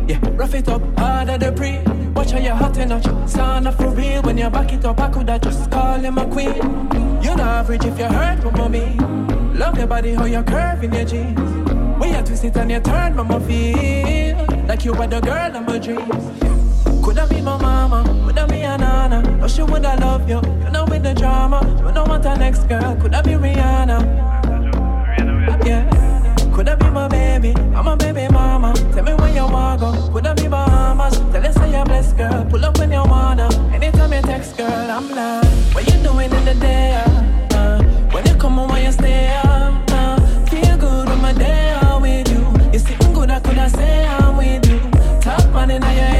Yeah, 0.07 0.19
rough 0.33 0.53
it 0.53 0.67
up 0.67 0.83
harder 0.99 1.39
the 1.39 1.51
pre. 1.51 1.79
Watch 2.11 2.29
how 2.29 2.37
you're 2.37 2.53
hot 2.53 2.77
and 2.77 2.91
notch. 2.91 3.07
Sound 3.27 3.67
up 3.67 3.73
for 3.77 3.89
real 3.89 4.21
when 4.21 4.37
you 4.37 4.47
back 4.51 4.71
it 4.71 4.85
up. 4.85 4.99
I 4.99 5.09
coulda 5.09 5.39
just 5.39 5.71
call 5.71 5.97
him 5.97 6.19
a 6.19 6.27
queen. 6.27 6.61
You're 7.23 7.37
not 7.37 7.65
average 7.65 7.85
if 7.85 7.97
you 7.97 8.05
hurt, 8.05 8.43
but 8.43 8.55
mommy. 8.55 8.97
Love 9.57 9.79
your 9.79 9.87
body, 9.87 10.13
how 10.13 10.25
you 10.25 10.43
curve 10.43 10.83
in 10.83 10.93
your 10.93 11.05
jeans. 11.05 11.39
When 11.97 12.13
you 12.13 12.21
twist 12.21 12.43
it 12.43 12.55
and 12.55 12.69
you 12.69 12.79
turn, 12.81 13.15
mama 13.15 13.39
feel 13.39 14.50
like 14.67 14.85
you 14.85 14.93
were 14.93 15.07
the 15.07 15.19
girl 15.21 15.55
of 15.55 15.65
my 15.65 15.79
dreams. 15.79 16.25
Coulda 17.03 17.25
be 17.27 17.41
my 17.41 17.57
mama, 17.57 18.03
coulda 18.23 18.47
be 18.47 18.61
a 18.61 18.77
nana. 18.77 19.21
No, 19.37 19.47
she 19.47 19.63
woulda 19.63 19.95
love 19.99 20.29
you. 20.29 20.41
You 20.63 20.71
know 20.71 20.85
with 20.85 21.03
the 21.03 21.13
drama. 21.13 21.59
You 21.85 21.91
know 21.91 22.03
what 22.03 22.23
the 22.23 22.35
next 22.35 22.63
girl 22.69 22.95
coulda 23.01 23.21
be 23.23 23.31
Rihanna. 23.31 23.97
Yeah. 25.65 26.01
Coulda 26.53 26.75
be 26.77 26.89
my 26.89 27.07
baby, 27.07 27.53
I'm 27.75 27.87
a 27.87 27.95
baby 27.95 28.27
mama. 28.31 28.73
Tell 28.93 29.03
me 29.03 29.13
where 29.13 29.33
you 29.33 29.45
wanna 29.47 29.79
go. 29.79 29.91
Coulda 30.11 30.35
be 30.35 30.47
Bahamas. 30.47 31.17
Tell 31.31 31.45
us 31.45 31.55
say 31.55 31.71
you're 31.71 31.85
blessed, 31.85 32.17
girl. 32.17 32.45
Pull 32.49 32.65
up 32.65 32.77
when 32.77 32.91
you 32.91 33.03
wanna. 33.03 33.47
Anytime 33.73 34.13
you 34.13 34.21
text, 34.21 34.57
girl, 34.57 34.67
I'm 34.91 35.09
like, 35.09 35.45
what 35.73 35.85
you 35.87 36.03
doing 36.03 36.31
in 36.31 36.45
the 36.45 36.55
day? 36.55 37.01
Uh, 37.05 37.57
uh, 37.57 37.83
when 38.11 38.25
you 38.27 38.35
come 38.35 38.55
home, 38.55 38.69
when 38.69 38.83
you 38.83 38.91
stay. 38.91 39.39
Uh, 39.43 40.45
feel 40.47 40.77
good 40.77 41.07
on 41.07 41.21
my 41.21 41.33
day 41.33 41.71
uh, 41.71 41.99
with 41.99 42.29
you. 42.29 42.43
You're 42.71 42.79
sitting 42.79 43.13
good, 43.13 43.31
I 43.31 43.39
coulda 43.39 43.69
say 43.69 44.03
you. 44.03 44.20
Top 45.61 45.67
man 45.67 45.83
in 45.83 46.10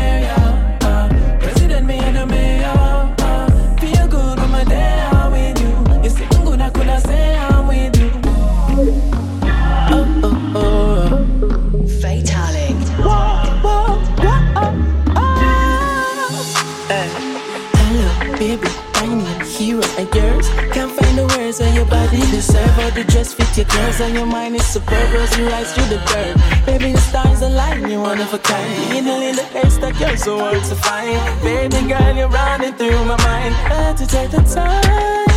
dress 23.72 23.98
fit 23.98 24.14
your 24.14 24.26
mind 24.26 24.56
is 24.56 24.66
superb 24.66 25.16
as 25.16 25.38
you 25.38 25.48
rise 25.48 25.74
through 25.74 25.86
the 25.86 26.00
dirt. 26.10 26.36
Baby, 26.66 26.92
the 26.92 27.00
stars 27.00 27.42
align, 27.42 27.90
you're 27.90 28.02
one 28.02 28.20
of 28.20 28.34
a 28.34 28.40
kind. 28.40 28.98
In 28.98 29.36
the 29.36 29.44
haystack, 29.54 30.00
you're 30.00 30.18
so 30.18 30.38
hard 30.38 30.64
to 30.64 30.76
find. 30.76 31.20
Baby 31.42 31.88
girl, 31.88 32.16
you're 32.16 32.30
running 32.30 32.74
through 32.74 33.04
my 33.06 33.18
mind. 33.30 33.54
Had 33.72 33.98
to 33.98 34.08
take 34.08 34.32
the 34.32 34.42
time 34.42 35.30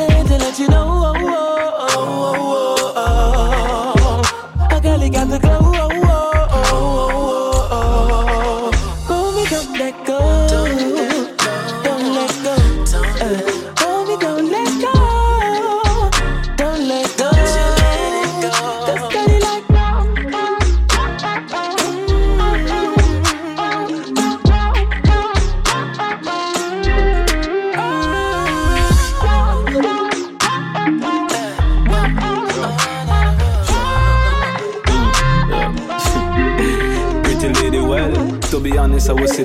and 0.00 0.28
to 0.28 0.36
let 0.38 0.58
you 0.58 0.68
know. 0.68 0.84
Oh, 0.86 1.14
oh, 1.16 1.76
oh, 1.78 1.96
oh, 1.96 2.34
oh, 2.36 2.73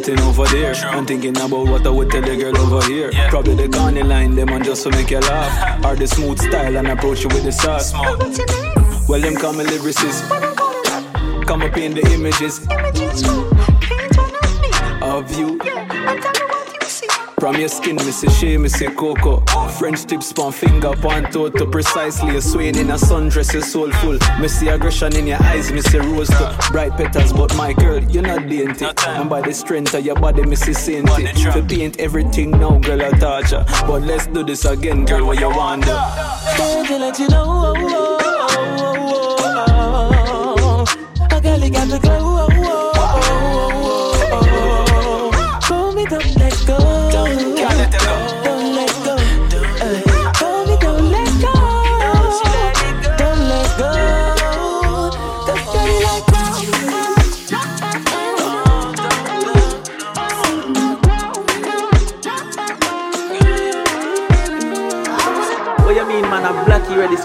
sitting 0.09 0.25
over 0.25 0.45
there 0.45 0.73
and 0.95 1.07
thinking 1.07 1.37
about 1.37 1.67
what 1.67 1.85
I 1.85 1.89
would 1.89 2.09
tell 2.09 2.21
the 2.21 2.35
girl 2.35 2.57
over 2.57 2.85
here. 2.87 3.11
Probably 3.29 3.55
the 3.55 3.69
corny 3.69 4.01
line, 4.01 4.35
them 4.35 4.49
and 4.49 4.63
just 4.63 4.83
to 4.83 4.89
make 4.89 5.11
you 5.11 5.19
laugh, 5.19 5.85
or 5.85 5.95
the 5.95 6.07
smooth 6.07 6.39
style 6.39 6.77
and 6.77 6.87
approach 6.87 7.23
you 7.23 7.29
with 7.29 7.43
the 7.43 7.51
sauce. 7.51 7.93
Well, 9.07 9.21
them 9.21 9.35
call 9.35 9.53
me 9.53 9.65
lyricist. 9.65 10.27
Come 11.45 11.61
up 11.61 11.77
in 11.77 11.93
the 11.93 12.01
images. 12.13 12.65
Of 15.01 15.31
you. 15.37 16.38
From 17.39 17.55
your 17.55 17.69
skin, 17.69 17.95
me 17.95 18.11
say 18.11 18.27
shea, 18.27 18.57
me 18.57 18.67
say 18.67 18.87
cocoa. 18.87 19.39
French 19.77 20.03
tips, 20.05 20.33
pan 20.33 20.51
finger, 20.51 20.91
pan 20.95 21.31
toto. 21.31 21.65
Precisely, 21.65 22.35
a 22.35 22.41
swaying 22.41 22.75
in 22.75 22.89
a 22.89 22.95
sundress, 22.95 23.53
you 23.53 23.61
soulful. 23.61 24.17
Me 24.41 24.47
see 24.49 24.67
aggression 24.67 25.15
in 25.15 25.25
your 25.27 25.41
eyes, 25.43 25.71
me 25.71 25.81
say 25.81 25.99
rose 25.99 26.27
to 26.27 26.57
bright 26.71 26.91
petals. 26.97 27.31
But 27.31 27.55
my 27.55 27.71
girl, 27.73 28.03
you're 28.03 28.23
not 28.23 28.47
dainty. 28.49 28.85
And 29.07 29.29
by 29.29 29.41
the 29.41 29.53
strength 29.53 29.93
of 29.93 30.05
your 30.05 30.15
body, 30.15 30.43
me 30.43 30.57
see 30.57 30.73
sainty. 30.73 31.31
To 31.53 31.63
paint 31.63 31.97
everything 31.99 32.51
now, 32.51 32.77
girl, 32.79 33.01
I 33.01 33.11
touch 33.11 33.53
ya. 33.53 33.63
But 33.87 34.01
let's 34.01 34.27
do 34.27 34.43
this 34.43 34.65
again, 34.65 35.05
girl, 35.05 35.25
what 35.25 35.39
you 35.39 35.49
want 35.49 35.85
do? 35.85 35.91
Wanted 35.91 36.87
to 36.87 36.97
let 36.99 37.19
you 37.19 37.27
know. 37.29 37.45
Oh, 37.47 37.73
oh, 37.79 39.37
oh, 39.39 40.55
oh, 40.57 40.85
oh. 40.89 41.37
A 41.37 41.41
girl, 41.41 41.59
you 41.59 41.69
got 41.69 41.87
the 41.87 41.99
glow. 41.99 42.38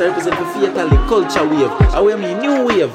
representing 0.04 0.44
for 0.44 0.60
fatal 0.60 0.88
culture 1.08 1.48
wave. 1.48 1.70
I 1.94 2.00
wear 2.00 2.18
me 2.18 2.34
new 2.34 2.66
wave. 2.66 2.92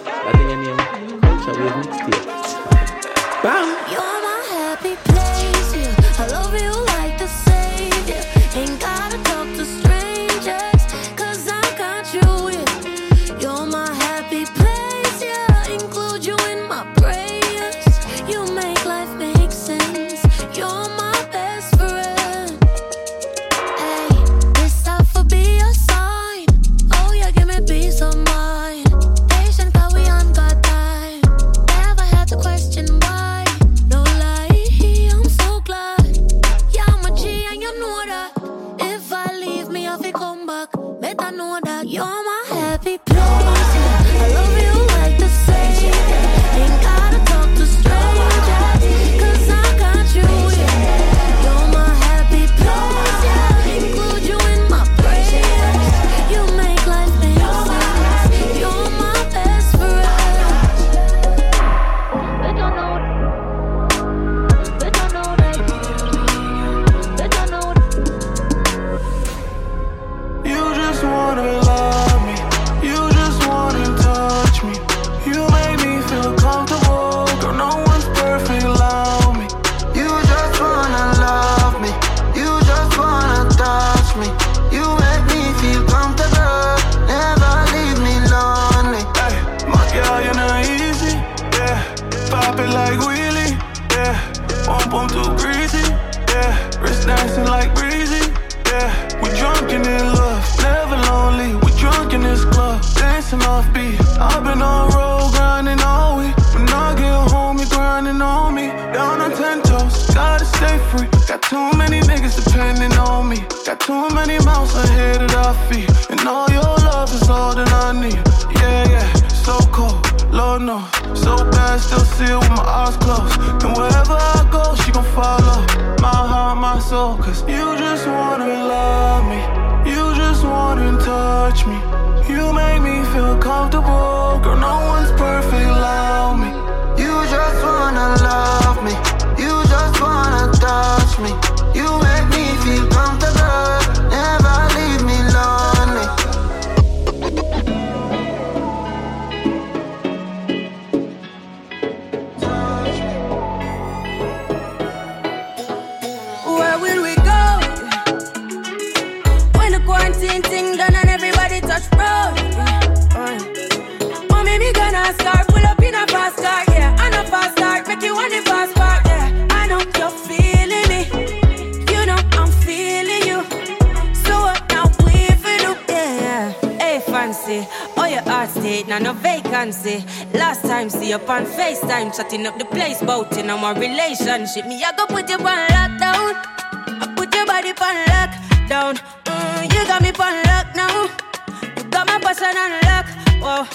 what's 192.30 192.44
an 192.44 192.56
unlock? 192.56 193.08
Whoa. 193.42 193.66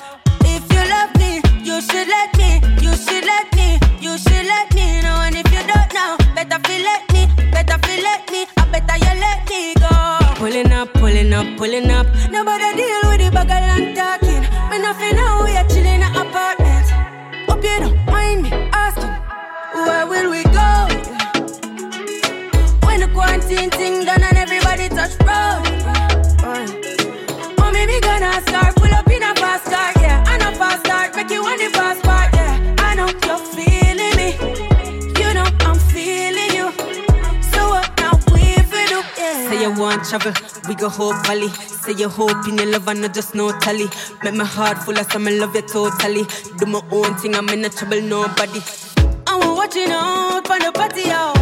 If 0.46 0.62
you 0.70 0.82
love 0.94 1.10
me, 1.18 1.42
you 1.66 1.82
should 1.82 2.06
let 2.06 2.30
me, 2.38 2.62
you 2.80 2.94
should 2.94 3.24
let 3.24 3.52
me, 3.56 3.80
you 3.98 4.16
should 4.16 4.46
let 4.46 4.72
me 4.76 5.02
know. 5.02 5.26
And 5.26 5.34
if 5.34 5.50
you 5.50 5.62
don't 5.66 5.90
know, 5.92 6.16
better 6.36 6.60
feel 6.62 6.84
let 6.84 7.02
me, 7.12 7.26
better 7.50 7.78
feel 7.84 8.02
let 8.04 8.30
me, 8.30 8.46
I 8.56 8.64
better 8.70 8.96
you 9.04 9.12
let 9.26 9.50
me 9.50 9.74
go. 9.74 9.90
Pulling 10.36 10.70
up, 10.70 10.92
pulling 10.94 11.32
up, 11.32 11.46
pulling 11.58 11.90
up. 11.90 12.06
travel, 40.18 40.32
we 40.68 40.74
go 40.74 40.88
whole 40.88 41.14
valley. 41.22 41.48
Say 41.48 41.92
you 41.92 42.08
hope 42.08 42.46
in 42.48 42.58
your 42.58 42.66
love 42.66 42.88
and 42.88 43.00
not 43.00 43.14
just 43.14 43.34
no 43.34 43.50
tally. 43.58 43.86
Make 44.22 44.34
my 44.34 44.44
heart 44.44 44.78
full 44.78 44.98
of 44.98 45.10
some 45.10 45.24
love 45.24 45.54
you 45.54 45.62
totally. 45.62 46.24
Do 46.58 46.66
my 46.66 46.80
own 46.92 47.14
thing, 47.16 47.34
I'm 47.34 47.48
in 47.48 47.62
no 47.62 47.68
trouble, 47.68 48.00
nobody. 48.00 48.60
I'm 49.26 49.56
watching 49.56 49.90
out 49.90 50.46
for 50.46 50.58
the 50.58 50.72
party 50.72 51.10
out. 51.10 51.33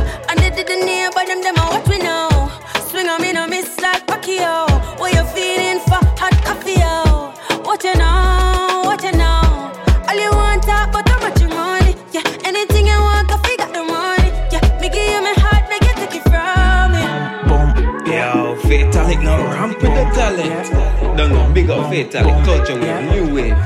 Big 21.54 21.68
up 21.68 21.90
Fatal 21.90 22.22
Culture 22.44 22.74
with 22.74 22.84
a 22.88 23.02
New 23.12 23.34
Wave 23.34 23.58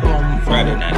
Friday 0.42 0.74
Night 0.74 0.94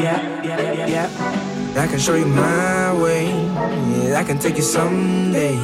Yeah, 0.00 0.42
yeah, 0.42 0.72
yeah, 0.72 0.86
yeah. 0.86 1.82
I 1.82 1.86
can 1.86 1.98
show 1.98 2.14
you 2.14 2.24
my 2.24 2.92
way. 3.02 3.26
Yeah, 3.28 4.18
I 4.18 4.24
can 4.24 4.38
take 4.38 4.56
you 4.56 4.62
someday. 4.62 5.54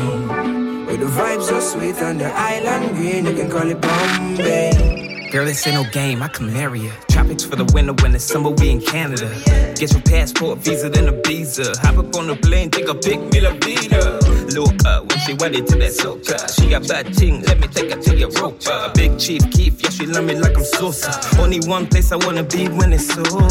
With 0.85 1.01
the 1.01 1.07
vibes 1.07 1.45
so 1.45 1.61
sweet 1.61 1.97
on 2.03 2.19
the 2.19 2.31
island 2.33 2.97
green, 2.97 3.25
you 3.25 3.35
can 3.35 3.51
call 3.51 3.67
it 3.67 3.81
Bombay. 3.81 5.18
Girl, 5.31 5.45
this 5.45 5.67
ain't 5.67 5.77
no 5.77 5.85
game, 5.91 6.23
I 6.23 6.29
can 6.29 6.51
marry 6.55 6.81
you. 6.81 6.93
Tropics 7.11 7.45
for 7.45 7.55
the 7.55 7.65
winter, 7.75 7.93
when 8.03 8.13
the 8.13 8.19
summer 8.19 8.49
we 8.49 8.71
in 8.71 8.81
Canada. 8.81 9.29
Get 9.77 9.93
your 9.93 10.01
passport, 10.01 10.59
visa, 10.61 10.89
then 10.89 11.07
a 11.07 11.13
visa. 11.13 11.75
Hop 11.83 11.99
up 11.99 12.17
on 12.17 12.29
the 12.29 12.37
plane, 12.37 12.71
take 12.71 12.89
a 12.89 12.95
pic, 12.95 13.21
me 13.31 13.41
la 13.41 13.53
vida. 13.61 14.21
Loca, 14.57 15.05
when 15.05 15.19
she 15.21 15.35
went 15.35 15.55
into 15.55 15.77
that 15.77 15.93
soca. 15.93 16.39
She 16.59 16.71
got 16.71 16.89
bad 16.89 17.13
ting, 17.13 17.43
let 17.43 17.61
me 17.61 17.69
take 17.69 17.93
her 17.93 18.01
to 18.01 18.17
Europa. 18.17 18.91
Big 18.95 19.19
Chief 19.19 19.43
Keef, 19.51 19.83
yeah, 19.83 19.91
she 19.91 20.07
love 20.07 20.25
me 20.25 20.35
like 20.35 20.57
I'm 20.57 20.65
Sosa. 20.65 21.13
Only 21.39 21.61
one 21.69 21.87
place 21.87 22.11
I 22.11 22.17
wanna 22.17 22.43
be 22.43 22.69
when 22.69 22.95
it's 22.95 23.15
over. 23.19 23.47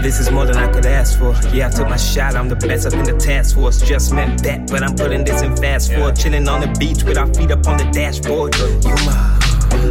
This 0.00 0.18
is 0.18 0.30
more 0.30 0.46
than 0.46 0.56
I 0.56 0.72
could 0.72 0.86
ask 0.86 1.18
for. 1.18 1.34
Yeah, 1.52 1.68
I 1.68 1.70
took 1.72 1.90
my 1.90 1.98
shot, 1.98 2.36
I'm 2.36 2.48
the 2.48 2.56
best 2.56 2.86
up 2.86 2.94
in 2.94 3.04
the 3.04 3.18
task 3.18 3.54
force. 3.54 3.82
Just 3.82 4.14
met 4.14 4.42
that, 4.44 4.70
but 4.70 4.82
I'm 4.82 4.96
putting 4.96 5.24
this 5.24 5.42
in 5.42 5.54
fast 5.56 5.92
forward. 5.92 6.16
Chilling 6.16 6.48
on 6.48 6.62
the 6.62 6.68
beach 6.78 7.02
with 7.04 7.18
our 7.18 7.26
feet 7.34 7.50
up 7.50 7.66
on 7.66 7.76
the 7.76 7.84
dashboard. 7.92 8.56
You 8.56 8.94
my 9.04 9.44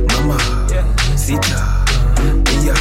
mama, 0.09 0.62
Sita, 1.23 1.39
Mia, 2.51 2.75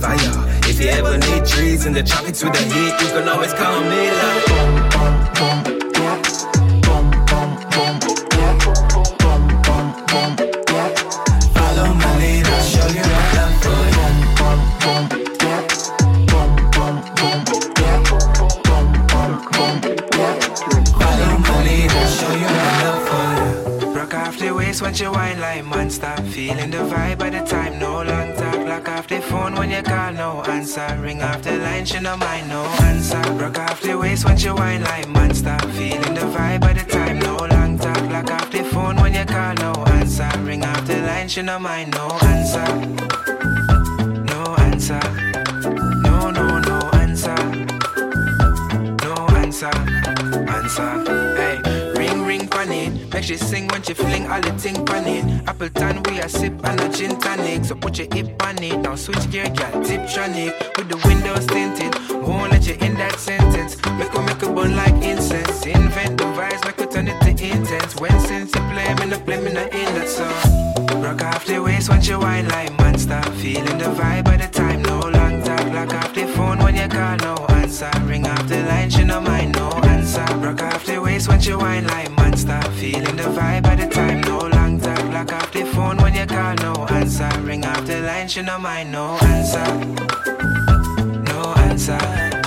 fire. 0.00 0.58
If 0.68 0.80
you 0.80 0.88
ever 0.88 1.16
need 1.16 1.46
trees 1.46 1.86
in 1.86 1.92
the 1.92 2.02
tropics 2.02 2.42
with 2.42 2.54
the 2.54 2.58
heat, 2.58 3.00
you 3.00 3.06
can 3.14 3.28
always 3.28 3.52
call 3.52 3.80
me 3.82 4.10
like 4.10 5.81
when 24.82 24.94
you 24.96 25.12
wine 25.12 25.40
like 25.40 25.64
monster. 25.64 26.14
Feeling 26.32 26.70
the 26.70 26.78
vibe 26.78 27.18
by 27.18 27.30
the 27.30 27.40
time, 27.46 27.78
no 27.78 28.02
long 28.02 28.34
talk. 28.34 28.66
Lock 28.66 28.88
off 28.88 29.06
the 29.06 29.20
phone 29.20 29.54
when 29.54 29.70
you 29.70 29.82
call, 29.82 30.12
no 30.12 30.42
answer. 30.42 30.86
Ring 31.00 31.22
off 31.22 31.42
the 31.42 31.56
line, 31.58 31.84
she 31.84 32.00
no 32.00 32.16
mind, 32.16 32.48
no 32.48 32.62
answer. 32.90 33.22
Rock 33.40 33.58
off 33.58 33.80
the 33.80 33.96
waist 33.96 34.24
when 34.24 34.38
you 34.38 34.54
wine 34.54 34.82
like 34.82 35.08
monster. 35.08 35.56
Feeling 35.76 36.14
the 36.14 36.26
vibe 36.34 36.60
by 36.60 36.72
the 36.72 36.84
time, 36.90 37.18
no 37.20 37.36
long 37.36 37.78
talk. 37.78 38.02
Lock 38.10 38.30
off 38.30 38.50
the 38.50 38.64
phone 38.64 38.96
when 38.96 39.14
you 39.14 39.24
call, 39.24 39.54
no 39.54 39.72
answer. 39.98 40.30
Ring 40.42 40.64
off 40.64 40.84
the 40.86 41.00
line, 41.02 41.28
she 41.28 41.42
no 41.42 41.58
mind, 41.58 41.92
no 41.92 42.08
answer. 42.32 42.66
No 44.32 44.54
answer. 44.56 45.31
Make 53.82 53.96
she 53.96 54.04
fling 54.04 54.30
all 54.30 54.40
the 54.40 54.52
ting 54.52 54.84
pan 54.84 55.08
it. 55.08 55.48
Appleton, 55.48 56.04
we 56.04 56.20
a 56.20 56.28
sip 56.28 56.52
and 56.62 56.80
a 56.80 56.88
gin 56.88 57.18
tonic. 57.18 57.64
So 57.64 57.74
put 57.74 57.98
your 57.98 58.06
hip 58.12 58.40
on 58.44 58.62
it. 58.62 58.78
Now 58.78 58.94
switch 58.94 59.28
gear, 59.28 59.48
girl, 59.50 59.82
tip 59.82 60.02
tronic. 60.02 60.54
With 60.76 60.88
the 60.88 60.98
windows 61.08 61.46
tinted. 61.46 61.92
Won't 62.22 62.52
let 62.52 62.64
you 62.64 62.74
in 62.74 62.94
that 62.94 63.18
sentence. 63.18 63.74
Make 63.98 64.14
her 64.14 64.22
make 64.22 64.40
a 64.40 64.52
burn 64.52 64.76
like 64.76 64.94
incense. 65.02 65.66
Invent 65.66 66.16
the 66.16 66.26
vibes, 66.26 66.64
make 66.64 66.78
her 66.78 66.86
turn 66.86 67.08
it 67.08 67.20
to 67.22 67.30
intense. 67.30 67.96
When 67.96 68.20
since 68.20 68.54
you 68.54 68.60
play, 68.70 68.94
me 69.00 69.06
no 69.06 69.18
play, 69.18 69.40
me 69.40 69.52
no 69.52 69.64
in 69.64 69.94
that 69.96 70.08
song. 70.08 71.02
Rock 71.02 71.22
off 71.24 71.44
the 71.44 71.60
waist 71.60 71.88
when 71.88 72.00
you 72.02 72.20
wine 72.20 72.46
like 72.50 72.70
monster. 72.78 73.20
Feeling 73.40 73.78
the 73.78 73.90
vibe 73.98 74.26
by 74.26 74.36
the 74.36 74.46
time, 74.46 74.82
no 74.82 75.00
talk. 75.86 76.04
Off 76.04 76.14
the 76.14 76.26
phone 76.26 76.58
when 76.58 76.76
you 76.76 76.88
call, 76.88 77.16
no 77.16 77.34
answer. 77.48 77.90
Ring 78.04 78.26
off 78.26 78.46
the 78.48 78.62
line, 78.62 78.90
she 78.90 79.04
no 79.04 79.20
mind, 79.20 79.54
no 79.54 79.68
answer. 79.84 80.24
Broke 80.38 80.62
off 80.62 80.84
the 80.84 81.00
waist 81.00 81.28
when 81.28 81.40
you 81.40 81.58
wine 81.58 81.86
like 81.86 82.10
monster. 82.12 82.60
Feeling 82.72 83.16
the 83.16 83.24
vibe 83.24 83.62
by 83.62 83.76
the 83.76 83.86
time, 83.86 84.20
no 84.22 84.38
long 84.38 84.80
talk. 84.80 85.04
Lock 85.12 85.32
off 85.32 85.52
the 85.52 85.64
phone 85.64 85.96
when 85.98 86.14
you 86.14 86.26
call, 86.26 86.54
no 86.56 86.74
answer. 86.86 87.30
Ring 87.42 87.64
off 87.64 87.86
the 87.86 88.00
line, 88.00 88.28
she 88.28 88.42
no 88.42 88.58
mind, 88.58 88.92
no 88.92 89.18
answer. 89.22 89.66
No 91.24 91.54
answer. 91.56 92.41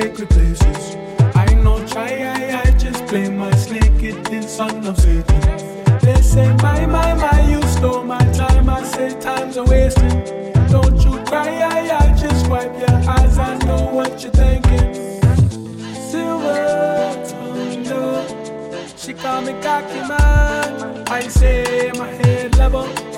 Sacred 0.00 0.28
places. 0.28 0.96
I 1.34 1.46
know 1.62 1.78
try, 1.86 2.12
I, 2.36 2.62
I 2.64 2.70
just 2.72 3.06
play 3.06 3.30
my 3.30 3.54
snake, 3.56 4.02
it 4.02 4.30
is 4.30 4.46
son 4.56 4.86
of 4.86 4.98
Satan. 4.98 5.40
They 6.00 6.20
say, 6.20 6.52
my, 6.56 6.84
my, 6.84 7.14
my, 7.14 7.38
you 7.50 7.62
stole 7.76 8.04
my 8.04 8.24
time. 8.32 8.68
I 8.68 8.82
say, 8.82 9.18
time's 9.18 9.56
a 9.56 9.64
wasting. 9.64 10.18
Don't 10.68 10.98
you 11.04 11.12
cry, 11.24 11.50
I, 11.74 11.78
I 12.02 12.06
just 12.22 12.46
wipe 12.50 12.74
your 12.78 12.96
eyes. 13.16 13.38
I 13.38 13.56
know 13.66 13.84
what 13.96 14.22
you're 14.22 14.32
thinking. 14.32 14.88
Silver 16.10 16.64
tongue, 17.30 18.96
she 18.98 19.14
call 19.14 19.40
me 19.40 19.52
cocky 19.62 20.02
man. 20.10 21.04
I 21.08 21.22
say, 21.28 21.90
my 21.96 22.08
head 22.20 22.58
level. 22.58 23.15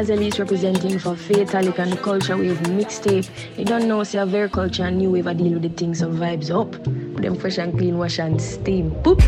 Jaz 0.00 0.08
Elise 0.08 0.38
representing 0.38 0.98
for 0.98 1.14
Fatalic 1.14 1.78
and 1.78 1.92
the 1.92 1.96
Culture 1.98 2.34
Wave 2.34 2.56
mixtape. 2.60 3.28
You 3.58 3.66
don't 3.66 3.86
know, 3.86 4.02
say, 4.02 4.18
a 4.18 4.24
very 4.24 4.48
culture 4.48 4.86
and 4.86 4.96
new 4.96 5.10
wave 5.10 5.26
I 5.26 5.34
deal 5.34 5.52
with 5.52 5.62
the 5.62 5.68
things 5.68 5.98
so 5.98 6.08
vibes 6.08 6.48
up. 6.48 6.72
Put 7.14 7.22
them 7.22 7.36
fresh 7.36 7.58
and 7.58 7.76
clean, 7.76 7.98
wash 7.98 8.18
and 8.18 8.40
steam. 8.40 8.92
Boop. 9.02 9.20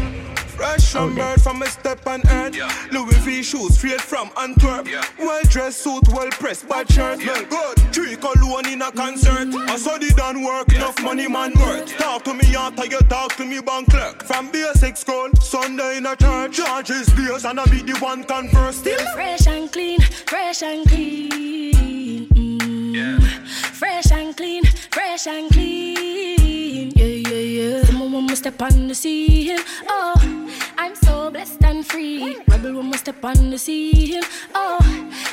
Fresh 0.63 0.93
from 0.93 1.17
bird 1.17 1.43
from 1.43 1.61
a 1.63 1.67
step 1.67 2.07
on 2.07 2.23
earth. 2.29 2.57
Louis 2.93 3.17
V 3.25 3.43
shoes 3.43 3.77
straight 3.77 4.01
from 4.01 4.31
Antwerp. 4.39 4.87
Well 5.19 5.43
dressed 5.49 5.83
suit, 5.83 6.07
well 6.11 6.31
pressed, 6.31 6.69
bad 6.69 6.89
shirt. 6.89 7.19
Smell 7.19 7.45
good. 7.47 7.79
Three 7.93 8.15
cologne 8.15 8.69
in 8.69 8.81
a 8.81 8.93
concert. 8.93 9.49
I 9.69 9.77
saw 9.77 9.99
the 9.99 10.15
done 10.17 10.45
work, 10.45 10.73
enough 10.73 11.03
money 11.03 11.27
man 11.27 11.53
worth. 11.59 11.93
Talk 11.99 12.23
to 12.27 12.35
me 12.35 12.55
after 12.55 12.87
you 12.87 13.01
talk 13.01 13.35
to 13.39 13.45
me 13.45 13.61
bank 13.61 13.91
clerk. 13.91 14.23
From 14.23 14.53
basic 14.53 14.97
school, 14.97 15.31
Sunday 15.41 15.97
in 15.97 16.07
a 16.07 16.15
church. 16.15 16.57
Charges 16.59 17.11
beers 17.11 17.45
and 17.45 17.59
I 17.59 17.65
be 17.65 17.83
the 17.83 17.99
one 17.99 18.23
converse 18.23 18.77
still. 18.77 19.05
Fresh 19.15 19.49
and 19.49 19.73
clean, 19.73 20.01
fresh 20.01 20.63
and 20.63 20.89
clean. 20.89 22.29
Mm. 22.29 23.42
Fresh 23.83 24.13
and 24.13 24.37
clean, 24.37 24.65
fresh 24.93 25.27
and 25.27 25.51
clean. 25.51 26.93
Yeah, 26.95 27.05
yeah, 27.05 27.35
yeah. 27.35 27.83
Someone 27.83 28.13
when 28.13 28.27
we 28.29 28.37
step 28.37 28.63
on 28.63 28.87
the 28.87 28.95
scene. 28.95 29.59
Oh, 29.89 30.15
I'm 30.79 30.95
so 30.95 31.33
blessed 31.33 31.65
and 31.65 31.85
free. 31.85 32.37
Rebel 32.47 32.75
when 32.77 32.93
we 32.93 32.97
step 32.97 33.25
on 33.25 33.51
the 33.51 33.59
scene. 33.59 34.23
Oh, 34.55 34.79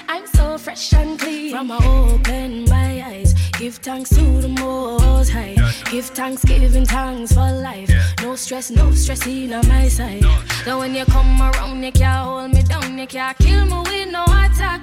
I'm 0.08 0.26
so 0.26 0.58
fresh 0.58 0.92
and 0.94 1.20
clean. 1.20 1.52
From 1.52 1.70
I 1.70 1.78
open 1.78 2.66
my 2.66 3.04
eyes, 3.06 3.36
give 3.60 3.76
thanks 3.76 4.10
to 4.18 4.42
the 4.42 4.48
Most 4.48 5.30
High. 5.30 5.54
Give 5.92 6.06
thanks, 6.06 6.44
giving 6.44 6.88
thanks 6.88 7.34
for 7.34 7.52
life. 7.52 7.92
No 8.24 8.36
stress, 8.36 8.72
no 8.72 8.92
stressing 8.94 9.54
on 9.54 9.68
my 9.68 9.88
side. 9.90 10.26
So 10.66 10.80
when 10.80 10.96
you 10.96 11.06
come 11.06 11.40
around, 11.40 11.84
you 11.84 11.92
can't 11.92 12.26
hold 12.26 12.52
me 12.52 12.64
down, 12.64 12.98
you 12.98 13.06
can't 13.06 13.38
kill 13.38 13.66
me 13.66 13.78
with 13.78 14.12
no 14.12 14.24
attack. 14.24 14.82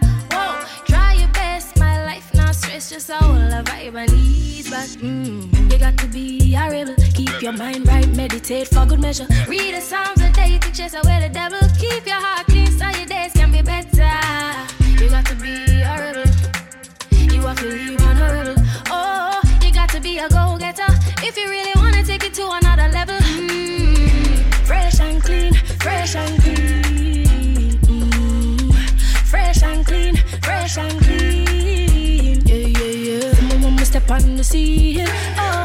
Stress, 2.57 2.91
just 2.91 3.11
a 3.11 3.17
whole 3.17 3.37
of 3.37 3.65
vibe 3.65 3.95
and 3.95 4.13
ease. 4.13 4.69
But 4.71 4.89
mm, 5.01 5.73
you 5.73 5.79
got 5.79 5.97
to 5.99 6.07
be 6.09 6.55
a 6.55 6.71
rebel. 6.71 6.95
Keep 7.15 7.43
your 7.43 7.53
mind 7.53 7.87
right, 7.87 8.09
meditate 8.17 8.69
for 8.69 8.87
good 8.87 9.01
measure. 9.01 9.27
Read 9.49 9.75
the 9.75 9.81
Psalms 9.81 10.21
a 10.21 10.31
day 10.33 10.59
to 10.59 10.73
chase 10.73 10.95
away 10.95 11.19
the 11.27 11.31
devil. 11.33 11.61
Keep 11.79 12.07
your 12.07 12.21
heart 12.21 12.47
clean 12.47 12.71
so 12.79 12.89
your 12.99 13.07
days 13.07 13.33
can 13.33 13.53
be 13.53 13.63
better. 13.63 14.15
You 15.01 15.09
got 15.11 15.27
to 15.27 15.37
be 15.37 15.55
a 15.83 15.95
rebel. 16.05 16.27
You 17.33 17.41
have 17.43 17.59
to 17.59 17.69
a 17.69 18.27
rebel. 18.37 18.57
Oh, 18.91 19.41
you 19.63 19.73
got 19.73 19.89
to 19.91 20.01
be 20.01 20.19
a 20.19 20.29
go 20.29 20.57
getter. 20.59 20.91
If 21.23 21.37
you 21.37 21.49
really 21.49 21.73
wanna 21.77 22.03
take 22.05 22.25
it 22.25 22.35
to 22.35 22.49
another 22.51 22.89
level. 22.93 23.17
Mm, 23.17 24.39
fresh 24.67 25.01
and 25.01 25.23
clean, 25.23 25.55
fresh 25.85 26.17
and 26.17 26.43
clean. 26.43 27.79
Mm, 27.83 28.73
fresh 29.31 29.63
and 29.63 29.87
clean, 29.87 30.17
fresh 30.43 30.79
and 30.79 30.99
clean 31.03 31.46
step 34.07 34.23
on 34.23 34.37
the. 34.37 34.43
Oh, 35.37 35.65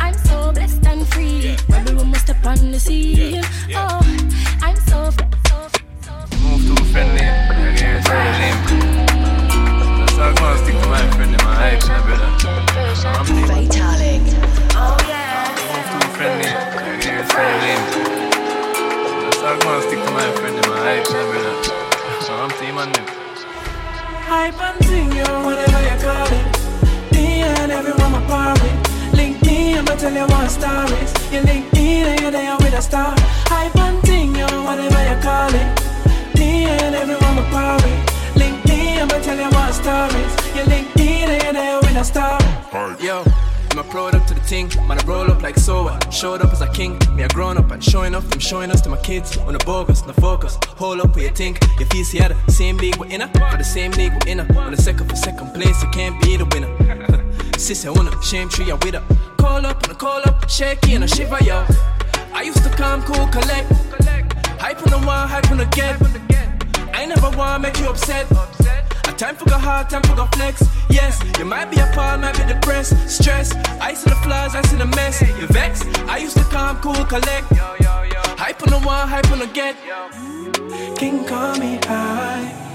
I'm 0.00 0.14
so 0.14 0.52
blessed 0.52 0.86
and 0.86 1.06
free. 1.08 1.56
Rebel 1.68 1.96
woman 1.96 2.18
step 2.20 2.44
on 2.44 2.70
the 2.72 2.80
scene. 2.80 3.42
Oh, 3.74 4.00
I'm 4.62 4.76
so. 4.76 5.10
so, 5.48 5.68
so 6.02 6.12
Move 6.42 6.76
to 6.76 6.84
friendly, 6.92 7.24
again 7.24 8.02
friendly. 8.02 8.50
That's 9.98 10.16
how 10.16 10.28
I'm 10.28 10.34
gonna 10.34 10.58
stick 10.58 10.76
to 10.76 10.88
my 10.88 11.02
my. 11.44 11.78
I'm 13.04 13.26
Vitalik. 13.48 14.24
Move 15.64 15.88
too 15.90 16.08
friendly. 16.16 16.52
That's 19.24 19.40
how 19.40 19.52
I'm 19.52 19.58
gonna 19.60 19.82
stick 19.82 20.00
to 20.04 20.10
my 20.12 20.26
my. 20.68 21.02
So 22.20 22.32
I'm. 22.34 22.50
Hype 24.30 24.60
and 24.60 24.84
sing, 24.84 25.12
yo, 25.12 25.44
whatever 25.44 25.82
you 25.82 25.96
call 26.00 26.32
it 26.32 26.59
and 27.60 27.72
everyone 27.72 28.12
my 28.12 28.22
party. 28.26 28.70
LinkedIn, 29.12 29.76
I'ma 29.78 29.94
tell 29.96 30.12
you 30.12 30.26
one 30.26 30.48
story. 30.48 31.02
You 31.32 31.40
LinkedIn 31.50 32.04
and 32.10 32.20
you're 32.20 32.30
there 32.30 32.56
with 32.58 32.74
a 32.74 32.82
star. 32.82 33.14
Hype 33.52 33.76
and 33.76 34.00
thing, 34.02 34.34
yo, 34.34 34.46
whatever 34.64 35.00
you 35.08 35.16
call 35.20 35.52
it. 35.54 35.68
D 36.34 36.64
and 36.64 36.94
everyone 36.94 37.34
my 37.36 37.44
party. 37.50 37.94
LinkedIn, 38.40 39.02
I'ma 39.02 39.18
tell 39.26 39.36
you 39.36 39.50
one 39.62 39.72
story. 39.72 40.24
You 40.56 40.64
LinkedIn 40.72 41.28
and 41.34 41.42
you're 41.42 41.52
there 41.52 41.78
with 41.80 41.96
a 41.96 42.04
star. 42.04 42.38
Right. 42.72 43.00
Yo. 43.00 43.24
I'm 43.72 43.78
a 43.78 43.84
product 43.84 44.26
to 44.26 44.34
the 44.34 44.40
thing, 44.40 44.68
man. 44.88 44.98
I 44.98 45.04
roll 45.04 45.30
up 45.30 45.42
like 45.42 45.56
so. 45.56 45.86
I 45.86 46.10
showed 46.10 46.42
up 46.42 46.50
as 46.50 46.60
a 46.60 46.66
king. 46.72 46.98
Me, 47.14 47.22
I 47.22 47.28
grown 47.28 47.56
up 47.56 47.70
and 47.70 47.82
showing 47.82 48.16
off. 48.16 48.24
I'm 48.32 48.40
showing 48.40 48.68
us 48.72 48.80
to 48.80 48.88
my 48.88 48.96
kids. 48.96 49.36
On 49.46 49.52
the 49.52 49.60
bogus, 49.64 50.04
no 50.04 50.12
focus. 50.14 50.58
Hold 50.76 50.98
up 51.00 51.10
what 51.10 51.22
you 51.22 51.30
think. 51.30 51.60
If 51.78 51.94
you 51.94 52.02
see 52.02 52.18
the 52.18 52.34
same 52.48 52.78
league 52.78 52.96
we're 52.96 53.06
in, 53.06 53.20
for 53.20 53.56
the 53.56 53.62
same 53.62 53.92
league 53.92 54.12
we're 54.12 54.32
in. 54.32 54.40
On 54.40 54.72
the 54.72 54.76
second 54.76 55.08
for 55.08 55.14
second 55.14 55.54
place, 55.54 55.80
you 55.84 55.88
can't 55.90 56.20
be 56.20 56.36
the 56.36 56.46
winner. 56.46 56.89
Sis, 57.58 57.86
I 57.86 57.90
wanna 57.90 58.10
shame 58.22 58.48
tree, 58.48 58.70
I 58.70 58.74
with 58.74 58.94
her. 58.94 59.04
Call 59.36 59.64
up 59.66 59.82
and 59.82 59.92
I 59.92 59.94
call 59.94 60.22
up, 60.24 60.48
shaky 60.48 60.94
and 60.94 61.04
I 61.04 61.06
shiver, 61.06 61.38
yo. 61.42 61.64
I 62.32 62.42
used 62.42 62.62
to 62.62 62.70
come 62.70 63.02
cool, 63.02 63.26
collect. 63.28 63.70
Hype 64.60 64.82
on 64.82 64.90
the 64.90 65.06
one, 65.06 65.28
hype 65.28 65.50
on 65.50 65.58
the 65.58 65.66
get. 65.66 65.96
I 66.94 67.06
never 67.06 67.30
wanna 67.36 67.58
make 67.58 67.78
you 67.78 67.88
upset. 67.88 68.26
A 69.08 69.12
time 69.12 69.34
for 69.36 69.46
go 69.46 69.58
hard, 69.58 69.88
time 69.90 70.02
for 70.02 70.14
go 70.14 70.26
flex. 70.26 70.62
Yes, 70.90 71.20
you 71.38 71.44
might 71.44 71.70
be 71.70 71.78
a 71.80 71.86
part, 71.94 72.20
might 72.20 72.36
be 72.36 72.44
depressed, 72.52 72.94
stress. 73.08 73.54
I 73.80 73.94
see 73.94 74.10
the 74.10 74.16
flaws, 74.16 74.54
I 74.54 74.62
see 74.62 74.76
the 74.76 74.86
mess. 74.86 75.20
You 75.22 75.46
vex. 75.48 75.84
I 76.08 76.18
used 76.18 76.36
to 76.36 76.44
come 76.44 76.78
cool, 76.80 77.04
collect. 77.04 77.46
Hype 78.38 78.62
on 78.62 78.70
the 78.70 78.80
one, 78.86 79.08
hype 79.08 79.30
on 79.30 79.38
the 79.38 79.46
get. 79.46 79.76
King 80.98 81.24
call 81.24 81.56
me 81.58 81.78
high, 81.84 82.69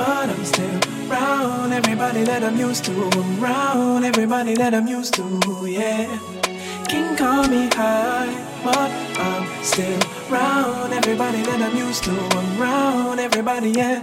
but 0.00 0.30
I'm 0.30 0.44
still 0.46 0.80
round. 1.08 1.74
Everybody 1.74 2.22
that 2.24 2.42
I'm 2.42 2.56
used 2.56 2.84
to, 2.86 2.92
round. 3.46 4.04
Everybody 4.06 4.54
that 4.54 4.72
I'm 4.72 4.88
used 4.88 5.12
to, 5.18 5.24
yeah. 5.66 6.06
King 6.88 7.16
call 7.16 7.44
me 7.54 7.68
high, 7.78 8.32
but 8.64 8.90
I'm 9.26 9.44
still 9.62 10.00
round. 10.36 10.94
Everybody 11.00 11.42
that 11.48 11.60
I'm 11.66 11.76
used 11.76 12.02
to, 12.04 12.14
I'm 12.38 12.48
round. 12.58 13.20
Everybody, 13.20 13.70
yeah. 13.80 13.98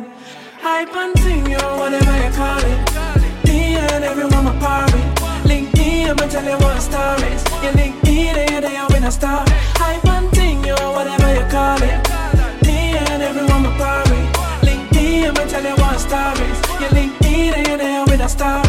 Hype 0.61 0.95
and 0.95 1.17
sing, 1.19 1.45
yo, 1.53 1.63
whatever 1.81 2.15
you 2.23 2.31
call 2.41 2.63
it. 2.73 2.79
Me 3.45 3.59
and 3.85 4.03
everyone 4.03 4.43
my 4.49 4.55
party. 4.59 5.01
Link 5.49 5.73
me, 5.77 6.05
I'ma 6.09 6.25
tell 6.33 6.47
you 6.51 6.57
what 6.63 6.79
star 6.79 7.15
is. 7.31 7.43
You 7.63 7.71
link 7.81 7.95
me, 8.03 8.17
there, 8.37 8.61
there, 8.61 8.85
win 8.91 9.03
a 9.03 9.11
star. 9.11 9.43
Hype 9.81 10.05
and 10.15 10.27
sing, 10.35 10.63
yo, 10.63 10.77
whatever 10.95 11.29
you 11.37 11.45
call 11.49 11.81
it. 11.81 12.06
I'ma 15.97 16.09
tell 16.09 16.35
you 16.35 16.41
what 16.41 16.61
star 16.69 16.77
is. 16.77 16.81
You 16.81 16.89
link 16.89 17.21
me, 17.21 17.49
there, 17.49 18.05
win 18.05 18.21
a 18.21 18.29
star. 18.29 18.63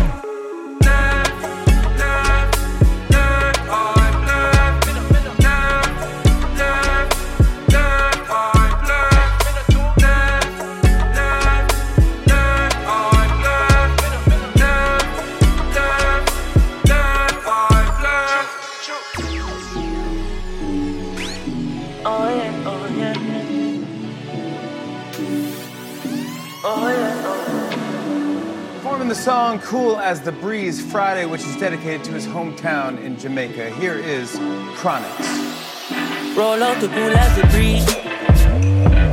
Cool 29.69 29.99
as 29.99 30.23
the 30.23 30.33
Breeze 30.33 30.81
Friday, 30.81 31.27
which 31.27 31.43
is 31.43 31.55
dedicated 31.57 32.03
to 32.05 32.13
his 32.13 32.27
hometown 32.27 32.99
in 33.05 33.19
Jamaica. 33.19 33.69
Here 33.73 33.99
is 33.99 34.35
Chronixx. 34.81 36.35
Roll 36.35 36.63
out 36.63 36.81
the 36.81 36.89
cool 36.89 37.13
as 37.13 37.37
the 37.37 37.47
breeze. 37.53 37.85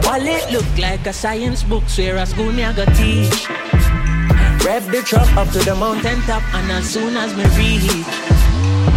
Wallet 0.05 0.49
look 0.53 0.65
like 0.77 1.05
a 1.07 1.11
science 1.11 1.61
book, 1.61 1.83
where 1.97 2.15
a 2.15 2.25
school 2.25 2.53
me 2.53 2.63
I 2.63 2.71
go 2.71 2.85
teach. 2.95 3.49
Rev 4.63 4.89
the 4.93 5.03
truck 5.05 5.27
up 5.35 5.49
to 5.49 5.59
the 5.59 5.75
mountain 5.75 6.21
top, 6.21 6.41
and 6.55 6.71
as 6.71 6.89
soon 6.89 7.17
as 7.17 7.35
me 7.35 7.43
reach, 7.59 7.91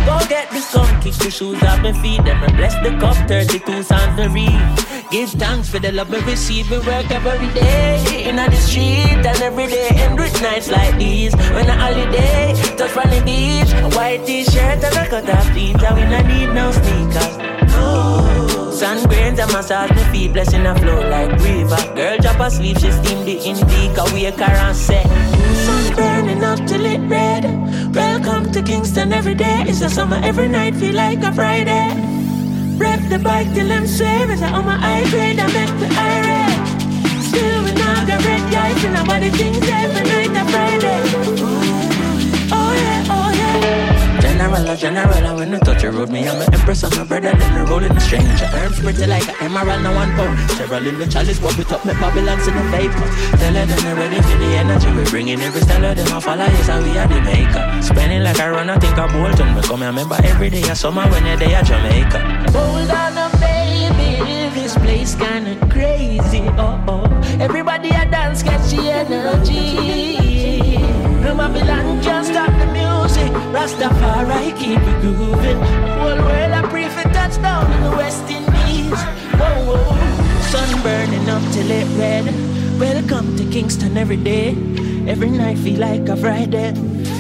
go 0.07 0.17
get 0.29 0.49
the 0.53 0.61
sun, 0.61 1.03
kick 1.03 1.15
the 1.15 1.29
shoes 1.29 1.61
off 1.65 1.83
my 1.83 1.93
feet, 2.01 2.23
then 2.25 2.41
me 2.41 2.47
bless 2.57 2.75
the 2.87 2.97
cup, 3.01 3.17
32 3.27 3.83
songs 3.83 4.15
to 4.15 4.29
read. 4.29 4.98
Give 5.11 5.31
thanks 5.31 5.71
for 5.71 5.79
the 5.79 5.91
love 5.91 6.11
we 6.11 6.21
receive, 6.21 6.71
we 6.71 6.79
work 6.81 7.11
every 7.11 7.49
day 7.55 8.29
in 8.29 8.37
the 8.37 8.53
street, 8.57 9.25
and 9.25 9.41
every 9.41 9.67
day 9.67 9.89
end 9.93 10.19
with 10.19 10.43
nights 10.43 10.71
like 10.71 10.99
these. 10.99 11.35
When 11.35 11.67
a 11.67 11.73
holiday, 11.73 12.53
touch 12.77 12.95
on 12.95 13.09
the 13.09 13.23
beach, 13.25 13.73
a 13.73 13.89
white 13.97 14.27
t-shirt 14.27 14.85
and 14.85 14.85
a 14.85 15.09
cut 15.09 15.31
off 15.31 15.51
jeans, 15.55 15.83
and 15.83 15.97
we 15.97 16.05
not 16.05 16.27
need 16.27 16.53
no 16.53 16.73
sneakers. 16.73 17.35
Sun 18.79 19.09
grains 19.09 19.39
and 19.39 19.51
massage 19.51 19.91
me 19.93 20.03
feet, 20.13 20.33
blessing 20.35 20.67
a 20.67 20.79
flow 20.79 21.01
like 21.09 21.33
river. 21.41 21.95
Girl 21.97 22.19
drop 22.19 22.41
asleep, 22.41 22.77
she 22.77 22.93
steam 22.93 23.25
the 23.25 23.39
indica, 23.49 24.05
wake 24.13 24.35
her 24.35 24.45
and 24.45 24.77
say, 24.77 25.05
Sun 25.65 25.97
burning 25.97 26.45
up 26.45 26.59
till 26.69 26.85
it 26.85 27.01
red. 27.09 27.45
Welcome 27.95 28.53
to 28.53 28.63
Kingston 28.63 29.15
every 29.15 29.35
day. 29.35 29.65
It's 29.67 29.81
a 29.81 29.89
summer 29.89 30.21
every 30.23 30.49
night, 30.49 30.75
feel 30.75 30.95
like 30.95 31.23
a 31.23 31.33
Friday. 31.33 32.08
Rep 32.79 33.01
the 33.09 33.19
bike 33.19 33.53
till 33.55 33.73
oh, 33.73 33.75
I'm 33.75 33.87
swear 33.87 34.31
I 34.31 34.53
on 34.53 34.65
my 34.65 34.79
grade, 35.11 35.39
I 35.41 35.47
make 35.49 35.75
the 35.83 35.89
irate 35.99 37.23
Still 37.25 37.65
we 37.65 37.73
not 37.73 38.07
got 38.07 38.25
red 38.25 38.53
guys 38.53 38.85
And 38.85 38.95
nobody 38.95 39.31
thinks 39.31 39.69
every 39.69 40.05
night 40.05 40.31
a 40.31 40.45
Friday 40.51 41.58
General, 44.49 44.71
a 44.71 44.77
general, 44.79 45.13
and 45.13 45.37
when 45.37 45.53
you 45.53 45.59
touch 45.59 45.83
the 45.83 45.93
road, 45.93 46.09
me, 46.09 46.27
I'm 46.27 46.41
an 46.41 46.55
empress, 46.55 46.83
I'm 46.83 46.99
a 46.99 47.05
brother, 47.05 47.37
then 47.37 47.53
I 47.53 47.69
roll 47.69 47.85
in 47.85 47.93
the 47.93 48.01
stranger. 48.01 48.49
Herbs 48.57 48.81
pretty 48.81 49.05
like 49.05 49.29
an 49.29 49.35
emerald, 49.45 49.83
no 49.83 49.93
one 49.93 50.09
pound. 50.17 50.39
Several 50.53 50.87
in 50.87 50.99
the 50.99 51.07
chalice, 51.07 51.39
but 51.39 51.55
we 51.59 51.65
top 51.65 51.85
me 51.85 51.93
Babylon's 51.93 52.49
in 52.49 52.57
the 52.57 52.63
vapor. 52.73 53.09
Tell 53.37 53.53
her 53.53 53.67
them 53.67 53.97
ready 53.99 54.17
for 54.23 54.39
the 54.41 54.57
energy, 54.57 54.91
we 54.93 55.05
bringing 55.11 55.41
every 55.43 55.61
of 55.61 55.69
them, 55.69 56.17
I 56.17 56.21
follow, 56.21 56.45
yes, 56.49 56.67
how 56.67 56.81
we 56.81 56.97
are 56.97 57.07
the 57.07 57.21
maker. 57.21 57.83
Spending 57.83 58.23
like 58.23 58.41
I 58.41 58.49
run, 58.49 58.71
I 58.71 58.79
think 58.79 58.97
I 58.97 59.13
Bolton. 59.13 59.55
Me 59.55 59.61
come 59.61 59.81
here, 59.81 59.89
remember 59.89 60.17
every 60.25 60.49
day, 60.49 60.63
I 60.63 60.73
summer 60.73 61.07
when 61.11 61.27
you're 61.27 61.37
there, 61.37 61.63
Jamaica. 61.63 62.19
Hold 62.57 62.89
on, 62.89 63.19
a 63.21 63.29
baby, 63.37 64.49
this 64.57 64.75
place 64.79 65.15
kinda 65.15 65.61
crazy, 65.69 66.49
oh 66.57 66.81
oh. 66.89 67.05
Everybody 67.39 67.91
a 67.91 68.09
dance, 68.09 68.43
catch 68.43 68.71
the 68.71 68.91
energy. 68.91 70.08
Rastafari 73.59 74.57
keep 74.57 74.79
it 74.79 75.01
grooving. 75.01 75.59
Whole 75.99 76.23
world 76.29 76.53
I 76.59 76.63
pray 76.71 76.89
for 76.89 77.03
touchdown 77.11 77.67
in 77.73 77.83
the 77.83 77.91
West 77.91 78.23
Indies. 78.31 79.01
Whoa, 79.35 79.51
whoa. 79.67 80.43
Sun 80.47 80.81
burning 80.85 81.29
up 81.29 81.43
till 81.51 81.69
it 81.69 81.89
red. 81.99 82.27
Welcome 82.79 83.37
to 83.37 83.45
Kingston 83.51 83.97
every 83.99 84.17
day. 84.17 84.51
Every 85.09 85.31
night 85.31 85.59
feel 85.59 85.81
like 85.81 86.09
a 86.09 86.17
Friday. 86.17 86.71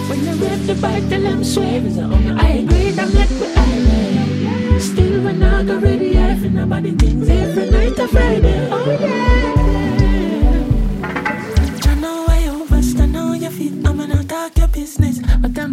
When 0.07 0.28
I 0.28 0.34
rev 0.34 0.64
the 0.68 0.74
bike, 0.76 1.09
till 1.09 1.26
I'm 1.26 1.43
swerving. 1.43 1.99
I 2.39 2.62
agree, 2.62 2.91
I'm 2.91 3.12
like 3.18 3.34
the 3.43 3.53
island. 3.57 4.80
Still 4.80 5.24
when 5.24 5.43
I 5.43 5.64
go 5.64 5.76
ready, 5.80 6.16
I 6.20 6.36
feel 6.36 6.51
nobody 6.51 6.93
thinks 6.93 7.28
every 7.28 7.68
night 7.68 7.99
a 7.99 8.07
Friday. 8.07 8.68
Oh 8.70 8.97
yeah. 9.01 9.57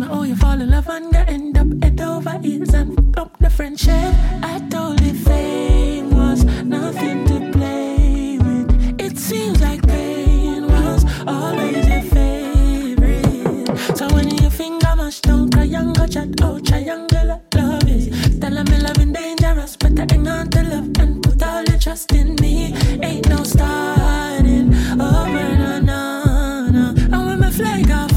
Me 0.06 0.16
how 0.16 0.24
you 0.24 0.36
fall 0.36 0.62
in 0.62 0.70
love 0.70 0.88
and 0.90 1.14
you 1.14 1.20
end 1.28 1.58
up 1.58 1.68
head 1.84 2.02
over 2.02 2.38
heels 2.40 2.74
and 2.74 2.96
fuck 2.96 3.18
up 3.18 3.38
the 3.40 3.50
friendship. 3.50 4.14
I 4.44 4.60
told 4.70 5.02
you 5.02 5.14
fame 5.14 6.10
was 6.12 6.44
nothing 6.64 7.26
to 7.28 7.52
play 7.52 8.38
with. 8.38 9.00
It 9.00 9.18
seems 9.18 9.62
like 9.62 9.86
pain 9.88 10.68
was 10.68 11.06
always 11.28 11.88
your 11.88 12.02
favorite. 12.02 13.78
So 13.98 14.08
when 14.14 14.30
your 14.38 14.52
finger 14.52 14.96
mash 14.96 15.22
down, 15.22 15.50
triangle 15.50 16.08
chat, 16.08 16.30
oh 16.42 16.60
triangle 16.60 17.42
love 17.54 17.90
is. 17.90 18.40
Tell 18.40 18.64
me 18.64 18.78
loving 18.80 19.14
dangerous, 19.14 19.76
but 19.76 20.00
I 20.00 20.06
hang 20.10 20.28
on 20.28 20.50
to 20.52 20.64
love 20.64 20.90
and 21.00 21.24
put 21.24 21.44
all 21.44 21.64
your 21.64 21.80
trust 21.80 22.12
in 22.14 22.36
me. 22.36 22.74
Ain't 23.02 23.28
no 23.30 23.44
starting 23.44 24.74
over, 25.00 25.56
no, 25.62 25.80
no, 25.80 26.70
no. 26.72 26.94
And 26.98 27.26
when 27.28 27.40
my 27.40 27.52
flag 27.52 27.90
off 27.92 28.15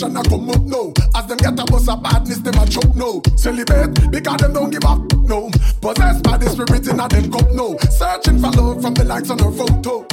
generation 0.00 0.16
a 0.16 0.22
come 0.28 0.50
up 0.50 0.62
now. 0.62 0.92
As 1.14 1.26
them 1.26 1.36
get 1.38 1.60
a 1.60 1.64
bus 1.64 1.88
of 1.88 2.02
badness, 2.02 2.38
them 2.38 2.54
a 2.54 2.66
choke 2.66 2.94
no. 2.96 3.22
Celebrate 3.36 4.10
because 4.10 4.36
them 4.38 4.52
don't 4.52 4.70
give 4.70 4.84
up 4.84 5.00
no. 5.28 5.50
Possessed 5.80 6.22
by 6.22 6.36
the 6.38 6.48
spirit 6.48 6.86
in 6.88 7.00
a 7.00 7.08
them 7.08 7.30
cup 7.30 7.50
no. 7.52 7.76
Searching 7.90 8.38
for 8.38 8.50
love 8.50 8.82
from 8.82 8.94
the 8.94 9.04
likes 9.04 9.30
on 9.30 9.38
her 9.38 9.52
photo. 9.52 10.06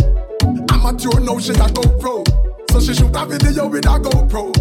Amateur 0.71 1.19
now 1.19 1.39
she 1.39 1.51
a 1.51 1.67
go 1.71 1.83
pro. 1.99 2.23
So 2.71 2.79
she 2.79 2.93
shoot 2.93 3.15
a 3.15 3.25
video 3.25 3.67
with 3.67 3.85
a 3.85 3.97
GoPro. 3.99 4.51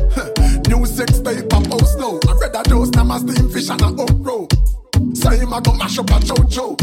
New 0.68 0.86
sex 0.86 1.18
tape 1.20 1.52
a 1.52 1.60
post 1.68 1.98
now. 1.98 2.18
I 2.28 2.32
read 2.38 2.54
a 2.54 2.62
dose, 2.62 2.90
now 2.90 3.04
my 3.04 3.18
steam 3.18 3.50
fish 3.50 3.68
and 3.68 3.80
a 3.82 3.90
upro. 3.90 4.46
Say 5.16 5.38
him 5.38 5.52
a 5.52 5.60
go 5.60 5.72
mash 5.74 5.98
up 5.98 6.10
a 6.10 6.20
chocho. 6.20 6.76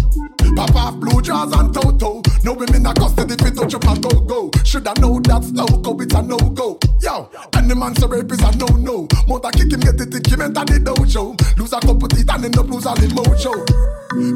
Pop 0.56 0.76
off 0.76 0.96
blue 1.00 1.22
jaws 1.22 1.52
and 1.54 1.74
toto. 1.74 2.22
No 2.44 2.54
women 2.54 2.86
a 2.86 2.94
custody 2.94 3.36
fi 3.36 3.50
touch 3.50 3.74
up 3.74 3.84
a 3.86 4.00
go 4.00 4.20
go. 4.22 4.52
Shoulda 4.64 4.94
know 5.00 5.20
that's 5.20 5.52
loco, 5.52 5.96
oh, 5.96 6.02
it's 6.02 6.14
a 6.14 6.22
no 6.22 6.38
go. 6.38 6.78
Yo, 7.02 7.30
and 7.54 7.70
the 7.70 7.76
man 7.76 7.96
say 7.96 8.08
rape 8.08 8.32
is 8.32 8.42
a 8.42 8.52
no 8.58 8.68
no. 8.78 9.08
Mother 9.28 9.52
kick 9.52 9.72
him, 9.72 9.80
get 9.80 9.98
tick 9.98 10.28
him 10.28 10.42
enter 10.42 10.66
the 10.66 10.80
dojo. 10.80 11.34
Lose 11.58 11.74
a 11.74 11.80
couple 11.80 12.08
teeth 12.08 12.30
and 12.30 12.46
end 12.46 12.58
up 12.58 12.70
lose 12.70 12.86
all 12.86 12.96
the 12.96 13.08
mojo. 13.08 13.54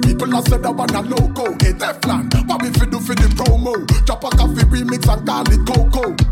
People 0.01 0.35
a 0.35 0.41
said 0.41 0.63
that 0.63 0.73
one 0.73 0.89
a 0.95 1.01
loco. 1.01 1.51
Hey 1.61 1.73
Teflon, 1.73 2.33
what 2.47 2.61
we 2.61 2.69
fi 2.71 2.85
do 2.85 2.99
fi 2.99 3.13
the 3.13 3.29
promo? 3.37 3.73
Drop 4.05 4.23
a 4.23 4.29
coffee 4.29 4.65
remix 4.73 5.05
and 5.05 5.27
call 5.27 5.45
it 5.45 5.61
Coco. 5.67 6.26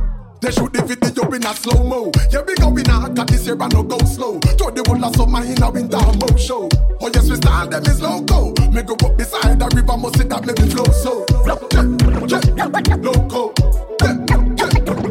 They 0.46 0.52
shoot 0.52 0.72
the 0.74 0.86
video 0.86 1.26
in 1.34 1.44
a 1.44 1.56
slow 1.56 1.84
mo. 1.84 2.12
Yeah, 2.30 2.44
we 2.46 2.54
going 2.54 2.86
hard 2.86 3.18
at 3.18 3.28
this 3.28 3.48
year 3.48 3.58
and 3.60 3.74
no 3.74 3.82
go 3.82 3.98
slow. 4.06 4.38
Throw 4.38 4.70
the 4.70 4.84
whole 4.86 5.04
of 5.04 5.16
summer 5.16 5.42
in 5.42 5.58
a 5.58 5.72
winter 5.72 5.98
mo 5.98 6.38
show. 6.38 6.70
Oh 7.02 7.10
yes, 7.12 7.28
we 7.32 7.36
style 7.38 7.68
them 7.68 7.82
is 7.82 8.00
loco. 8.00 8.54
Me 8.70 8.84
go 8.84 8.94
up 8.94 9.18
beside 9.18 9.58
the 9.58 9.66
river, 9.74 9.98
must 9.98 10.22
see 10.22 10.28
that 10.30 10.46
make 10.46 10.62
me 10.62 10.70
flow 10.70 10.86
so. 10.94 11.26
Yeah, 11.50 11.58
yeah, 11.74 12.94
loco. 13.02 13.58
Yeah, 14.06 14.22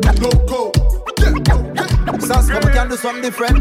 yeah, 0.06 0.14
loco. 0.22 0.70
Sass, 2.22 2.46
we 2.46 2.70
can 2.70 2.88
do 2.90 2.96
something 2.96 3.22
different. 3.22 3.58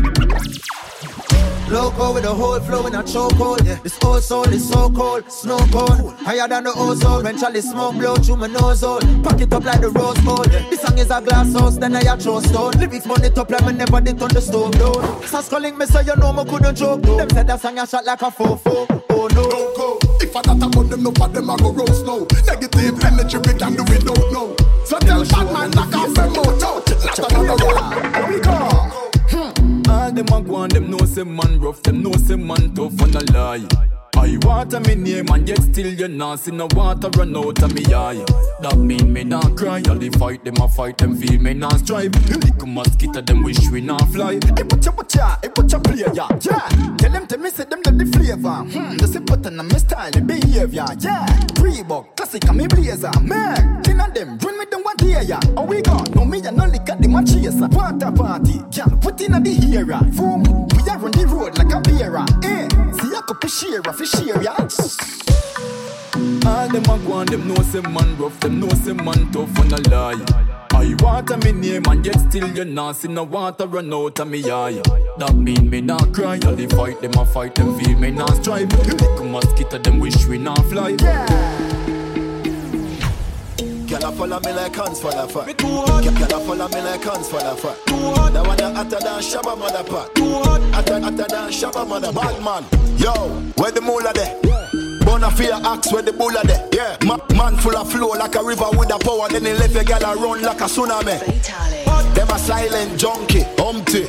Loco 1.73 2.13
with 2.13 2.23
a 2.23 2.31
whole 2.31 2.59
flow 2.59 2.85
in 2.85 2.93
a 2.93 3.01
chokehold. 3.01 3.65
Yeah. 3.65 3.79
This 3.81 3.97
old 4.03 4.21
soul 4.21 4.47
is 4.49 4.69
so 4.69 4.91
cold, 4.91 5.31
snow 5.31 5.57
cold. 5.71 6.13
Higher 6.19 6.47
than 6.47 6.65
the 6.65 6.73
ozone. 6.75 7.23
When 7.23 7.35
smoke 7.39 7.95
blow 7.95 8.15
through 8.15 8.35
my 8.35 8.45
nose 8.45 8.81
hole. 8.81 8.99
Pack 9.23 9.41
it 9.41 9.51
up 9.51 9.65
like 9.65 9.81
the 9.81 9.89
rose 9.89 10.19
gold. 10.19 10.53
Yeah. 10.53 10.69
This 10.69 10.81
song 10.81 10.99
is 10.99 11.09
a 11.09 11.19
glass 11.19 11.51
house, 11.53 11.77
then 11.77 11.95
I 11.95 12.01
a 12.01 12.15
throw 12.15 12.41
stone. 12.41 12.73
Lyrics 12.73 13.07
money 13.07 13.31
top 13.31 13.49
like 13.49 13.65
me 13.65 13.73
never 13.73 13.99
did 14.01 14.21
on 14.21 14.29
the 14.29 14.39
stove 14.39 14.71
down. 14.73 14.93
Calling 15.49 15.75
me 15.75 15.87
so 15.87 15.99
you 16.01 16.15
know 16.15 16.31
me 16.31 16.45
couldn't 16.45 16.75
joke. 16.75 17.01
Though. 17.01 17.17
Them 17.17 17.29
said 17.31 17.47
that 17.47 17.59
song 17.59 17.79
a 17.79 17.87
shot 17.87 18.05
like 18.05 18.21
a 18.21 18.29
fofo. 18.29 18.85
Oh 19.09 19.27
no. 19.33 19.41
Loco. 19.41 19.97
If 20.21 20.35
I 20.35 20.41
that 20.43 20.61
about 20.61 20.89
them, 20.91 21.01
no 21.01 21.11
for 21.11 21.27
them 21.27 21.49
I 21.49 21.57
go 21.57 21.71
roast 21.71 22.05
now. 22.05 22.27
Negative 22.45 23.03
energy 23.03 23.37
we 23.37 23.53
can 23.57 23.73
do 23.73 23.83
we 23.89 23.97
don't 23.97 24.31
know. 24.31 24.55
So 24.85 24.99
tell 24.99 25.25
bad 25.25 25.51
man 25.51 25.71
like 25.71 25.89
a 25.89 26.07
memo. 26.13 26.43
No, 26.61 26.83
not 26.85 27.31
another 27.33 27.65
one. 27.65 28.13
Here 28.13 28.27
we 28.29 28.39
go. 28.41 29.12
All 29.93 30.11
them 30.11 30.25
a 30.33 30.41
go 30.41 30.55
on, 30.55 30.69
them 30.69 30.89
know 30.89 31.05
say 31.05 31.23
man 31.23 31.59
rough, 31.61 31.83
them 31.83 32.01
know 32.01 32.11
say 32.13 32.35
man 32.35 32.73
tough 32.73 32.99
and 33.01 33.15
a 33.15 33.31
lie. 33.31 34.02
I 34.23 34.37
water 34.43 34.79
me 34.79 34.95
name 34.95 35.27
and 35.31 35.49
yet 35.49 35.61
still 35.61 35.93
you 35.93 36.07
not 36.07 36.39
see 36.39 36.51
no 36.51 36.69
water 36.73 37.09
run 37.17 37.35
out 37.35 37.61
of 37.61 37.73
me 37.73 37.83
eye. 37.93 38.23
That 38.61 38.77
mean 38.77 39.11
me 39.11 39.25
not 39.25 39.57
cry, 39.57 39.81
all 39.89 39.97
the 39.97 40.09
fight 40.17 40.45
them 40.45 40.55
a 40.61 40.67
fight 40.69 40.97
them 40.97 41.17
feel 41.17 41.41
me 41.41 41.53
not 41.53 41.79
strive. 41.79 42.15
Little 42.29 42.67
mosquito 42.67 43.19
them 43.19 43.43
wish 43.43 43.69
we 43.69 43.81
not 43.81 44.07
fly. 44.13 44.39
Hey, 44.55 44.63
watch 44.63 45.15
ya, 45.15 45.35
hey, 45.41 45.49
put 45.49 45.69
your 45.69 45.81
player, 45.81 46.09
yeah, 46.13 46.29
yeah. 46.39 46.95
Tell 46.97 47.11
them 47.11 47.27
to 47.27 47.37
me 47.37 47.49
say 47.49 47.65
them 47.65 47.81
love 47.85 47.97
the 47.97 48.05
flavor. 48.05 48.63
Hmm, 48.71 48.97
just 48.97 49.15
a 49.15 49.19
button 49.19 49.59
on 49.59 49.67
my 49.67 49.77
style, 49.77 50.11
the 50.11 50.21
behavior, 50.21 50.85
yeah. 50.99 51.25
Reebok, 51.59 52.15
classic 52.15 52.47
and 52.47 52.57
me 52.57 52.67
blazer, 52.67 53.11
man. 53.19 53.83
Ten 53.83 53.99
of 53.99 54.13
them, 54.13 54.37
run 54.37 54.57
me 54.57 54.65
down 54.71 54.83
one 54.83 54.95
day, 54.95 55.21
yeah. 55.23 55.39
Oh 55.57 55.65
we 55.65 55.81
go, 55.81 55.97
no 56.15 56.23
me 56.23 56.39
and 56.47 56.55
no 56.55 56.65
lick 56.65 56.89
at 56.89 57.01
the 57.01 57.09
my 57.09 57.23
chaser. 57.23 57.67
Water 57.67 58.11
party, 58.13 58.61
yeah, 58.71 58.87
put 59.01 59.19
in 59.19 59.33
at 59.33 59.43
the 59.43 59.51
era. 59.75 59.99
Boom, 60.15 60.43
we 60.71 60.89
are 60.89 61.03
on 61.03 61.11
the 61.11 61.25
road 61.27 61.57
like 61.57 61.73
a 61.73 61.81
bearer, 61.81 62.25
eh. 62.45 62.82
See 63.23 63.29
a 63.29 63.35
couple 63.35 63.49
share, 63.49 63.81
fi 63.81 64.05
share, 64.05 64.41
yeah. 64.41 64.57
All 66.45 66.67
them 66.67 66.83
a 66.83 67.05
go 67.05 67.13
on, 67.13 67.25
them 67.27 67.47
know 67.47 67.55
say 67.63 67.79
man 67.81 68.17
rough, 68.17 68.37
them 68.41 68.59
know 68.59 68.69
say 68.69 68.93
man 68.93 69.31
tough 69.31 69.57
and 69.59 69.71
a 69.71 69.89
lie. 69.89 70.25
I 70.71 70.95
water 70.99 71.37
me 71.37 71.53
name 71.53 71.83
and 71.87 72.05
yet 72.05 72.19
still 72.19 72.49
you 72.49 72.65
not 72.65 72.97
see 72.97 73.07
no 73.07 73.23
water 73.23 73.67
run 73.67 73.93
out 73.93 74.19
of 74.19 74.27
me 74.27 74.49
eye. 74.49 74.81
That 75.19 75.35
mean 75.35 75.69
me 75.69 75.79
not 75.81 76.11
cry, 76.13 76.39
all 76.45 76.55
the 76.55 76.67
fight 76.67 77.01
them 77.01 77.13
a 77.13 77.25
fight 77.25 77.55
them 77.55 77.79
feel 77.79 77.97
me 77.97 78.11
not 78.11 78.35
strive. 78.37 78.71
You 78.71 78.77
Little 78.93 79.25
mosquito 79.25 79.77
them 79.77 79.99
wish 79.99 80.25
we 80.25 80.37
not 80.37 80.65
fly. 80.65 80.97
Yeah. 80.99 81.25
Girl, 83.87 84.05
I 84.05 84.11
follow 84.15 84.39
me 84.39 84.51
like 84.53 84.75
hands 84.75 84.99
for 84.99 85.11
the 85.11 85.27
fat. 85.27 85.57
Girl, 85.57 85.85
I 85.87 86.45
follow 86.45 86.67
me 86.67 86.81
like 86.81 87.03
hands 87.03 87.29
for 87.29 87.39
the 87.39 87.55
fat. 87.55 87.77
That 88.33 88.47
one 88.47 88.57
you 88.57 88.65
hotter 88.65 88.99
than 88.99 89.21
Shabba 89.21 89.57
mother 89.57 89.83
pot. 89.83 90.09
Hotter, 90.73 90.99
hotter 90.99 91.27
than 91.29 91.51
Shabba 91.51 91.87
mother 91.87 92.11
bad 92.11 92.43
man. 92.43 92.63
Yo, 93.03 93.11
where 93.57 93.71
the 93.71 93.81
moolah 93.81 94.13
there? 94.13 94.39
Bonafide 95.03 95.51
axe 95.65 95.91
where 95.91 96.01
the 96.01 96.13
bulla 96.13 96.41
there. 96.45 96.69
Yeah, 96.73 96.95
Ma- 97.05 97.17
man 97.35 97.57
full 97.57 97.75
of 97.75 97.91
flow 97.91 98.07
like 98.09 98.35
a 98.35 98.43
river 98.43 98.69
with 98.77 98.93
a 98.93 98.97
power. 98.97 99.27
Then 99.27 99.43
he 99.45 99.53
left 99.53 99.75
a 99.75 99.83
gal 99.83 100.03
a 100.03 100.15
run 100.15 100.41
like 100.41 100.61
a 100.61 100.65
tsunami. 100.65 101.19
Them 102.15 102.29
a 102.29 102.39
silent 102.39 102.97
junkie, 102.97 103.43
umpty. 103.61 104.05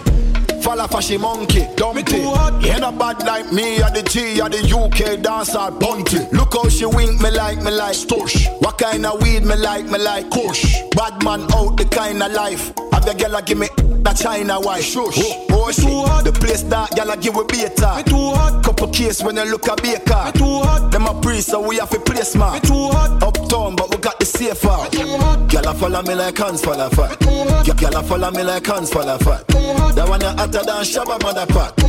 Falla 0.62 0.86
fashy 0.88 1.18
monkey, 1.18 1.66
dumpty. 1.74 2.22
Ain't 2.70 2.84
a 2.84 2.92
bad 2.92 3.22
like 3.26 3.52
me 3.52 3.82
or 3.82 3.90
the 3.90 4.02
G 4.08 4.40
or 4.40 4.48
the 4.48 4.62
UK 4.62 5.20
dancer 5.20 5.70
bunty. 5.72 6.20
Look 6.32 6.54
how 6.54 6.68
she 6.68 6.86
wink 6.86 7.20
me 7.20 7.30
like 7.32 7.58
me 7.62 7.70
like 7.72 7.96
stush. 7.96 8.46
What 8.62 8.78
kind 8.78 9.04
of 9.04 9.20
weed 9.22 9.42
me 9.42 9.56
like 9.56 9.86
me 9.86 9.98
like 9.98 10.30
kush. 10.30 10.80
Bad 10.92 11.22
man 11.24 11.42
out 11.52 11.76
the 11.76 11.84
kind 11.84 12.22
of 12.22 12.32
life. 12.32 12.72
Have 12.92 13.04
the 13.04 13.14
girl 13.14 13.42
give 13.42 13.58
me 13.58 13.66
that 14.04 14.16
China 14.16 14.60
white. 14.60 14.84
Shush. 14.84 15.43
Oh, 15.64 15.68
oh 15.68 15.72
shit. 15.72 16.24
The 16.24 16.32
place 16.38 16.62
that 16.64 16.94
girl 16.94 17.16
give 17.16 17.34
we 17.34 17.44
beta. 17.44 17.96
Me 17.96 18.02
too 18.04 18.36
hot. 18.36 18.62
Couple 18.62 18.88
case 18.88 19.22
when 19.22 19.36
you 19.36 19.44
look 19.50 19.66
a 19.66 19.74
baker. 19.80 20.24
Me 20.28 20.32
too 20.32 20.60
hot. 20.60 20.90
Them 20.92 21.06
a 21.06 21.18
priest 21.20 21.48
so 21.48 21.60
we 21.66 21.76
have 21.76 21.92
a 21.92 21.98
place 21.98 22.36
man. 22.36 22.52
Me 22.52 22.60
too 22.60 22.92
hot. 22.92 23.22
Uptown 23.22 23.74
but 23.74 23.88
we 23.90 23.96
got 23.96 24.18
the 24.20 24.26
safe 24.26 24.64
out. 24.66 24.92
Me 24.92 24.98
too 25.00 25.16
hot. 25.16 25.48
Girl 25.48 25.68
a 25.68 25.74
follow 25.74 26.02
me 26.02 26.14
like 26.14 26.36
hands 26.36 26.60
full 26.60 26.78
of 26.78 26.92
fat. 26.92 27.18
Girl 27.20 27.96
a 27.96 28.02
follow 28.02 28.30
me 28.30 28.42
like 28.42 28.66
hands 28.66 28.90
full 28.92 29.08
of 29.08 29.20
fat. 29.22 29.46
That 29.48 30.06
one 30.06 30.20
you 30.20 30.28
hotter 30.28 30.64
than 30.64 30.84
Shabba 30.84 31.16
mother 31.22 31.46
pot. 31.46 31.80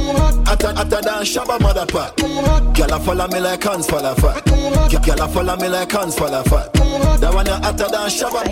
Hotter, 0.47 0.73
hotter 0.73 1.01
than 1.01 1.23
Shabba 1.27 1.59
mother 1.59 1.85
pot. 1.85 2.15
Girl 2.15 2.93
a 2.93 2.99
follow 2.99 3.27
me 3.27 3.39
like 3.41 3.63
hands 3.63 3.87
full 3.87 4.05
of 4.05 4.17
fat. 4.17 4.45
Girl 4.45 5.21
a 5.21 5.27
follow 5.27 5.57
me 5.57 5.67
like 5.67 5.91
hands 5.91 6.15
full 6.15 6.33
of 6.33 6.45
fat. 6.47 6.71
That 7.19 7.33
one 7.33 7.45
you 7.45 7.53
hotter 7.53 7.89
than 7.91 8.07
Shabba. 8.07 8.47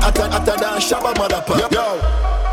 Hotter, 0.00 0.30
hotter 0.30 0.56
than 0.56 0.80
Shabba 0.80 1.12
mother 1.18 1.42
pot. 1.46 1.70
Yo. 1.70 2.45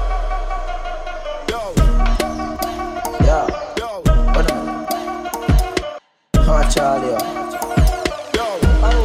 Oh, 6.56 6.62
Charlie. 6.70 7.10
Yo. 7.10 8.46
Oh, 8.86 9.02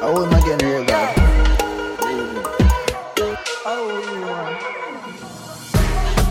How 0.00 0.10
am 0.24 0.34
I 0.34 0.40
getting 0.40 0.66
here, 0.66 0.84
God? 0.84 1.16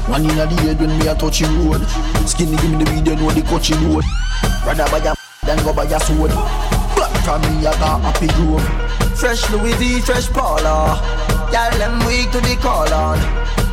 One 0.10 0.26
in 0.26 0.32
a 0.32 0.46
the 0.48 0.56
head 0.62 0.82
when 0.82 1.00
me 1.00 1.08
a 1.08 1.16
touch 1.16 1.40
the 1.40 1.48
road. 1.48 1.82
Skinny 2.28 2.58
give 2.58 2.72
me 2.72 2.84
the 2.84 2.92
video, 2.92 3.16
know 3.16 3.32
the 3.32 3.42
coachy 3.42 3.74
road. 3.76 4.04
Rather 4.68 4.84
buy 4.92 4.98
a 4.98 5.16
than 5.46 5.64
go 5.64 5.72
buy 5.72 5.86
a 5.86 6.00
sword. 6.02 6.32
Black 6.98 7.16
from 7.24 7.40
me 7.42 7.60
a 7.66 7.72
got 7.80 8.02
happy 8.02 8.28
grove. 8.28 8.68
Fresh 9.18 9.50
Louis 9.52 9.72
V, 9.76 10.02
fresh 10.02 10.28
Paula. 10.28 11.00
Y'all 11.54 11.72
them 11.78 12.06
weak 12.06 12.30
to 12.32 12.42
the 12.42 12.58
call 12.60 12.94
on. 12.94 13.18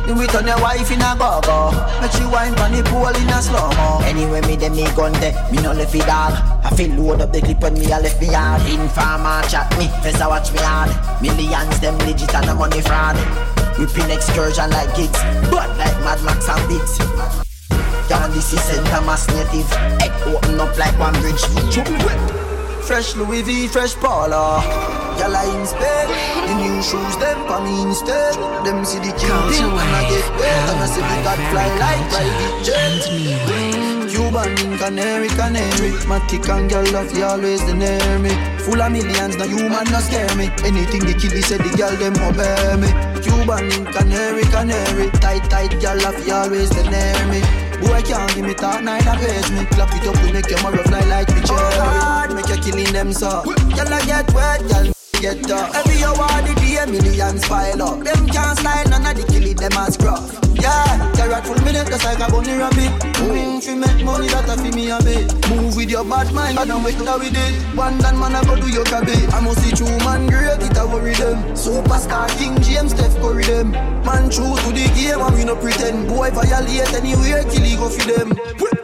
Do 0.07 0.15
it 0.21 0.33
on 0.35 0.47
your 0.47 0.55
wife 0.61 0.89
in 0.89 1.01
a 1.03 1.15
go-go. 1.19 1.75
Make 1.99 2.11
she 2.15 2.23
wine 2.23 2.55
pon 2.55 2.71
the 2.71 2.81
pool 2.87 3.11
in 3.11 3.27
a 3.27 3.41
slow-mo. 3.43 3.99
Anyway, 4.07 4.39
me 4.47 4.55
dem 4.55 4.73
me 4.73 4.87
gun 4.95 5.11
there, 5.19 5.35
me 5.51 5.61
no 5.61 5.73
left 5.73 5.93
it 5.93 6.07
dog 6.07 6.31
I 6.63 6.71
feel 6.71 6.95
load 6.95 7.19
up 7.19 7.33
the 7.33 7.41
clip 7.41 7.61
on 7.61 7.73
me 7.73 7.91
a 7.91 7.99
left 7.99 8.21
me 8.21 8.31
yard. 8.31 8.61
Informer 8.71 9.43
chat 9.51 9.67
me, 9.77 9.91
first 10.01 10.21
I 10.21 10.27
watch 10.27 10.53
me 10.53 10.59
hard. 10.63 10.95
Millions 11.21 11.79
them 11.81 11.97
legit 12.07 12.33
and 12.33 12.47
the 12.47 12.55
money 12.55 12.79
fraud. 12.79 13.17
Whipping 13.77 14.09
excursion 14.09 14.71
like 14.71 14.95
gigs 14.95 15.21
But 15.51 15.69
like 15.77 15.99
Mad 15.99 16.23
Max 16.23 16.47
and 16.47 16.63
Biggs. 16.71 16.97
Down 18.07 18.31
this 18.31 18.53
is 18.53 18.63
center 18.63 19.01
mass 19.03 19.27
native. 19.27 19.69
Head 19.99 20.15
open 20.23 20.57
up 20.57 20.77
like 20.77 20.97
one 20.97 21.19
bridge. 21.19 21.43
Triple 21.69 21.99
whip 22.07 22.46
Fresh 22.87 23.17
Louis 23.17 23.41
V, 23.41 23.67
fresh 23.67 23.95
Paula. 23.95 24.63
Y'all 25.19 25.35
are 25.35 25.43
in 25.43 25.65
spec 25.67 26.07
The 26.47 26.53
new 26.55 26.81
shoes, 26.81 27.17
them 27.17 27.35
for 27.45 27.59
me 27.59 27.81
instead 27.81 28.33
Them 28.63 28.85
see 28.85 28.99
the 28.99 29.11
king 29.17 29.35
thing 29.51 29.67
when 29.75 29.91
I 29.91 30.07
get 30.07 30.23
paid 30.39 30.65
And 30.71 30.79
I 30.79 30.87
see 30.87 31.01
the 31.01 31.17
God 31.25 31.39
fly 31.51 31.67
like 31.83 32.03
private 32.07 32.63
jet 32.63 34.07
Cuban 34.07 34.51
in 34.63 34.77
Canary, 34.77 35.27
Canary. 35.27 35.91
Matic 36.07 36.47
and 36.49 36.69
girl 36.69 36.85
love 36.93 37.15
you 37.15 37.25
always 37.25 37.63
the 37.65 37.73
near 37.73 38.19
me. 38.19 38.29
Full 38.59 38.81
of 38.81 38.91
millions, 38.91 39.35
no 39.35 39.45
human 39.45 39.83
no 39.91 39.99
scare 39.99 40.33
me. 40.35 40.49
Anything 40.63 41.01
the 41.01 41.13
killie 41.13 41.43
said 41.43 41.59
the 41.59 41.75
girl 41.75 41.91
them 41.97 42.15
obey 42.23 42.77
me. 42.79 42.89
Cuban 43.21 43.69
in 43.71 43.85
Canary, 43.91 44.43
Canary. 44.43 45.11
Tight, 45.19 45.43
tight 45.49 45.79
girl 45.81 45.97
love 45.97 46.25
you 46.25 46.33
always 46.33 46.69
the 46.69 46.83
near 46.89 47.27
me 47.31 47.66
Boy 47.81 48.01
can't 48.01 48.33
give 48.35 48.45
me 48.45 48.53
talk, 48.53 48.83
neither 48.83 49.17
face 49.19 49.51
me. 49.51 49.65
Clap 49.65 49.93
it 49.93 50.07
up 50.07 50.15
to 50.15 50.33
make 50.33 50.49
your 50.49 50.61
mother 50.63 50.83
fly 50.83 51.01
like 51.05 51.29
me 51.29 51.41
cherry. 51.41 52.33
Make 52.33 52.49
you 52.49 52.61
killing 52.63 52.93
them 52.93 53.13
so 53.13 53.43
Y'all 53.45 54.05
get 54.05 54.33
wet, 54.33 54.61
y'all 54.69 54.96
get 55.21 55.51
up 55.51 55.73
Every 55.75 56.03
hour 56.03 56.27
the 56.45 56.53
day 56.61 56.83
millions 56.85 57.47
pile 57.47 57.81
up 57.81 58.03
Them 58.03 58.27
can't 58.27 58.57
slide, 58.59 58.89
none 58.89 59.05
of 59.05 59.15
the 59.17 59.23
killing 59.31 59.55
them 59.55 59.73
as 59.73 59.95
scruff 59.95 60.39
Yeah, 60.55 61.11
carrot 61.15 61.45
full 61.45 61.59
minute 61.65 61.87
just 61.87 62.03
like 62.03 62.19
a 62.19 62.31
bunny 62.31 62.53
rabbit 62.53 62.91
mm, 63.01 63.27
Moving 63.27 63.61
fi 63.61 63.75
make 63.75 64.05
money 64.05 64.27
that 64.27 64.49
a 64.49 64.55
fi 64.57 64.69
me 64.71 64.89
a 64.89 64.99
bit 65.01 65.27
Move 65.49 65.75
with 65.75 65.89
your 65.89 66.03
bad 66.03 66.33
mind, 66.33 66.59
I 66.59 66.65
don't 66.65 66.83
wait 66.83 66.97
till 66.97 67.19
we 67.19 67.29
did 67.29 67.53
One 67.75 67.97
done 67.97 68.19
man 68.19 68.35
I 68.35 68.43
go 68.43 68.55
do 68.55 68.69
your 68.69 68.85
cabby 68.85 69.17
I 69.33 69.39
must 69.41 69.61
see 69.63 69.75
true 69.75 69.97
man 70.05 70.27
great, 70.27 70.61
it 70.61 70.77
a 70.77 70.85
worry 70.87 71.13
them. 71.13 71.37
Superstar 71.55 72.29
King 72.37 72.59
James, 72.61 72.91
Steph 72.91 73.15
Curry 73.21 73.43
them. 73.43 73.71
Man 74.05 74.29
true 74.29 74.55
to 74.55 74.69
the 74.71 74.91
game 74.95 75.19
and 75.19 75.35
we 75.35 75.43
no 75.43 75.55
pretend. 75.55 76.07
Boy 76.07 76.31
violate 76.31 76.93
anywhere, 76.93 77.43
kill 77.43 77.63
he 77.63 77.75
go 77.75 77.89
for 77.89 78.05
them. 78.05 78.76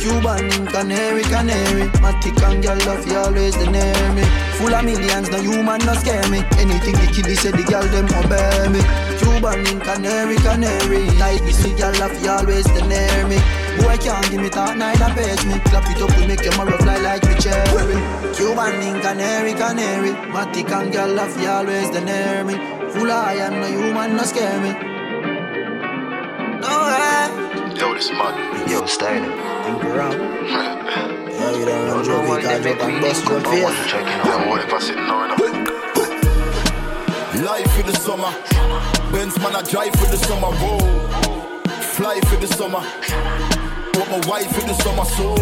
Cuban, 0.00 0.48
canary, 0.72 1.22
canary. 1.24 1.84
Matic 2.00 2.40
and 2.48 2.62
girl 2.62 2.78
love 2.88 3.06
you 3.06 3.18
always 3.18 3.54
the 3.54 3.70
near 3.70 4.12
me. 4.16 4.24
Full 4.56 4.74
of 4.74 4.82
millions, 4.82 5.28
no 5.28 5.36
human 5.42 5.78
no 5.84 5.92
scare 5.92 6.26
me. 6.32 6.40
Anything 6.56 6.96
the 6.96 7.06
kill, 7.12 7.28
say 7.36 7.50
the 7.52 7.62
girl 7.68 7.84
them 7.92 8.08
obey 8.16 8.72
me. 8.72 8.80
Cuban, 9.20 9.60
canary, 9.84 10.36
canary. 10.40 11.04
Like 11.20 11.44
this, 11.44 11.60
the 11.62 11.76
girl 11.76 11.92
love 12.00 12.16
you 12.16 12.30
always 12.30 12.64
the 12.64 12.80
near 12.88 13.28
me. 13.28 13.36
Boy 13.76 13.96
can't 14.00 14.24
give 14.30 14.40
me 14.40 14.48
that 14.48 14.78
night 14.78 15.00
and 15.04 15.12
page 15.12 15.44
me. 15.44 15.60
Clap 15.68 15.84
it 15.92 16.00
up, 16.00 16.16
we 16.16 16.26
make 16.26 16.44
your 16.48 16.56
marrow 16.56 16.78
fly 16.78 16.96
like 17.04 17.22
me 17.28 17.34
cherry. 17.36 18.00
Cuban, 18.32 18.80
in 18.80 19.00
canary, 19.04 19.52
canary. 19.52 20.16
Matic 20.32 20.72
and 20.72 20.92
girl 20.94 21.12
love 21.12 21.36
you 21.38 21.46
always 21.46 21.90
the 21.90 22.00
near 22.00 22.42
me. 22.42 22.56
Full 22.96 23.10
of 23.10 23.24
iron, 23.36 23.60
no 23.60 23.66
human 23.68 24.16
no 24.16 24.22
scare 24.24 24.60
me. 24.64 24.72
No 26.64 26.72
way. 26.88 27.09
Yo, 27.80 27.94
this 27.94 28.10
mad. 28.10 28.68
Yo, 28.68 28.84
style 28.84 29.24
it. 29.24 29.64
Think 29.64 29.84
around. 29.84 30.12
yeah, 30.12 31.56
you 31.56 31.64
don't 31.64 31.88
run 31.88 32.04
joke, 32.04 32.28
you 32.28 32.46
can't 32.46 32.62
joke 32.62 32.82
and 32.82 33.00
bust 33.00 33.24
your 33.24 33.40
face. 33.40 33.92
Yeah, 33.92 34.48
what 34.50 34.60
if 34.62 34.70
I 34.70 34.78
sit 34.80 34.96
now 34.96 35.20
Life 37.42 37.80
in 37.80 37.86
the 37.86 37.96
summer. 37.96 38.30
Benz 39.10 39.38
man, 39.38 39.56
I 39.56 39.62
drive 39.62 39.94
for 39.96 40.10
the 40.12 40.18
summer. 40.18 40.52
Roll. 40.60 41.56
Fly 41.96 42.20
for 42.28 42.36
the 42.36 42.48
summer. 42.48 42.84
Want 43.96 44.10
my 44.10 44.28
wife 44.28 44.60
in 44.60 44.66
the 44.68 44.74
summer, 44.84 45.06
so. 45.06 45.32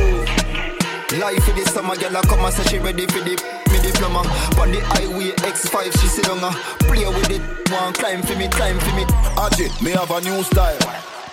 Life 1.19 1.43
for 1.43 1.53
the 1.59 1.65
summer, 1.67 1.97
girl, 1.97 2.17
I 2.17 2.21
come 2.21 2.45
and 2.45 2.55
say 2.55 2.63
she 2.71 2.79
ready 2.79 3.07
for 3.07 3.19
the 3.19 3.35
me 3.73 3.83
diploma. 3.83 4.21
On 4.63 4.71
the 4.71 4.79
highway 4.95 5.33
X5, 5.43 5.91
she 6.01 6.07
sit 6.07 6.25
down, 6.27 6.39
uh, 6.39 6.53
play 6.87 7.05
with 7.05 7.31
it. 7.31 7.43
One 7.73 7.93
climb 7.95 8.23
for 8.23 8.37
me, 8.37 8.47
climb 8.47 8.79
for 8.79 8.95
me. 8.95 9.03
Ajji, 9.35 9.83
me 9.83 9.91
have 9.91 10.13
a 10.13 10.21
new 10.21 10.45
style. 10.45 10.79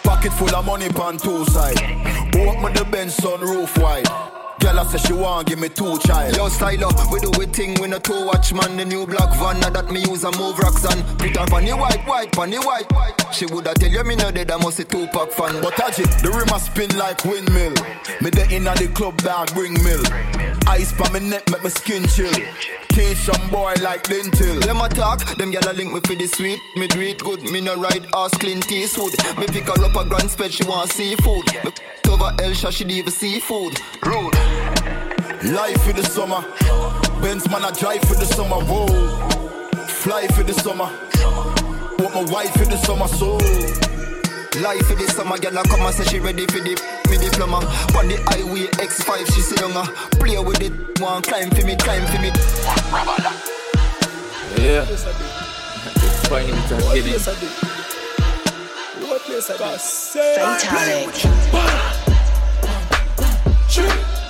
Pocket 0.05 0.33
full 0.33 0.55
of 0.55 0.65
money 0.65 0.87
pan 0.89 1.17
two 1.17 1.43
side. 1.45 1.81
Open 2.35 2.73
the 2.73 2.87
Benz 2.91 3.17
sunroof 3.17 3.75
wide. 3.81 4.05
Girl, 4.59 4.79
I 4.79 4.85
say 4.85 4.99
she 4.99 5.13
want 5.13 5.47
give 5.47 5.59
me 5.59 5.67
two 5.67 5.97
child. 5.99 6.35
Yo, 6.35 6.47
styler, 6.47 6.89
we 7.11 7.19
do 7.19 7.31
we 7.39 7.45
thing 7.47 7.73
with 7.81 7.91
a 7.91 7.99
two 7.99 8.25
watch 8.25 8.53
man. 8.53 8.77
The 8.77 8.85
new 8.85 9.07
black 9.07 9.33
van 9.39 9.59
now 9.59 9.71
that 9.71 9.91
me 9.91 10.01
use 10.01 10.23
a 10.23 10.31
move 10.37 10.59
rocks 10.59 10.85
on. 10.85 11.01
Put 11.17 11.35
on 11.37 11.47
funny 11.47 11.73
white, 11.73 12.05
white, 12.07 12.35
funny 12.35 12.57
white. 12.57 12.85
She 13.33 13.47
woulda 13.47 13.73
tell 13.73 13.89
you 13.89 14.03
me 14.03 14.15
no 14.15 14.31
dead, 14.31 14.51
I 14.51 14.57
must 14.57 14.79
a 14.79 14.83
two 14.85 15.07
pack 15.07 15.31
fan. 15.31 15.59
But 15.61 15.73
Ajji, 15.73 16.05
the 16.21 16.29
rim 16.29 16.49
a 16.53 16.59
spin 16.59 16.95
like 16.97 17.25
windmill. 17.25 17.73
Me 18.21 18.29
the 18.29 18.47
inna 18.51 18.75
the 18.75 18.87
club 18.93 19.17
bag 19.23 19.53
bring 19.53 19.73
mill. 19.83 20.54
Ice 20.67 20.93
pa 20.93 21.09
me 21.11 21.19
neck 21.19 21.49
make 21.51 21.63
my 21.63 21.69
skin 21.69 22.05
chill. 22.07 22.31
Teach 22.89 23.17
some 23.17 23.49
boy 23.49 23.73
like 23.81 24.09
lintel. 24.09 24.55
Let 24.55 24.75
me 24.75 24.87
talk, 24.89 25.19
them 25.37 25.51
gyal 25.51 25.69
a 25.69 25.73
link 25.73 25.93
me 25.93 25.99
for 26.01 26.15
the 26.15 26.27
sweet. 26.27 26.59
Me 26.75 26.85
it 26.85 27.19
good, 27.19 27.43
me 27.43 27.61
no 27.61 27.75
ride 27.75 28.07
ass 28.15 28.31
Clint 28.37 28.71
Eastwood. 28.71 29.13
Me 29.37 29.45
pick 29.47 29.65
her 29.65 29.83
up 29.83 29.95
a 29.95 30.07
grand 30.07 30.29
spread, 30.31 30.51
she 30.51 30.63
want 30.63 30.91
seafood. 30.91 31.45
Me 31.63 31.71
over 32.09 32.31
Elsha, 32.41 32.71
she 32.71 32.83
leave 32.85 33.09
seafood. 33.11 33.79
Rude. 34.03 34.33
Life 35.53 35.87
in 35.87 35.95
the 35.95 36.03
summer. 36.03 36.41
Benz 37.21 37.47
man, 37.49 37.63
I 37.63 37.71
drive 37.71 38.01
for 38.01 38.15
the 38.15 38.25
summer. 38.25 38.57
Whoa. 38.65 38.87
Fly 39.87 40.27
for 40.27 40.43
the 40.43 40.53
summer. 40.53 40.89
Want 41.99 42.13
my 42.15 42.33
wife 42.33 42.55
in 42.61 42.69
the 42.69 42.77
summer, 42.77 43.07
so. 43.07 43.84
Life 44.61 44.87
for 44.87 44.95
the 44.95 45.05
summer, 45.07 45.37
girl, 45.37 45.57
I 45.59 45.63
come 45.63 45.81
and 45.81 45.93
say 45.93 46.05
she 46.05 46.19
ready 46.19 46.45
for 46.45 46.59
the 46.59 46.79
me 47.09 47.17
diploma. 47.17 47.57
On 47.97 48.07
the 48.07 48.15
highway 48.31 48.67
X5, 48.79 49.25
she 49.33 49.41
sit 49.41 49.59
down, 49.59 49.75
uh, 49.75 49.85
play 50.11 50.39
with 50.39 50.61
it. 50.61 50.71
One 51.01 51.21
climb 51.21 51.49
for 51.49 51.65
me, 51.65 51.75
climb 51.75 52.05
for 52.07 52.21
me. 52.21 52.31
Yeah. 54.63 54.85
Find 56.29 56.47
it 56.49 56.71
and 56.71 56.81
get 56.93 57.05
it. 57.05 57.27
What 59.07 59.21
place 59.21 59.49
I 59.49 59.57
do? 59.57 59.77
Fatalic. 60.39 61.13
Get 63.75 63.89
them 63.89 64.24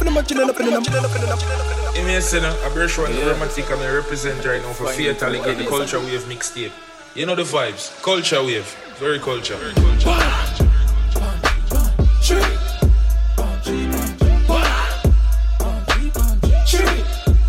up 0.00 0.06
in 0.06 0.14
the 0.14 0.14
mansion 0.14 0.40
and 0.40 0.50
up 0.50 0.60
in 0.60 0.66
the 0.66 0.72
mansion 0.72 0.94
and 0.94 1.04
up 1.04 1.14
in 1.14 1.20
the 1.20 1.26
mansion. 1.26 2.06
Me 2.06 2.16
a 2.16 2.22
sinner, 2.22 2.54
I 2.64 2.72
brush 2.72 2.98
one 2.98 3.12
the 3.14 3.26
romantic 3.26 3.70
and 3.70 3.80
I 3.82 3.94
represent 3.94 4.44
right 4.46 4.62
now 4.62 4.72
for 4.72 4.86
Fatalic 4.86 5.46
and 5.46 5.60
the 5.60 5.66
Culture 5.66 6.00
Wave 6.00 6.22
mixtape. 6.22 6.72
You 7.14 7.26
know 7.26 7.34
the 7.34 7.42
vibes. 7.42 8.02
Culture 8.02 8.42
Wave. 8.42 8.66
Very 8.98 9.18
culture. 9.18 9.56
Very 9.56 9.74
culture. 9.74 10.06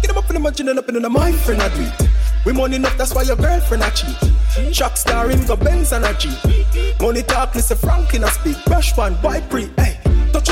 Get 0.02 0.08
them 0.08 0.18
up 0.18 0.30
in 0.30 0.34
the 0.34 0.40
mansion 0.42 0.68
and 0.68 0.80
up 0.80 0.90
in 0.90 1.02
the 1.02 1.10
my 1.10 1.32
friend 1.32 1.62
I 1.62 1.70
do 1.74 1.84
it. 1.84 2.10
We 2.46 2.54
money 2.54 2.76
enough, 2.76 2.98
that's 2.98 3.14
why 3.14 3.22
your 3.22 3.36
girlfriend 3.38 3.84
a 3.84 3.92
cheat. 3.92 4.74
Chuck 4.74 4.98
star 4.98 5.30
him 5.30 5.46
go 5.46 5.56
Benz 5.56 5.94
and 5.94 6.04
a 6.04 6.14
Jeep. 6.16 6.38
Money 7.00 7.22
talk, 7.22 7.54
Mr. 7.54 7.78
Frank 7.78 8.14
in 8.14 8.24
a 8.24 8.28
speak. 8.28 8.58
Brush 8.66 8.98
one, 8.98 9.16
boy 9.22 9.42
pre, 9.50 9.68
hey. 9.78 10.01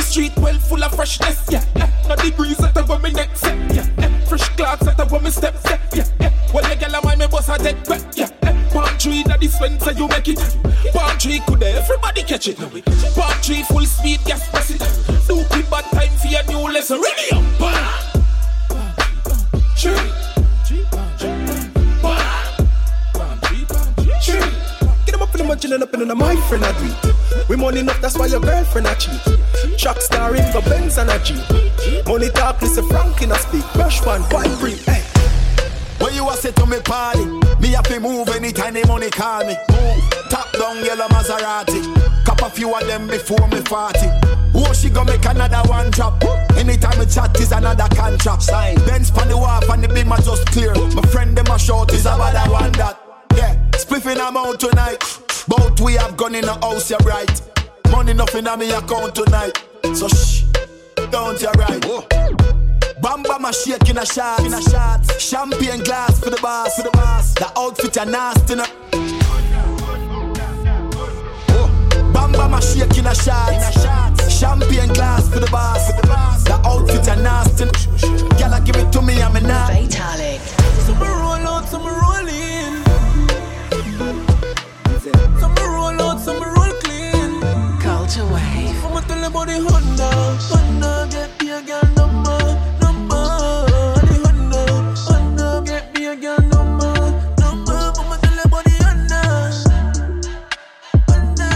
Street 0.09 0.35
well 0.37 0.57
full 0.57 0.83
of 0.83 0.95
freshness, 0.95 1.45
yeah. 1.51 1.63
yeah. 1.75 1.91
No 2.07 2.15
degrees 2.15 2.57
that 2.57 2.75
I 2.75 2.81
want 2.81 3.03
me 3.03 3.11
next, 3.11 3.43
yeah. 3.43 3.85
yeah. 3.99 4.25
Fresh 4.25 4.49
clothes 4.57 4.79
that 4.79 4.99
I 4.99 5.03
want 5.03 5.23
me 5.23 5.29
step, 5.29 5.55
yeah. 5.65 5.77
yeah. 5.93 6.05
yeah. 6.19 6.51
Well, 6.51 6.67
the 6.67 6.75
girl 6.75 6.99
mind 7.03 7.19
me 7.19 7.27
boss 7.27 7.47
a 7.47 7.59
dead 7.59 7.77
wet, 7.87 8.17
yeah. 8.17 8.29
Palm 8.73 8.97
tree 8.97 9.21
that 9.23 9.39
say 9.39 9.93
you 9.93 10.07
make 10.07 10.27
it. 10.27 10.39
Palm 10.93 11.17
tree 11.19 11.39
could 11.45 11.61
everybody 11.61 12.23
catch 12.23 12.47
it. 12.47 12.57
Palm 12.57 13.41
tree 13.43 13.61
full 13.61 13.85
speed, 13.85 14.19
gas 14.25 14.49
press 14.49 14.71
it. 14.71 14.79
Do 15.27 15.43
Stupid 15.43 15.69
bad 15.69 15.85
time 15.93 16.17
for 16.17 16.27
your 16.27 16.43
new 16.45 16.73
lesson. 16.73 16.99
Ready 17.01 17.29
up, 17.31 17.59
bam. 17.59 18.09
Tree. 19.77 19.93
Get 25.05 25.11
them 25.11 25.21
up 25.21 25.35
in 25.35 25.37
the 25.37 25.45
mansion 25.47 25.73
and 25.73 25.83
up 25.83 25.93
in 25.93 26.07
the 26.07 26.15
my 26.15 26.35
friend 26.47 26.65
I 26.65 26.71
do. 26.79 27.13
We 27.47 27.55
money 27.55 27.81
enough, 27.81 28.01
that's 28.01 28.17
why 28.17 28.25
your 28.25 28.39
girlfriend 28.39 28.87
a 28.87 28.95
cheat. 28.95 29.48
Chuck 29.79 30.01
star 30.01 30.35
in 30.35 30.43
go 30.51 30.59
Benz 30.59 30.97
and 30.97 31.09
a 31.09 31.17
Jeep. 31.23 31.39
Money 32.05 32.29
talk, 32.31 32.59
Mr. 32.59 32.85
Frank 32.89 33.21
in 33.21 33.31
a 33.31 33.35
speak. 33.39 33.63
Brush 33.73 34.05
one, 34.05 34.21
white 34.23 34.51
free, 34.59 34.75
hey. 34.75 35.01
When 36.03 36.13
you 36.13 36.27
a 36.27 36.33
say 36.33 36.51
to 36.51 36.65
me 36.65 36.81
party, 36.81 37.23
me 37.61 37.69
have 37.69 37.85
to 37.85 37.97
move 38.01 38.27
anytime 38.27 38.73
the 38.73 38.85
money 38.87 39.09
call 39.09 39.45
me. 39.45 39.55
Move, 39.71 40.29
top 40.29 40.51
down 40.51 40.83
yellow 40.83 41.07
Maserati. 41.07 42.25
Cop 42.25 42.41
a 42.41 42.49
few 42.49 42.75
of 42.75 42.85
them 42.87 43.07
before 43.07 43.47
me 43.47 43.61
40. 43.61 43.99
Oh, 44.53 44.73
she 44.73 44.89
gonna 44.89 45.13
make 45.13 45.23
another 45.23 45.63
one 45.69 45.89
drop. 45.91 46.21
Anytime 46.57 46.99
we 46.99 47.05
chat 47.05 47.39
is 47.39 47.53
another 47.53 47.87
contract. 47.95 48.43
Sign. 48.43 48.75
Benz 48.85 49.09
pan 49.09 49.29
the 49.29 49.37
wharf 49.37 49.69
and 49.69 49.81
the 49.81 49.87
beam 49.87 50.11
are 50.11 50.19
just 50.19 50.45
clear. 50.47 50.73
My 50.75 51.03
friend 51.03 51.37
them 51.37 51.47
a 51.47 51.57
short 51.57 51.93
is 51.93 52.01
about 52.01 52.33
that 52.33 52.51
one 52.51 52.73
that. 52.73 52.99
Yeah, 53.33 53.55
spliffing 53.71 54.19
I'm 54.19 54.35
out 54.35 54.59
tonight. 54.59 54.99
Both 55.47 55.79
we 55.79 55.93
have 55.93 56.17
gone 56.17 56.35
in 56.35 56.43
the 56.43 56.55
house, 56.55 56.89
you're 56.89 56.99
right. 56.99 57.41
Money 57.89 58.11
nothing 58.11 58.45
on 58.45 58.59
me 58.59 58.71
account 58.71 59.15
tonight. 59.15 59.68
So 59.93 60.07
shh, 60.07 60.43
don't 61.11 61.41
you 61.41 61.49
right. 61.57 61.81
Bam 63.01 63.23
bam 63.23 63.45
a 63.45 63.53
shake 63.53 63.89
in 63.89 63.97
a 63.97 64.05
shot, 64.05 64.45
in 64.45 64.53
a 64.53 64.61
shot. 64.61 64.99
Champagne 65.19 65.83
glass 65.83 66.19
for 66.19 66.29
the 66.29 66.39
boss, 66.41 66.75
for 66.75 66.83
the 66.83 66.91
boss. 66.91 67.33
The 67.33 67.51
outfit 67.57 67.97
a 67.97 68.05
nasty. 68.05 68.55
No. 68.55 68.65
Bam 72.13 72.31
bam 72.31 72.53
a 72.53 72.61
shake 72.61 72.97
in 72.97 73.07
a 73.07 73.15
shot, 73.15 73.53
in 73.53 73.61
a 73.61 73.71
shot. 73.71 74.31
Champagne 74.31 74.93
glass 74.93 75.27
for 75.29 75.39
the 75.39 75.47
boss, 75.51 75.91
for 75.91 76.01
the 76.01 76.07
boss. 76.07 76.43
The 76.43 76.55
outfit 76.65 77.07
a 77.07 77.15
nasty. 77.15 77.65
Gyal 78.37 78.65
give 78.65 78.75
it 78.75 78.91
to 78.93 79.01
me, 79.01 79.21
I'm 79.21 79.35
a 79.35 79.41
not. 79.41 79.71
Fatalic. 79.71 80.41
Some 80.85 80.99
roll 80.99 81.47
out, 81.47 81.67
some 81.67 81.85
roll 81.85 82.27
in. 82.27 82.83
Some 85.39 85.55
roll 85.55 86.01
out, 86.01 86.19
some 86.19 86.41
roll 86.41 86.53
clean. 86.53 86.58
Culture 88.09 88.33
Wave. 88.33 88.85
I'ma 88.85 89.01
tell 89.01 89.19
you 89.19 89.27
about 89.27 89.45
the 89.45 89.53
Honda. 89.69 90.09
Honda 90.49 91.07
get 91.11 91.29
me 91.39 91.51
a 91.51 91.61
girl 91.61 91.85
number, 91.95 92.39
number. 92.81 93.25
The 94.01 94.15
Honda, 94.25 94.61
Honda 95.05 95.61
get 95.63 95.93
me 95.93 96.07
a 96.07 96.15
girl 96.15 96.41
number, 96.49 96.93
number. 97.37 97.77
I'ma 98.01 98.17
tell 98.17 98.33
you 98.33 98.41
about 98.45 98.63
the 98.65 98.71
Honda. 98.81 99.21
Honda. 101.05 101.49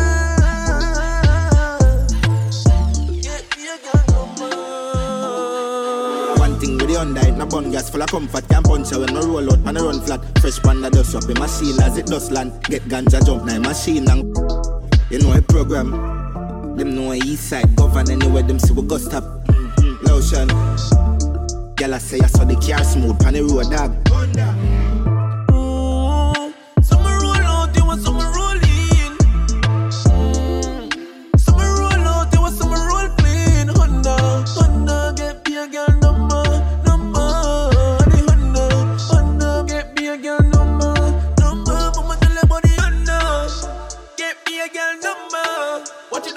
Get 3.24 3.46
me 3.58 3.64
a 3.66 3.76
girl 3.82 4.04
number. 4.14 4.54
One 6.40 6.54
thing 6.60 6.78
with 6.78 6.88
the 6.88 6.94
Honda, 7.00 7.22
it 7.28 7.32
no 7.34 7.46
bun 7.48 7.72
gas 7.72 7.90
full 7.90 8.04
of 8.04 8.10
comfort. 8.12 8.48
Can't 8.48 8.64
punch 8.64 8.92
her 8.92 9.00
when 9.00 9.12
no 9.12 9.22
roll 9.26 9.52
out 9.52 9.58
and 9.66 9.76
I 9.76 9.82
run 9.82 10.02
flat. 10.02 10.22
Fresh 10.38 10.62
pan 10.62 10.82
that 10.82 10.94
dust 10.94 11.16
up 11.16 11.28
in 11.28 11.40
machine 11.40 11.82
as 11.82 11.98
it 11.98 12.06
does 12.06 12.30
land. 12.30 12.52
Get 12.66 12.84
ganja 12.84 13.26
jump 13.26 13.46
now 13.46 13.58
machine 13.58 14.08
and 14.08 14.38
you 15.10 15.18
know 15.18 15.34
a 15.34 15.42
program. 15.42 16.23
Them 16.76 16.96
know 16.96 17.14
east 17.14 17.50
side 17.50 17.76
govern 17.76 18.10
anywhere 18.10 18.44
them 18.44 18.60
see 18.60 18.74
we 18.74 18.82
go 18.82 18.98
stop. 18.98 19.24
Mm-hmm. 19.24 20.06
Lotion. 20.08 20.48
Girl 21.76 21.94
I 21.94 21.98
say 22.00 22.20
I 22.20 22.28
saw 22.28 22.46
the 22.46 22.56
car 22.56 22.84
smooth 22.84 23.20
pan 23.20 23.34
the 23.34 23.44
road 23.44 23.70
dog. 23.70 24.93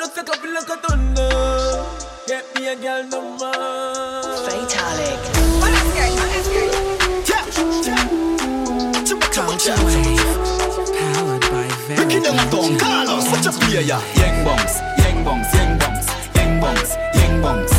no 0.06 0.14
se 0.14 0.24
copien 0.24 0.54
los 0.54 0.64
cotones. 0.64 1.20
Get 2.26 2.44
no 3.10 3.36
Yang 14.16 14.44
bombs, 14.44 14.80
yang 14.98 15.24
bombs, 15.24 15.46
yang 15.54 15.78
bombs, 15.78 16.06
yang 16.34 16.60
bombs, 16.60 16.96
yang 17.14 17.42
bombs. 17.42 17.75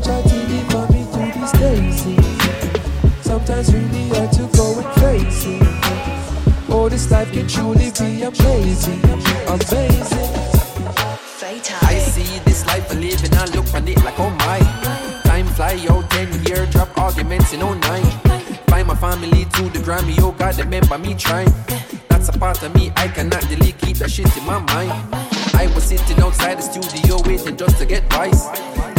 Jah 0.00 0.22
TV 0.22 0.62
for 0.70 0.86
me 0.92 1.02
through 1.10 1.32
these 1.34 1.52
days. 1.58 1.98
Sometimes 3.20 3.74
really 3.74 4.08
hard 4.10 4.30
to 4.32 4.46
go 4.56 4.78
and 4.78 4.94
face. 5.00 5.46
Oh, 6.68 6.88
this 6.88 7.10
life 7.10 7.32
can 7.32 7.48
truly 7.48 7.90
be 7.98 8.22
amazing, 8.22 9.02
amazing. 9.48 10.48
I 11.82 11.98
see 11.98 12.38
this 12.44 12.66
life 12.66 12.90
I 12.90 12.94
live 12.94 13.24
and 13.24 13.34
I 13.34 13.44
look 13.46 13.74
on 13.74 13.88
it 13.88 13.96
like 14.04 14.18
oh 14.18 14.30
my 14.30 14.58
Time 15.24 15.46
fly 15.46 15.84
out 15.90 16.08
10 16.10 16.44
year 16.44 16.66
drop 16.66 16.96
arguments 16.96 17.52
in 17.52 17.60
09 17.60 17.80
Find 18.68 18.86
my 18.86 18.94
family 18.94 19.44
to 19.44 19.62
the 19.70 19.80
Grammy 19.80 20.16
oh 20.20 20.32
God 20.32 20.58
remember 20.58 20.98
me 20.98 21.14
trying 21.14 21.52
That's 22.08 22.28
a 22.28 22.32
part 22.32 22.62
of 22.62 22.74
me 22.74 22.92
I 22.96 23.08
cannot 23.08 23.42
delete 23.48 23.78
keep 23.78 23.96
that 23.98 24.10
shit 24.10 24.36
in 24.36 24.44
my 24.44 24.58
mind 24.58 24.92
I 25.54 25.70
was 25.74 25.84
sitting 25.84 26.20
outside 26.20 26.58
the 26.58 26.62
studio 26.62 27.20
waiting 27.24 27.56
just 27.56 27.78
to 27.78 27.86
get 27.86 28.04
wise 28.12 28.46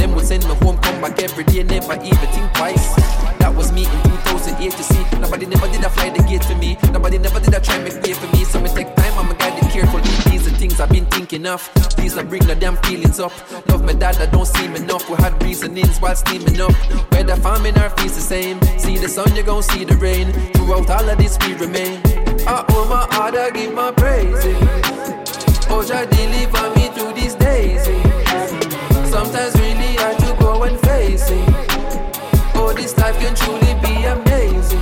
Them 0.09 0.15
would 0.15 0.25
send 0.25 0.43
me 0.47 0.55
home 0.55 0.75
come 0.79 1.01
back 1.01 1.21
every 1.21 1.43
day 1.43 1.61
never 1.61 1.93
even 1.93 2.29
think 2.33 2.51
twice. 2.53 2.95
That 3.37 3.53
was 3.55 3.71
me 3.71 3.85
in 3.85 4.17
2008 4.33 4.71
to 4.71 4.83
see. 4.83 5.03
Nobody 5.19 5.45
never 5.45 5.67
did 5.67 5.83
a 5.83 5.89
fly 5.91 6.09
the 6.09 6.23
gate 6.23 6.43
for 6.43 6.55
me. 6.55 6.79
Nobody 6.91 7.19
never 7.19 7.39
did 7.39 7.53
a 7.53 7.61
try 7.61 7.77
make 7.77 8.01
way 8.01 8.13
for 8.13 8.25
me. 8.35 8.43
So 8.43 8.59
me 8.59 8.69
take 8.69 8.95
time 8.95 9.13
I'm 9.19 9.29
a 9.29 9.35
guide 9.35 9.61
it 9.61 9.69
carefully. 9.69 10.09
These 10.31 10.47
are 10.47 10.57
things 10.57 10.79
I've 10.79 10.89
been 10.89 11.05
thinking 11.05 11.45
of. 11.45 11.61
Please 11.93 12.15
don't 12.15 12.27
bring 12.27 12.43
the 12.47 12.55
damn 12.55 12.77
feelings 12.77 13.19
up. 13.19 13.33
Love 13.69 13.85
my 13.85 13.93
dad 13.93 14.15
that 14.15 14.31
don't 14.31 14.47
seem 14.47 14.75
enough. 14.75 15.07
We 15.07 15.15
had 15.17 15.39
reasonings 15.43 15.99
while 15.99 16.15
steaming 16.15 16.59
up. 16.59 16.73
Where 17.11 17.23
Whether 17.23 17.35
farming 17.35 17.77
our 17.77 17.91
feast 17.91 18.15
the 18.15 18.21
same. 18.21 18.59
See 18.79 18.97
the 18.97 19.07
sun 19.07 19.35
you 19.35 19.43
gon' 19.43 19.61
see 19.61 19.83
the 19.83 19.95
rain. 19.97 20.33
Throughout 20.53 20.89
all 20.89 21.07
of 21.07 21.19
this 21.19 21.37
we 21.45 21.53
remain. 21.53 22.01
I 22.47 22.65
owe 22.69 22.85
my 22.89 23.05
heart 23.13 23.35
I 23.35 23.51
give 23.51 23.75
my 23.75 23.91
praise. 23.91 24.41
Oh 25.69 25.83
deliver 25.85 26.75
me 26.75 26.78
this 32.89 32.97
life 32.97 33.19
can 33.19 33.35
truly 33.35 33.73
be 33.85 34.03
amazing 34.05 34.81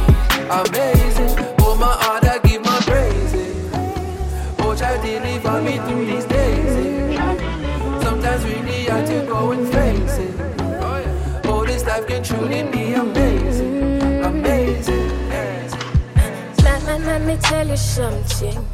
Amazing 0.50 1.56
Oh 1.60 1.76
my 1.76 1.94
heart 2.04 2.24
I 2.24 2.40
give 2.40 2.64
my 2.64 2.80
praises 2.82 3.70
Oh 4.60 4.74
Jah 4.76 4.98
deliver 5.02 5.62
me 5.62 5.78
through 5.78 6.06
these 6.06 6.26
days. 6.26 6.72
Sometimes 8.02 8.44
really 8.46 8.86
hard 8.86 9.06
to 9.08 9.26
go 9.26 9.52
and 9.52 9.68
face 9.68 10.18
it 10.20 10.36
Oh 11.46 11.66
this 11.66 11.86
life 11.86 12.08
can 12.08 12.24
truly 12.24 12.64
be 12.72 12.94
amazing 12.94 14.02
Amazing 14.24 15.30
Let, 16.64 16.84
let, 16.84 17.02
let 17.02 17.22
me 17.24 17.38
tell 17.38 17.68
you 17.68 17.78
something. 17.78 18.66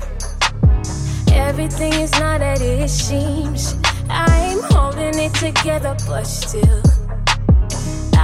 Everything 1.32 1.94
is 1.94 2.12
not 2.20 2.42
as 2.42 2.62
it 2.62 2.90
seems. 2.90 3.76
I'm 4.10 4.60
holding 4.72 5.18
it 5.18 5.34
together, 5.34 5.96
but 6.08 6.24
still. 6.26 6.93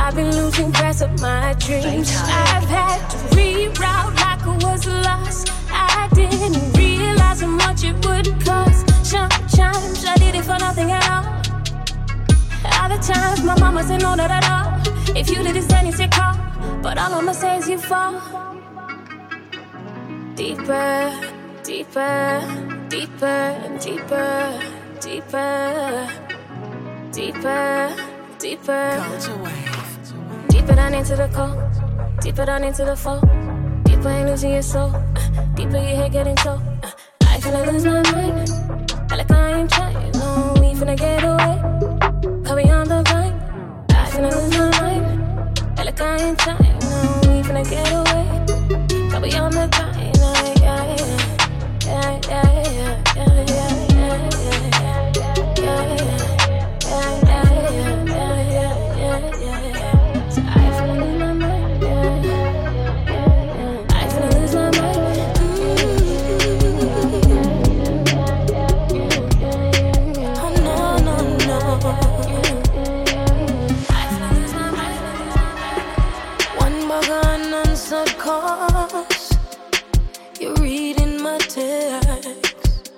I've 0.02 0.16
been 0.16 0.32
losing 0.36 0.72
grasp 0.72 1.04
of 1.04 1.22
my 1.22 1.54
dreams. 1.60 2.10
I've 2.24 2.70
had 2.78 3.00
to 3.12 3.18
reroute 3.36 4.16
like 4.24 4.44
I 4.48 4.56
was 4.66 4.88
lost. 4.88 5.52
I 5.72 6.10
didn't 6.14 6.74
realize 6.78 7.42
how 7.42 7.48
much 7.48 7.84
it 7.84 7.96
would 8.06 8.28
cost. 8.46 8.88
Sometimes 9.06 10.06
I 10.06 10.16
did 10.18 10.36
it 10.36 10.46
for 10.46 10.58
nothing 10.58 10.92
at 10.92 11.06
all. 11.14 11.26
Other 12.84 13.02
times 13.02 13.44
my 13.44 13.60
mama 13.60 13.84
said 13.84 14.02
no, 14.02 14.16
not 14.16 14.32
at 14.32 14.46
all. 14.50 14.68
If 15.16 15.30
you 15.30 15.44
did 15.44 15.56
this, 15.56 15.68
then 15.68 15.88
it's 15.88 16.00
your 16.00 16.10
call. 16.10 16.36
But 16.82 16.98
all 16.98 17.14
I'ma 17.14 17.34
say 17.34 17.58
is 17.58 17.70
you 17.70 17.78
fall 17.78 18.14
deeper, 20.36 21.12
deeper. 21.64 22.70
Deeper, 22.90 23.26
and 23.26 23.80
deeper, 23.80 24.60
deeper, 25.00 26.10
deeper, 27.12 27.96
deeper. 28.40 29.79
Deeper 30.70 30.82
down 30.82 30.94
into 30.94 31.16
the 31.16 31.28
cold, 31.30 32.22
deeper 32.22 32.46
down 32.46 32.64
into 32.64 32.86
the 32.86 32.96
fall. 32.96 33.20
Deeper 33.86 34.10
in 34.10 34.28
losing 34.28 34.52
your 34.54 34.62
soul, 34.62 34.94
uh, 34.94 35.42
deeper 35.56 35.78
your 35.78 35.96
head 35.98 36.12
getting 36.12 36.36
cold. 36.36 36.62
Uh, 36.84 36.92
I 37.24 37.40
finna 37.40 37.66
lose 37.72 37.86
my 37.86 38.04
mind, 38.12 38.52
I 39.12 39.16
like 39.16 39.32
I 39.32 39.62
ain't 39.62 39.72
trying. 39.72 40.12
No, 40.12 40.54
we 40.62 40.76
finna 40.78 40.96
get 40.96 41.24
away, 41.24 41.58
cause 42.46 42.56
we 42.56 42.70
on 42.70 42.88
the 42.88 43.02
grind. 43.02 43.42
I 43.90 44.06
finna 44.12 44.30
lose 44.30 44.58
my 44.60 44.70
mind, 44.80 45.80
I 45.80 45.84
like 45.86 46.02
I 46.02 46.18
ain't 46.18 46.38
trying. 46.38 46.78
No, 46.82 47.20
we 47.24 47.42
finna 47.42 47.68
get 47.68 47.92
away, 47.92 49.10
cause 49.10 49.22
we 49.24 49.34
on 49.40 49.50
the. 49.50 49.68
Yeah, 49.74 50.54
yeah, 50.62 50.96
yeah, 51.88 52.20
yeah, 52.30 52.62
yeah, 52.62 52.69
Cause 78.20 79.38
you're 80.40 80.54
reading 80.56 81.24
my 81.24 81.38
text, 81.40 82.92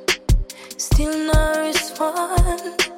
still 0.75 1.17
not 1.27 1.57
respond. 1.59 2.89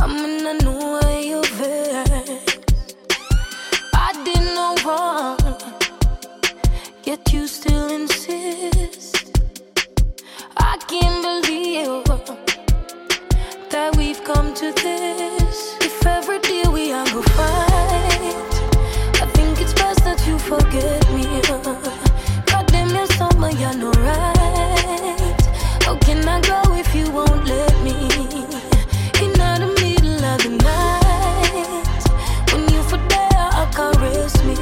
I'm 0.00 0.16
in 0.24 0.46
a 0.46 0.54
new 0.62 1.00
way 1.00 1.32
of 1.32 1.46
vex. 1.58 2.58
I 3.94 4.12
did 4.24 4.42
no 4.54 4.76
wrong, 4.84 5.38
yet 7.04 7.32
you 7.32 7.46
still 7.46 7.88
insist. 7.88 9.38
I 10.56 10.76
can't 10.86 11.22
believe 11.22 12.04
that 13.70 13.96
we've 13.96 14.22
come 14.22 14.54
to 14.54 14.72
this. 14.72 15.76
If 15.80 16.06
every 16.06 16.38
day 16.40 16.64
we 16.68 16.92
are 16.92 17.06
go 17.06 17.22
fight, 17.22 18.55
that 20.06 20.24
you 20.24 20.38
forget 20.38 21.02
me. 21.10 21.24
God 22.46 22.66
damn, 22.68 22.90
you're 22.90 23.06
summer, 23.18 23.50
you're 23.50 23.74
no 23.74 23.90
right. 24.06 25.40
How 25.82 25.96
can 25.98 26.20
I 26.28 26.40
go 26.40 26.60
if 26.74 26.94
you 26.94 27.10
won't 27.10 27.44
let 27.46 27.74
me? 27.82 27.96
In 29.24 29.32
the 29.62 29.68
middle 29.82 30.24
of 30.32 30.38
the 30.44 30.52
night, 30.62 32.04
when 32.52 32.62
you 32.72 32.82
for 32.90 33.00
there, 33.10 33.48
I 33.62 33.64
caress 33.74 34.34
me. 34.46 34.54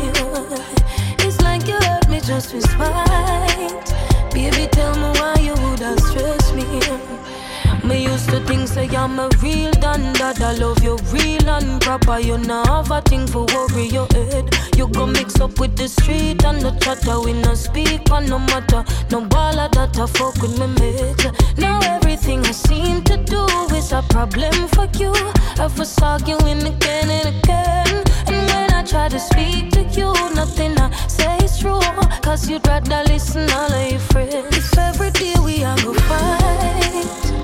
It's 1.27 1.39
like 1.43 1.67
you 1.69 1.79
hurt 1.89 2.09
me 2.09 2.21
just 2.21 2.55
with 2.55 2.65
spite. 2.71 3.87
Baby, 4.33 4.67
tell 4.73 4.95
me 4.97 5.11
why 5.21 5.34
think 8.47 8.69
say 8.69 8.89
I'm 8.89 9.19
a 9.19 9.29
real 9.43 9.71
done 9.73 10.13
that 10.15 10.41
I 10.41 10.53
love 10.55 10.83
you 10.83 10.97
real 11.13 11.49
and 11.49 11.81
proper. 11.81 12.19
You 12.19 12.39
now 12.39 12.65
have 12.65 12.91
a 12.91 13.01
thing 13.01 13.27
for 13.27 13.47
worry 13.55 13.87
your 13.87 14.07
head. 14.13 14.55
You 14.77 14.89
go 14.89 15.07
mix 15.07 15.41
up 15.41 15.59
with 15.59 15.77
the 15.77 15.89
street 15.89 16.45
and 16.45 16.61
the 16.61 16.73
chatter. 16.81 17.21
We 17.21 17.33
no 17.33 17.55
speak 17.55 18.11
on 18.11 18.27
no 18.27 18.39
matter. 18.39 18.85
No 19.11 19.23
baller 19.23 19.71
that 19.73 19.99
I 19.99 20.07
fuck 20.07 20.35
with 20.43 20.59
me 20.59 20.67
mate. 20.81 21.27
Now 21.59 21.81
everything 21.85 22.41
I 22.47 22.53
seem 22.53 23.03
to 23.05 23.17
do 23.17 23.45
is 23.75 23.93
a 23.93 24.03
problem 24.09 24.69
for 24.69 24.87
you. 24.99 25.13
Was 25.79 25.99
arguing 26.01 26.63
again 26.63 27.11
and 27.11 27.29
again. 27.37 28.05
And 28.27 28.47
when 28.51 28.73
I 28.73 28.85
try 28.87 29.09
to 29.09 29.19
speak 29.19 29.71
to 29.73 29.83
you, 29.99 30.13
nothing 30.35 30.79
I 30.79 30.91
say 31.09 31.37
is 31.39 31.59
true. 31.59 31.81
Cause 32.23 32.49
you'd 32.49 32.67
rather 32.67 33.03
listen 33.09 33.51
all 33.51 33.73
of 33.73 33.91
your 33.91 34.01
friends. 34.01 34.57
If 34.57 34.79
every 34.79 35.11
day 35.11 35.35
we 35.43 35.65
are 35.65 35.77
go 35.79 35.95
fight. 35.95 37.44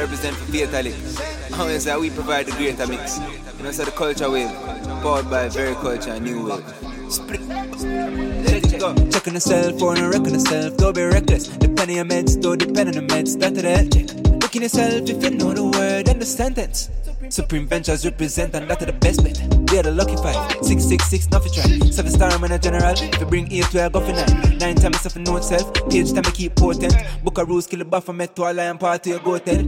represent 0.00 0.36
for 0.36 0.52
Fatalic. 0.52 0.94
I 1.52 1.78
say 1.78 1.96
we 1.96 2.10
provide 2.10 2.46
the 2.46 2.52
greater 2.52 2.86
mix. 2.86 3.18
You 3.58 3.64
know, 3.64 3.70
say 3.72 3.84
the 3.84 3.90
culture 3.90 4.30
wave, 4.30 4.52
powered 5.02 5.28
by 5.28 5.48
very 5.48 5.74
culture 5.74 6.10
and 6.10 6.24
new 6.24 6.46
wave. 6.46 6.64
Let 8.44 8.72
it 8.72 8.80
go. 8.80 8.94
Checking 9.10 9.34
the 9.34 9.40
cell 9.40 9.72
phone 9.78 9.98
and 9.98 10.08
wrecking 10.12 10.34
yourself. 10.34 10.76
Don't 10.76 10.94
be 10.94 11.02
reckless. 11.02 11.48
Depend 11.48 11.80
on 11.80 11.90
your 11.90 12.04
meds, 12.04 12.40
don't 12.40 12.58
depend 12.58 12.88
on 12.90 12.94
the 12.94 13.14
meds. 13.14 13.38
The 13.38 13.48
health 13.68 13.90
check. 13.92 14.42
Looking 14.42 14.62
yourself 14.62 15.08
if 15.08 15.22
you 15.22 15.30
know 15.30 15.52
the 15.52 15.64
word 15.64 16.08
and 16.08 16.20
the 16.20 16.26
sentence. 16.26 16.90
Supreme 17.30 17.66
Ventures 17.66 18.04
represent 18.04 18.54
and 18.54 18.68
that 18.68 18.80
the 18.80 18.92
best 18.92 19.22
bet. 19.22 19.36
They're 19.66 19.82
the 19.82 19.90
lucky 19.90 20.16
five. 20.16 20.50
Six 20.62 20.84
six 20.84 21.04
six, 21.06 21.30
nothing 21.30 21.52
try. 21.52 21.90
Seven 21.90 22.10
star 22.10 22.30
I'm 22.30 22.44
in 22.44 22.52
a 22.52 22.58
general. 22.58 22.94
If 22.96 23.20
you 23.20 23.26
bring 23.26 23.52
eight, 23.52 23.72
we 23.72 23.80
go 23.88 24.00
for 24.00 24.12
nine. 24.12 24.58
Nine 24.58 24.76
times 24.76 24.96
myself 24.96 25.16
a 25.16 25.18
note 25.20 25.44
self. 25.44 25.72
Page 25.90 26.12
time 26.12 26.24
I 26.26 26.30
keep 26.30 26.54
potent. 26.56 26.94
Book 27.22 27.38
a 27.38 27.44
rules, 27.44 27.66
kill 27.66 27.80
a 27.82 27.84
buffer, 27.84 28.12
met 28.12 28.34
to 28.36 28.42
a 28.44 28.52
lion 28.52 28.78
party, 28.78 29.10
you 29.10 29.18
go 29.18 29.38
tell. 29.38 29.64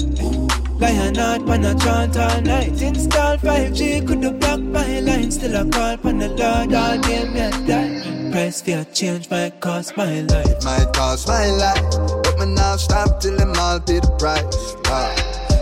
Lion 0.80 1.14
heart, 1.14 1.42
man, 1.42 1.66
I 1.66 1.74
chant 1.74 2.16
all 2.16 2.40
night. 2.40 2.80
Install 2.80 3.36
5G, 3.36 4.06
could 4.06 4.22
the 4.22 4.30
block 4.30 4.60
my 4.60 5.00
line. 5.00 5.30
Still 5.30 5.56
I 5.56 5.68
call 5.68 6.08
on 6.08 6.18
the 6.18 6.28
Lord, 6.28 6.72
all 6.74 6.98
day 6.98 7.28
me 7.28 7.40
a 7.40 7.50
die. 7.66 8.30
Price 8.32 8.62
for 8.62 8.78
a 8.78 8.84
change 8.86 9.28
might 9.28 9.60
cost 9.60 9.96
my 9.96 10.20
life. 10.22 10.64
might 10.64 10.90
cost 10.94 11.28
my 11.28 11.50
life. 11.50 11.84
But 12.22 12.38
me 12.38 12.54
now 12.54 12.76
stop 12.76 13.20
till 13.20 13.36
them 13.36 13.52
all 13.56 13.80
pay 13.80 14.00
the 14.00 14.10
price. 14.18 14.76
Ah. 14.86 15.12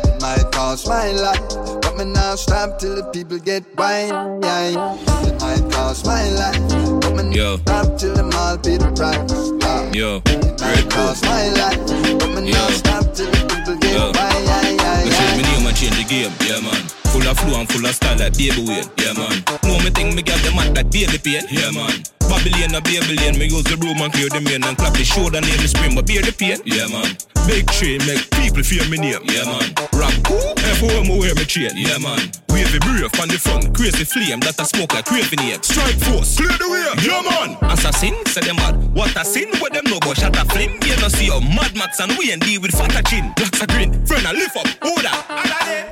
It 0.04 0.22
might 0.22 0.52
cost 0.52 0.86
my 0.86 1.10
life. 1.12 1.77
Me 1.98 2.04
now 2.04 2.36
stop 2.36 2.78
till 2.78 2.94
the 2.94 3.02
people 3.10 3.38
get 3.40 3.64
wine. 3.76 4.08
Yeah, 4.40 4.68
yeah. 4.70 5.34
Might 5.42 5.66
cost 5.72 6.06
my 6.06 6.30
life. 6.30 6.62
But 7.02 7.26
me 7.26 7.34
Yo. 7.34 7.56
stop 7.58 7.98
till 7.98 8.14
them 8.14 8.30
all 8.38 8.56
pay 8.56 8.78
the 8.78 8.86
price. 8.94 9.26
Ah. 9.66 9.82
Yo, 9.90 10.22
It 10.30 10.60
might 10.62 10.86
cost 10.94 11.24
my 11.26 11.50
life. 11.58 11.82
But 12.22 12.30
me 12.38 12.52
now 12.52 12.68
stop 12.70 13.02
till 13.18 13.26
the 13.26 13.40
people 13.50 13.74
get 13.82 13.98
Yo. 13.98 14.14
wine. 14.14 14.44
Yeah, 14.46 14.78
yeah, 14.78 15.10
yeah. 15.10 15.36
my 15.36 15.42
name 15.42 15.66
and 15.66 15.74
change 15.76 15.98
the 15.98 16.06
game, 16.06 16.30
yeah 16.46 16.62
man. 16.62 16.86
Full 17.10 17.26
of 17.26 17.34
flow 17.34 17.58
and 17.58 17.66
full 17.68 17.82
of 17.82 17.90
style 17.90 18.14
like 18.14 18.38
baby 18.38 18.62
Wayne, 18.62 18.86
yeah 19.02 19.18
man. 19.18 19.42
Know 19.66 19.82
me 19.82 19.90
think 19.90 20.14
me 20.14 20.22
get 20.22 20.38
the 20.46 20.54
mat 20.54 20.70
like 20.78 20.94
baby 20.94 21.18
pain, 21.18 21.50
yeah 21.50 21.74
man. 21.74 21.90
Babylon 22.30 22.78
a 22.78 22.80
Babylon, 22.80 23.42
me 23.42 23.50
use 23.50 23.66
the 23.66 23.74
broom 23.74 23.98
and 23.98 24.12
clear 24.14 24.30
the 24.30 24.38
main 24.38 24.62
and 24.62 24.78
clap 24.78 24.94
the 24.94 25.02
shoulder 25.02 25.40
name 25.42 25.58
the 25.58 25.66
spring, 25.66 25.98
but 25.98 26.06
bear 26.06 26.22
the 26.22 26.30
pain, 26.30 26.62
yeah 26.62 26.86
man. 26.86 27.10
Big 27.48 27.66
tree 27.72 27.96
make 28.04 28.28
people 28.36 28.62
fear 28.62 28.84
me 28.90 28.98
name, 28.98 29.24
yeah 29.24 29.44
man. 29.48 29.72
Rap, 29.96 30.12
F.O.M. 30.76 31.08
wear 31.16 31.34
me 31.34 31.44
chain, 31.48 31.72
yeah 31.74 31.96
man. 31.96 32.30
Wavy 32.52 32.78
brave 32.80 33.08
on 33.16 33.28
the 33.32 33.40
front, 33.40 33.72
crazy 33.72 34.04
flame 34.04 34.40
that 34.44 34.60
a 34.60 34.64
smoke 34.68 34.92
like 34.92 35.06
craving 35.06 35.40
here. 35.40 35.56
Strike 35.62 35.96
force, 35.96 36.36
clear 36.36 36.52
the 36.60 36.68
way, 36.68 36.84
yeah 37.00 37.24
man. 37.24 37.56
Assassin, 37.72 38.12
say 38.26 38.44
them 38.44 38.56
mad. 38.56 38.76
What 38.92 39.16
a 39.16 39.24
sin, 39.24 39.48
what 39.64 39.72
them 39.72 39.88
know 39.88 39.96
about 39.96 40.20
shut 40.20 40.36
a 40.36 40.44
flame. 40.52 40.76
You 40.84 41.00
know 41.00 41.08
see 41.08 41.32
your 41.32 41.40
Mad 41.40 41.72
Max 41.72 42.00
and 42.00 42.12
we 42.20 42.32
and 42.32 42.42
deal 42.42 42.60
with 42.60 42.76
fatter 42.76 43.02
chin. 43.08 43.32
Blacks 43.32 43.62
a 43.62 43.66
grin, 43.66 43.96
friend 44.04 44.26
a 44.28 44.32
lift 44.36 44.56
up, 44.56 44.68
order. 44.84 45.16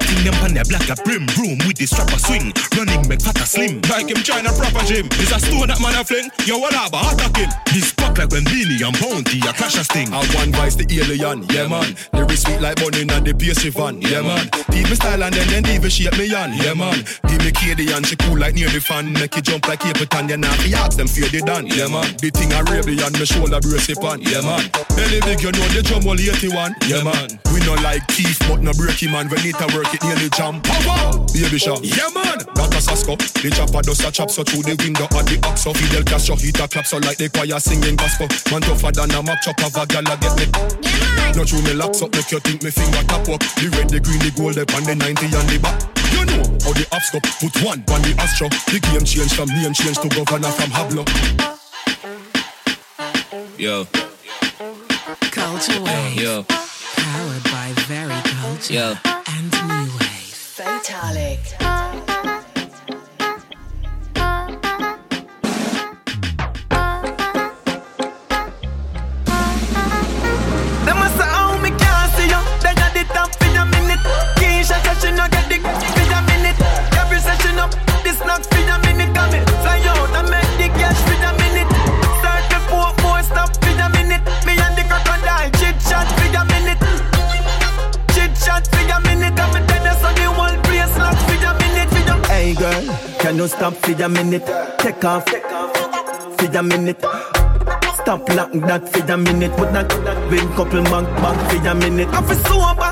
Think 0.04 0.28
them 0.28 0.34
pan 0.44 0.52
their 0.52 0.68
black 0.68 0.92
a 0.92 0.96
brim 1.08 1.24
broom 1.32 1.56
with 1.64 1.80
the 1.80 1.86
strap 1.86 2.12
a 2.12 2.18
swing. 2.20 2.52
Running 2.76 3.08
make 3.08 3.22
fatter 3.24 3.48
slim. 3.48 3.80
Like 3.88 4.12
him 4.12 4.20
trying 4.20 4.44
a 4.44 4.52
proper 4.52 4.84
gym. 4.84 5.08
Is 5.22 5.32
a 5.32 5.40
stone 5.40 5.72
that 5.72 5.80
man 5.80 5.96
a 5.96 6.04
fling. 6.04 6.28
Yo, 6.44 6.58
what 6.58 6.76
up, 6.76 6.92
attack 6.92 7.32
him. 7.36 7.50
This 7.72 7.92
pop 7.96 8.18
like 8.18 8.28
when 8.28 8.44
Beenie 8.44 8.82
and 8.82 8.96
Bounty 9.00 9.40
a 9.46 9.52
clash 9.54 9.78
a 9.78 9.84
sting. 9.84 10.12
I 10.12 10.20
one 10.34 10.52
vice 10.52 10.74
the 10.74 10.84
alien, 10.90 11.45
yeah 11.51 11.68
man. 11.68 11.94
Lyrics 12.12 12.43
sweet 12.43 12.60
like 12.60 12.77
bunny 12.77 13.02
and 13.02 13.27
the 13.27 13.35
pastry 13.35 13.70
van, 13.70 14.01
yeah 14.02 14.23
man. 14.23 14.48
Teach 14.70 14.89
me 14.89 14.97
style 14.97 15.23
and 15.23 15.35
then 15.35 15.48
then 15.48 15.66
even 15.74 15.90
shape 15.90 16.16
me 16.18 16.32
on, 16.35 16.52
yeah 16.55 16.74
man. 16.74 17.05
Give 17.28 17.40
me 17.44 17.51
KD 17.52 17.94
and 17.94 18.06
she 18.06 18.16
cool 18.16 18.39
like 18.39 18.55
near 18.55 18.68
the 18.68 18.81
fan. 18.81 19.12
Make 19.12 19.36
it 19.36 19.44
jump 19.44 19.68
like 19.68 19.81
Capleton, 19.81 20.28
yeah 20.28 20.36
now 20.36 20.55
the 20.62 20.74
ask 20.74 20.97
them 20.97 21.09
fear 21.09 21.28
they 21.28 21.40
done, 21.40 21.66
yeah 21.66 21.89
man. 21.89 22.09
The 22.18 22.31
thing 22.31 22.52
I 22.52 22.60
Arabian, 22.64 23.12
me 23.14 23.27
shoulder 23.27 23.60
brace 23.60 23.89
it 23.89 24.02
on, 24.02 24.23
yeah 24.23 24.40
man. 24.40 24.64
Any 24.97 25.20
big 25.23 25.43
you 25.44 25.52
know 25.52 25.68
the 25.70 25.82
drum 25.85 26.09
all 26.09 26.18
81, 26.18 26.74
yeah 26.89 27.05
man. 27.05 27.39
We 27.52 27.60
no 27.68 27.74
like 27.85 28.06
teeth 28.09 28.40
but 28.48 28.62
no 28.62 28.73
break 28.74 29.02
him 29.02 29.12
man. 29.12 29.28
When 29.28 29.43
need 29.43 29.56
to 29.60 29.66
work 29.77 29.93
it 29.93 30.02
nearly 30.02 30.31
pop 30.31 30.56
out, 30.89 31.32
baby 31.32 31.59
shot, 31.59 31.85
yeah 31.85 32.10
man. 32.16 32.40
That 32.56 32.74
a 32.74 32.81
Sasco, 32.81 33.16
the 33.16 33.51
chopper 33.52 33.82
does 33.82 34.01
a 34.01 34.10
chop 34.10 34.31
so 34.31 34.43
through 34.43 34.64
the 34.64 34.74
window 34.81 35.05
at 35.05 35.24
the 35.28 35.36
ox 35.44 35.66
so 35.66 35.73
Fidel 35.73 36.05
Castro 36.05 36.36
hit 36.36 36.60
a 36.60 36.68
clap 36.68 36.86
so 36.86 36.98
like 36.98 37.18
the 37.18 37.28
choir 37.28 37.59
singing 37.59 37.97
gospel. 37.97 38.28
Man 38.52 38.62
tougher 38.62 38.93
than 38.93 39.10
a 39.10 39.23
mock 39.23 39.43
chop 39.43 39.59
of 39.64 39.77
a 39.77 39.86
gal 39.86 40.05
get 40.05 40.36
me. 40.39 40.47
No 41.36 41.44
true 41.44 41.60
me 41.62 41.74
locks 41.74 42.00
up, 42.00 42.10
make 42.14 42.30
you 42.32 42.40
think 42.40 42.62
me 42.62 42.70
finger 42.70 43.02
tap 43.06 43.28
up. 43.28 43.40
The 43.60 43.68
red, 43.76 43.90
the 43.90 44.00
green, 44.00 44.18
the 44.20 44.32
gold, 44.34 44.56
up 44.56 44.72
and 44.72 44.86
the 44.86 44.94
90 44.96 45.26
and 45.26 45.48
the 45.52 45.58
back. 45.60 45.76
You 46.16 46.24
know 46.24 46.42
how 46.64 46.72
the 46.72 46.88
apps 46.96 47.12
go. 47.12 47.20
Put 47.20 47.52
one 47.62 47.84
on 47.92 48.00
the 48.00 48.16
Astro. 48.18 48.48
The 48.48 48.80
game 48.80 49.04
change 49.04 49.34
from 49.34 49.48
name 49.50 49.74
change 49.74 49.98
to 49.98 50.08
governor 50.08 50.48
from 50.48 50.70
Hablo. 50.72 51.04
Yo, 53.58 53.84
Culture 55.30 55.82
Wave. 55.82 56.16
yo, 56.16 56.42
Powered 56.48 57.44
by 57.44 57.72
Very 57.84 58.20
Culture 58.40 58.72
yo. 58.72 58.94
and 59.04 59.52
New 59.52 59.92
Wave. 59.92 60.32
Fatalic. 60.56 61.40
You 93.47 93.56
stop 93.56 93.74
for 93.74 93.93
a 94.02 94.09
minute? 94.09 94.44
Take 94.78 95.05
off, 95.05 95.24
for 95.28 96.59
a 96.59 96.62
minute. 96.62 96.98
Stop 98.01 98.28
like 98.28 98.52
that 98.52 98.89
for 98.93 99.12
a 99.12 99.16
minute. 99.16 99.52
Put 99.56 99.73
that 99.73 99.89
win 100.31 100.48
couple 100.55 100.82
bank 100.82 101.09
back 101.23 101.51
for 101.51 101.68
a 101.68 101.74
minute. 101.74 102.09
I 102.09 102.23
feel 102.23 102.36
so 102.36 102.59
me 102.59 102.85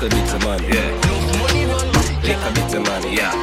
little 0.00 0.18
bit 0.18 0.34
of 0.34 0.44
money, 0.44 0.68
yeah. 0.68 0.90
Little 2.22 2.52
bit 2.52 2.74
of 2.74 2.82
money, 2.86 3.16
yeah. 3.16 3.34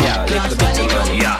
Yeah, 0.00 0.24
little 0.24 0.56
bit 0.56 0.80
of 0.80 0.86
money, 0.92 1.18
yeah. 1.18 1.38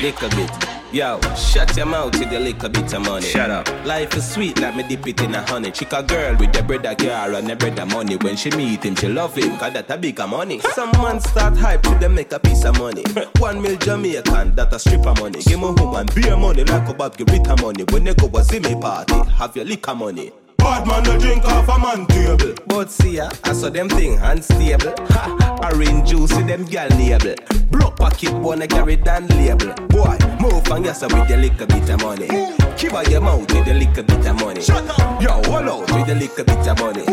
Little 0.00 0.30
bit. 0.30 0.50
Yo, 0.90 1.20
shut 1.36 1.76
your 1.76 1.84
mouth 1.84 2.18
with 2.18 2.30
the 2.30 2.40
little 2.40 2.68
bit 2.70 2.90
of 2.94 3.02
money. 3.02 3.26
Shut 3.26 3.50
up. 3.50 3.68
Life 3.84 4.16
is 4.16 4.32
sweet, 4.32 4.58
let 4.58 4.74
me 4.74 4.84
dip 4.88 5.06
it 5.06 5.20
in 5.20 5.34
a 5.34 5.42
honey. 5.42 5.70
Chick 5.70 5.92
a 5.92 6.02
girl 6.02 6.34
with 6.36 6.50
the 6.54 6.62
bread 6.62 6.86
a 6.86 6.94
car 6.94 7.34
and 7.34 7.46
the 7.46 7.56
bread 7.56 7.78
of 7.78 7.92
money. 7.92 8.16
When 8.16 8.36
she 8.36 8.50
meet 8.52 8.84
him, 8.84 8.94
she 8.94 9.08
love 9.08 9.36
him, 9.36 9.58
cause 9.58 9.74
that 9.74 9.90
a 9.90 9.98
bigger 9.98 10.26
money. 10.26 10.60
Some 10.60 10.90
man 10.92 11.20
start 11.20 11.58
hype 11.58 11.82
to 11.82 11.90
them 11.96 12.14
make 12.14 12.32
a 12.32 12.38
piece 12.38 12.64
of 12.64 12.78
money. 12.78 13.04
One 13.38 13.60
mil 13.60 13.76
Jamaican, 13.76 14.54
that 14.54 14.72
a 14.72 14.78
strip 14.78 15.06
of 15.06 15.20
money. 15.20 15.42
Give 15.42 15.60
me 15.60 15.72
woman 15.72 16.06
beer 16.14 16.38
money 16.38 16.64
like 16.64 16.88
a 16.88 16.94
Bob 16.94 17.16
Rita 17.18 17.54
money. 17.60 17.84
When 17.90 18.04
they 18.04 18.14
go 18.14 18.28
a 18.28 18.40
Zimmy 18.40 18.80
party, 18.80 19.14
have 19.32 19.54
your 19.54 19.66
liquor 19.66 19.94
money. 19.94 20.32
Bad 20.58 20.86
man, 20.86 21.02
no 21.04 21.18
drink 21.18 21.44
off 21.44 21.68
a 21.68 21.78
man 21.78 22.06
table. 22.06 22.54
But 22.66 22.90
see 22.90 23.16
ya, 23.16 23.30
I 23.44 23.52
saw 23.52 23.70
them 23.70 23.88
thing 23.88 24.18
unstable. 24.18 24.92
Ha, 25.10 25.60
orange 25.62 26.10
juice 26.10 26.34
with 26.36 26.46
them 26.46 26.64
gal 26.64 26.88
label. 26.90 27.34
Broke 27.70 27.96
pocket 27.96 28.32
wanna 28.32 28.66
carry 28.66 28.96
down 28.96 29.26
label. 29.28 29.72
Boy, 29.88 30.18
move 30.40 30.66
and 30.70 30.84
yes 30.84 31.02
with 31.02 31.28
the 31.28 31.36
little 31.36 31.66
bit 31.66 31.88
of 31.88 32.02
money. 32.02 32.28
Keep 32.76 32.92
out 32.94 33.08
your 33.10 33.20
mouth 33.20 33.40
with 33.52 33.64
the 33.64 33.74
little 33.74 34.02
bit 34.02 34.26
of 34.26 34.40
money. 34.40 34.60
Shut 34.60 34.88
up. 34.88 35.22
Yo, 35.22 35.30
hold 35.50 35.68
out 35.68 35.92
with 35.92 36.06
the 36.06 36.14
little 36.14 36.44
bit 36.44 36.68
of 36.68 36.78
money. 36.78 37.04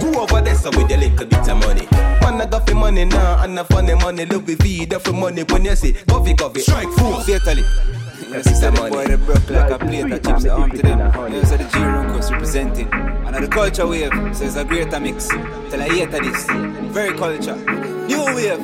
Go 0.00 0.22
over 0.22 0.40
there 0.40 0.54
so 0.54 0.70
with 0.70 0.88
the 0.88 0.96
little 0.96 1.26
bit 1.26 1.48
of 1.48 1.56
money. 1.58 1.86
Man, 2.20 2.40
I 2.40 2.46
got 2.46 2.68
for 2.68 2.74
money 2.74 3.04
now, 3.04 3.42
and 3.42 3.58
I 3.58 3.62
funny 3.64 3.94
money. 3.94 4.26
Look 4.26 4.46
with 4.46 4.62
feed 4.62 4.92
up 4.92 5.02
for 5.02 5.12
money 5.12 5.42
when 5.44 5.64
you 5.64 5.76
say 5.76 5.92
coffee, 6.08 6.34
coffee. 6.34 6.60
Strike 6.60 6.88
four. 6.90 7.22
Fatally. 7.22 7.64
You 8.20 8.42
see 8.42 8.54
the 8.60 8.88
boy 8.90 9.06
they 9.06 9.16
broke 9.16 9.50
like 9.50 9.70
a 9.70 9.78
plate 9.78 10.12
of 10.12 10.22
chips 10.22 10.46
home 10.46 10.70
to 10.70 10.82
them. 10.82 10.98
Know, 10.98 11.42
so 11.42 11.56
the 11.56 11.64
G-Runcos 11.64 12.30
representing. 12.30 12.88
And 12.92 13.34
the 13.34 13.48
culture 13.48 13.86
wave, 13.86 14.12
so 14.32 14.44
it's 14.44 14.56
a 14.56 14.64
greater 14.64 15.00
mix. 15.00 15.28
Tell 15.28 15.82
I 15.82 15.88
hate 15.88 16.10
this. 16.10 16.46
Very 16.92 17.16
culture. 17.18 17.56
New 18.06 18.24
wave. 18.34 18.60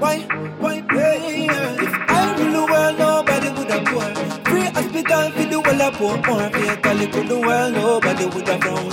Why, 0.00 0.20
why, 0.58 0.84
yeah, 0.92 1.82
If 1.82 2.10
I 2.10 2.36
rule 2.38 2.66
the 2.66 2.72
world, 2.72 3.27
would 3.68 3.86
poor. 3.86 4.14
Free 4.44 4.66
hospital 4.76 5.30
for 5.30 5.44
the 5.44 5.60
world 5.60 5.80
of 5.80 5.94
poor. 5.94 6.16
More 6.26 6.50
fatal 6.50 6.98
for 7.12 7.24
the 7.28 7.38
world, 7.40 7.72
nobody 7.74 8.26
would 8.26 8.48
have 8.48 8.64
wrong. 8.64 8.90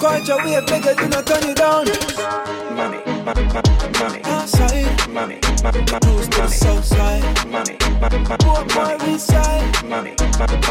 Culture 0.00 0.36
wave, 0.44 0.66
beg 0.66 0.84
you 0.84 0.94
do 0.94 1.08
not 1.08 1.26
turn 1.26 1.44
it 1.50 1.56
down. 1.56 1.86
Mommy, 2.76 2.98
mommy, 3.24 4.20
Outside, 4.24 5.08
mommy, 5.10 5.36
cruise 5.40 6.28
to 6.28 6.40
the 6.42 6.48
south 6.48 6.84
side. 6.84 7.24
mommy, 7.48 7.76
Poor 8.40 8.64
boy 8.66 8.96
inside. 9.06 9.84
mommy, 9.84 10.14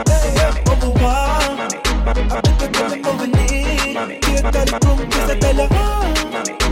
Hey, 0.07 0.33
yeah, 0.35 0.71
over 0.71 0.89
one. 0.89 1.59
I 2.07 2.41
bet 2.41 2.61
you 2.61 2.67
tell 2.69 2.89
them 2.89 3.01
what 3.01 3.21
we 3.21 3.27
need. 3.27 4.25
Here, 4.25 4.41
tell 4.51 4.65
the 4.65 4.79
room, 4.85 5.09
kiss 5.09 5.25
the 5.27 5.35
tell 5.41 5.55
her. 5.55 5.67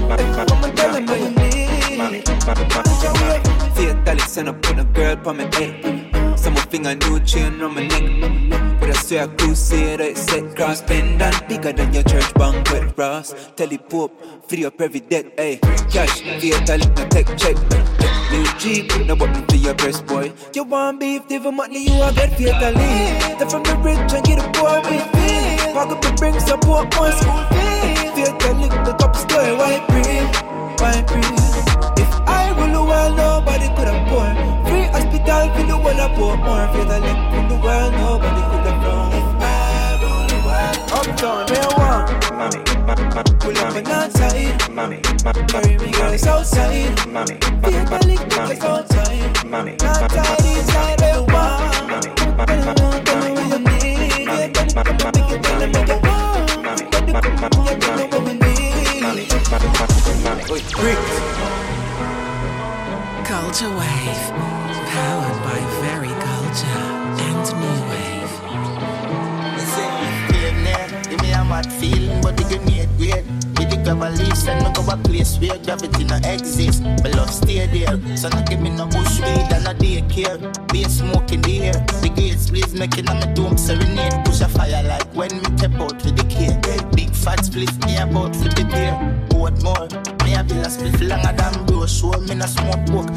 Hey, 0.09 0.45
come 0.45 0.63
and 0.63 0.77
tell 0.77 0.93
them 0.93 1.05
what 1.05 1.19
you 1.19 1.29
need. 1.31 2.25
Culture 2.69 3.13
wave. 3.23 3.43
Fatally 3.75 4.19
send 4.21 4.49
up 4.49 4.61
put 4.61 4.79
a 4.79 4.83
girl 4.83 5.27
on 5.27 5.37
my 5.37 5.55
head. 5.55 6.12
Some 6.43 6.57
finger 6.67 6.93
new 6.93 7.21
chain 7.21 7.61
on 7.61 7.73
my 7.73 7.87
neck. 7.87 8.03
But 8.81 8.89
I 8.89 8.93
swear 8.99 9.23
I 9.23 9.27
crusader, 9.27 10.03
it 10.03 10.17
set 10.17 10.57
cross 10.57 10.81
pendant 10.81 11.47
bigger 11.47 11.71
than 11.71 11.93
your 11.93 12.03
church 12.03 12.33
banquet 12.33 12.93
brass. 12.97 13.33
Tell 13.55 13.69
the 13.69 13.77
Pope, 13.77 14.11
free 14.49 14.65
up 14.65 14.81
every 14.81 14.99
debt, 14.99 15.37
ayy. 15.37 15.61
Cash, 15.89 16.19
fatally, 16.19 16.85
no 16.97 17.07
take 17.07 17.31
check. 17.37 17.55
New 18.29 18.43
Jeep, 18.59 18.91
no 19.07 19.15
button 19.15 19.45
for 19.47 19.55
your 19.55 19.73
breast, 19.73 20.05
boy. 20.05 20.33
You 20.53 20.65
want 20.65 20.99
beef, 20.99 21.21
even 21.29 21.55
money, 21.55 21.85
you 21.85 21.93
will 21.93 22.11
get 22.11 22.31
fatally. 22.31 22.91
Then 23.39 23.47
from 23.47 23.63
the 23.63 23.77
rich 23.77 24.11
and 24.11 24.25
get 24.25 24.43
a 24.43 24.51
poor 24.51 24.83
me. 24.91 24.99
Walk 25.73 25.95
up 25.95 26.03
and 26.03 26.17
bring 26.17 26.37
support, 26.41 26.93
more 26.97 27.11
school 27.13 27.43
fee. 27.55 27.95
Fatally, 28.19 28.67
the 28.83 28.93
top 28.99 29.15
story, 29.15 29.55
white 29.55 29.87
breathe, 29.87 30.35
white 30.81 31.07
breathe. 31.07 32.02
Hospital 35.97 35.99
for 35.99 35.99
the 35.99 35.99
world 35.99 35.99
of 35.99 36.15
poor. 36.15 36.37
More 36.37 36.67
fatally, 36.67 37.09
in 37.39 37.47
the 37.47 37.55
world, 37.55 37.93
nobody 37.93 38.41
could 38.49 38.65
have 38.67 38.83
wrong. 38.83 39.11
If 39.13 39.41
I 39.41 39.99
rule 40.01 40.25
the 40.27 40.39
world, 40.47 40.77
uptown, 40.93 41.43
where 41.49 41.63
I 41.63 41.73
want. 41.79 42.07
mommy, 42.33 42.61
Pull 43.39 43.57
up 43.57 43.75
and 43.75 43.87
outside. 43.87 44.71
mommy, 44.71 44.99
Carry 45.47 45.77
me 45.77 45.91
girls 45.91 46.25
outside. 46.27 47.07
mommy, 47.07 47.37
Fatally, 47.61 48.15
niggas 48.17 48.63
outside. 48.63 49.45
mommy, 49.45 49.73
Outside, 49.81 50.45
inside, 50.45 51.01
where 51.01 51.13
I 51.13 51.19
want. 51.19 51.89
Tell 52.47 52.61
them 52.61 52.75
what, 52.85 53.05
tell 53.05 53.21
them 53.21 53.33
what 53.35 53.47
you 53.51 53.59
need. 53.59 54.27
Yeah, 54.27 54.47
tell 54.49 54.65
them, 54.67 54.85
come 54.85 54.97
and 55.05 55.15
make 55.15 55.31
it, 55.31 55.43
tell 55.43 55.59
them 55.59 55.71
what 55.71 55.87
you 55.87 55.97
want. 56.03 56.47
Tell 56.49 57.01
them, 57.01 57.07
yeah, 57.65 57.77
tell 57.79 57.97
them 57.97 58.09
what 58.09 58.23
we 58.25 58.33
need. 58.33 59.29
Bricks. 60.73 61.15
Culture 63.27 63.69
Wave, 63.69 64.25
powered 64.93 65.39
by 65.43 65.59
Very 65.81 66.13
Culture 66.21 66.85
and 67.25 67.45
New 67.61 67.79
Wave. 67.89 68.33
Give 71.09 71.21
me 71.21 71.31
a 71.31 71.43
mad 71.43 71.67
feeling, 71.73 72.21
but 72.21 72.37
the 72.37 72.43
grenade 72.43 72.89
great. 72.97 73.25
With 73.57 73.69
the 73.69 73.77
grab 73.83 74.01
a 74.01 74.09
leaf, 74.09 74.47
and 74.47 74.63
no 74.63 74.71
go 74.71 74.81
a 74.91 74.97
place 74.97 75.37
where 75.39 75.57
gravity 75.59 76.03
no 76.03 76.17
exist. 76.17 76.83
But 77.01 77.15
love 77.15 77.31
stay 77.31 77.65
there, 77.67 77.97
so 78.17 78.29
no 78.29 78.41
give 78.43 78.61
me 78.61 78.69
no 78.69 78.85
bush 78.85 79.19
weed 79.19 79.49
and 79.55 79.67
a 79.67 79.73
daycare. 79.73 80.37
Be 80.71 80.83
a 80.83 80.89
smoke 80.89 81.31
in 81.31 81.41
the 81.41 81.63
air, 81.69 81.79
the 82.01 82.09
gates 82.09 82.49
please 82.49 82.73
making 82.73 83.09
on 83.09 83.17
my 83.19 83.27
dome 83.33 83.57
serenade. 83.57 84.25
Push 84.25 84.41
a 84.41 84.49
fire 84.49 84.83
like 84.83 85.09
when 85.15 85.33
me 85.41 85.49
tap 85.57 85.73
out 85.81 85.97
with 86.03 86.15
the 86.17 86.25
cane. 86.29 86.59
Big 86.95 87.13
fat 87.15 87.43
split 87.45 87.73
me 87.85 87.97
about 87.97 88.35
with 88.41 88.53
the 88.55 88.65
beer. 88.65 88.93
What 89.39 89.61
more? 89.63 89.87
Me 90.23 90.35
a 90.35 90.43
bill 90.43 90.61
a 90.65 90.69
split 90.69 91.01
longer 91.01 91.33
than 91.33 91.65
bro. 91.65 91.85
Show 91.87 92.13
me 92.27 92.35
no 92.35 92.45
smoke 92.45 92.85
book. 92.87 93.09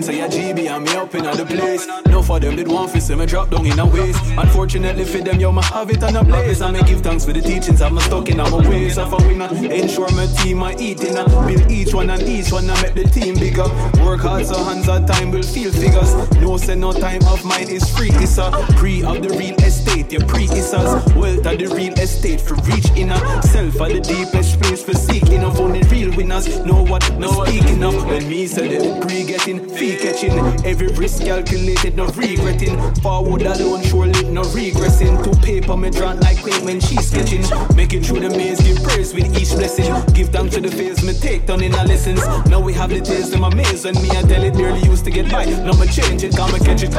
Them 0.00 0.14
say 0.14 0.20
a 0.20 0.28
GB 0.28 0.68
and 0.68 0.84
me 0.84 0.92
up 0.96 1.14
in 1.14 1.24
the 1.24 1.44
place. 1.44 1.86
No 2.06 2.22
for 2.22 2.40
them 2.40 2.56
did 2.56 2.68
one 2.68 2.88
for 2.88 3.00
see 3.00 3.14
me 3.14 3.26
drop 3.26 3.50
down 3.50 3.66
in 3.66 3.78
a 3.78 3.86
waste. 3.86 4.22
Unfortunately 4.36 5.04
for 5.04 5.18
them, 5.18 5.40
yo, 5.40 5.52
me 5.52 5.62
have 5.64 5.90
it 5.90 6.02
on 6.02 6.16
a 6.16 6.24
blaze. 6.24 6.60
And 6.60 6.76
me 6.76 6.82
give 6.84 7.00
thanks 7.00 7.24
for 7.24 7.32
the 7.32 7.40
teachings 7.40 7.82
I'm 7.82 7.98
stuck 8.00 8.28
in 8.28 8.38
my 8.38 8.68
ways. 8.68 8.98
Of 8.98 9.12
a 9.12 9.16
winner, 9.16 9.48
ensure 9.52 10.10
my 10.12 10.26
team 10.26 10.62
I 10.62 10.74
eat 10.78 11.02
a 11.02 11.24
build 11.46 11.70
each 11.70 11.94
one 11.94 12.10
and 12.10 12.22
each 12.22 12.52
one 12.52 12.68
I 12.70 12.82
make 12.82 12.94
the 12.94 13.04
team 13.04 13.34
bigger. 13.34 13.68
Work 14.04 14.20
hard 14.20 14.46
so 14.46 14.62
hands 14.64 14.88
on 14.88 15.06
time 15.06 15.30
will 15.30 15.42
feel 15.42 15.72
figures. 15.72 16.14
No 16.36 16.56
say 16.56 16.74
no 16.74 16.92
time 16.92 17.22
of 17.26 17.44
mine 17.44 17.68
is 17.68 17.88
free. 17.96 18.10
It's 18.14 18.38
a 18.38 18.50
pre 18.76 19.02
of 19.02 19.22
the 19.22 19.30
real 19.30 19.56
estate. 19.56 19.89
Your 20.10 20.26
pre 20.26 20.42
is 20.42 20.74
us. 20.74 21.06
Wealth 21.14 21.46
of 21.46 21.58
the 21.58 21.68
real 21.68 21.94
estate 21.94 22.40
for 22.40 22.54
reach 22.66 22.90
inner 22.96 23.16
self 23.42 23.80
of 23.80 23.92
the 23.92 24.00
deepest 24.00 24.60
place 24.60 24.82
for 24.82 24.92
seeking 24.92 25.44
of 25.44 25.60
only 25.60 25.82
real 25.82 26.10
winners. 26.16 26.48
Know 26.66 26.82
what? 26.82 27.08
No 27.16 27.44
speaking 27.44 27.84
of 27.84 27.94
when 28.06 28.28
me 28.28 28.48
said 28.48 28.72
it. 28.72 29.02
Pre 29.02 29.24
getting, 29.24 29.68
fee 29.68 29.96
catching. 29.98 30.32
Every 30.66 30.88
risk 30.88 31.22
calculated, 31.22 31.96
no 31.96 32.06
regretting. 32.06 32.76
Forward 32.96 33.42
alone, 33.42 33.84
surely 33.84 34.24
no 34.24 34.42
regressing. 34.42 35.22
To 35.22 35.30
paper 35.46 35.76
me 35.76 35.90
drawn 35.90 36.18
like 36.18 36.42
queen 36.42 36.64
when 36.64 36.80
she's 36.80 37.06
sketching. 37.06 37.44
Making 37.76 38.02
through 38.02 38.20
the 38.20 38.30
maze, 38.30 38.60
give 38.60 38.82
praise 38.82 39.14
with 39.14 39.30
each 39.40 39.50
blessing. 39.50 39.94
Give 40.12 40.28
thanks 40.28 40.56
to 40.56 40.60
the 40.60 40.72
phase 40.72 41.04
me 41.04 41.12
take 41.12 41.46
down 41.46 41.62
in 41.62 41.72
our 41.76 41.86
lessons. 41.86 42.26
Now 42.50 42.58
we 42.58 42.72
have 42.72 42.90
the 42.90 43.00
taste 43.00 43.32
in 43.32 43.40
my 43.40 43.54
maze 43.54 43.84
and 43.84 43.96
me 44.02 44.10
I 44.10 44.22
tell 44.22 44.42
it 44.42 44.54
barely 44.54 44.80
used 44.80 45.04
to 45.04 45.12
get 45.12 45.30
by. 45.30 45.44
Now 45.44 45.78
me 45.78 45.86
change 45.86 46.24
it, 46.24 46.34
come 46.34 46.52
and 46.52 46.64
catch 46.64 46.82
it. 46.82 46.92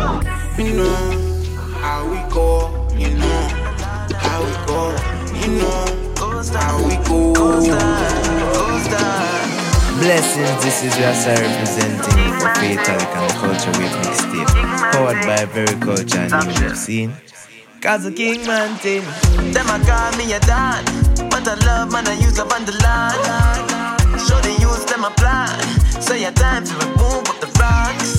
You 0.57 0.73
know 0.77 1.20
Blessings, 10.01 10.63
this 10.63 10.83
is 10.83 10.97
Rasa 10.97 11.29
representing 11.37 12.33
for 12.41 12.49
Fatalic 12.57 13.05
and 13.13 13.29
the 13.29 13.35
Culture 13.37 13.69
Wave 13.77 13.93
mixtape. 14.01 14.49
Powered 14.91 15.21
by 15.29 15.45
Very 15.45 15.77
Culture 15.79 16.25
and 16.25 16.33
New 16.41 16.65
Wave 16.65 16.75
Scene. 16.75 17.13
Cause 17.81 18.07
a 18.07 18.11
king 18.11 18.43
man 18.47 18.75
thing. 18.77 19.05
Them 19.53 19.69
a 19.69 19.77
call 19.85 20.09
me 20.17 20.33
a 20.33 20.39
don, 20.39 20.81
but 21.29 21.45
I 21.45 21.53
love 21.69 21.91
man 21.91 22.07
I 22.07 22.17
use 22.17 22.39
up 22.39 22.49
on 22.49 22.65
the 22.65 22.73
line. 22.81 23.13
Show 24.25 24.41
the 24.41 24.57
use 24.57 24.85
them 24.89 25.05
a 25.05 25.11
plan, 25.21 25.53
so 26.01 26.15
your 26.15 26.31
time 26.31 26.65
to 26.65 26.73
remove 26.81 27.29
up 27.29 27.37
the 27.37 27.49
rocks. 27.61 28.17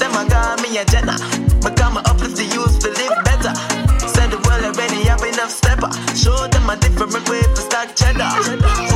Them 0.00 0.16
a 0.16 0.24
call 0.32 0.56
me 0.64 0.78
a 0.78 0.84
Jenna, 0.86 1.20
but 1.60 1.76
come 1.76 1.98
uplift 1.98 2.36
the 2.36 2.48
youth 2.56 2.80
to 2.80 2.88
live 2.88 3.12
better. 3.28 3.52
Said 4.08 4.32
the 4.32 4.40
world 4.48 4.64
already 4.64 5.04
have 5.04 5.20
enough 5.20 5.50
stepper. 5.50 5.92
Show 6.16 6.48
them 6.48 6.70
a 6.70 6.76
different 6.80 7.28
way 7.28 7.42
to 7.42 7.56
stack 7.60 7.94
cheddar. 7.94 8.95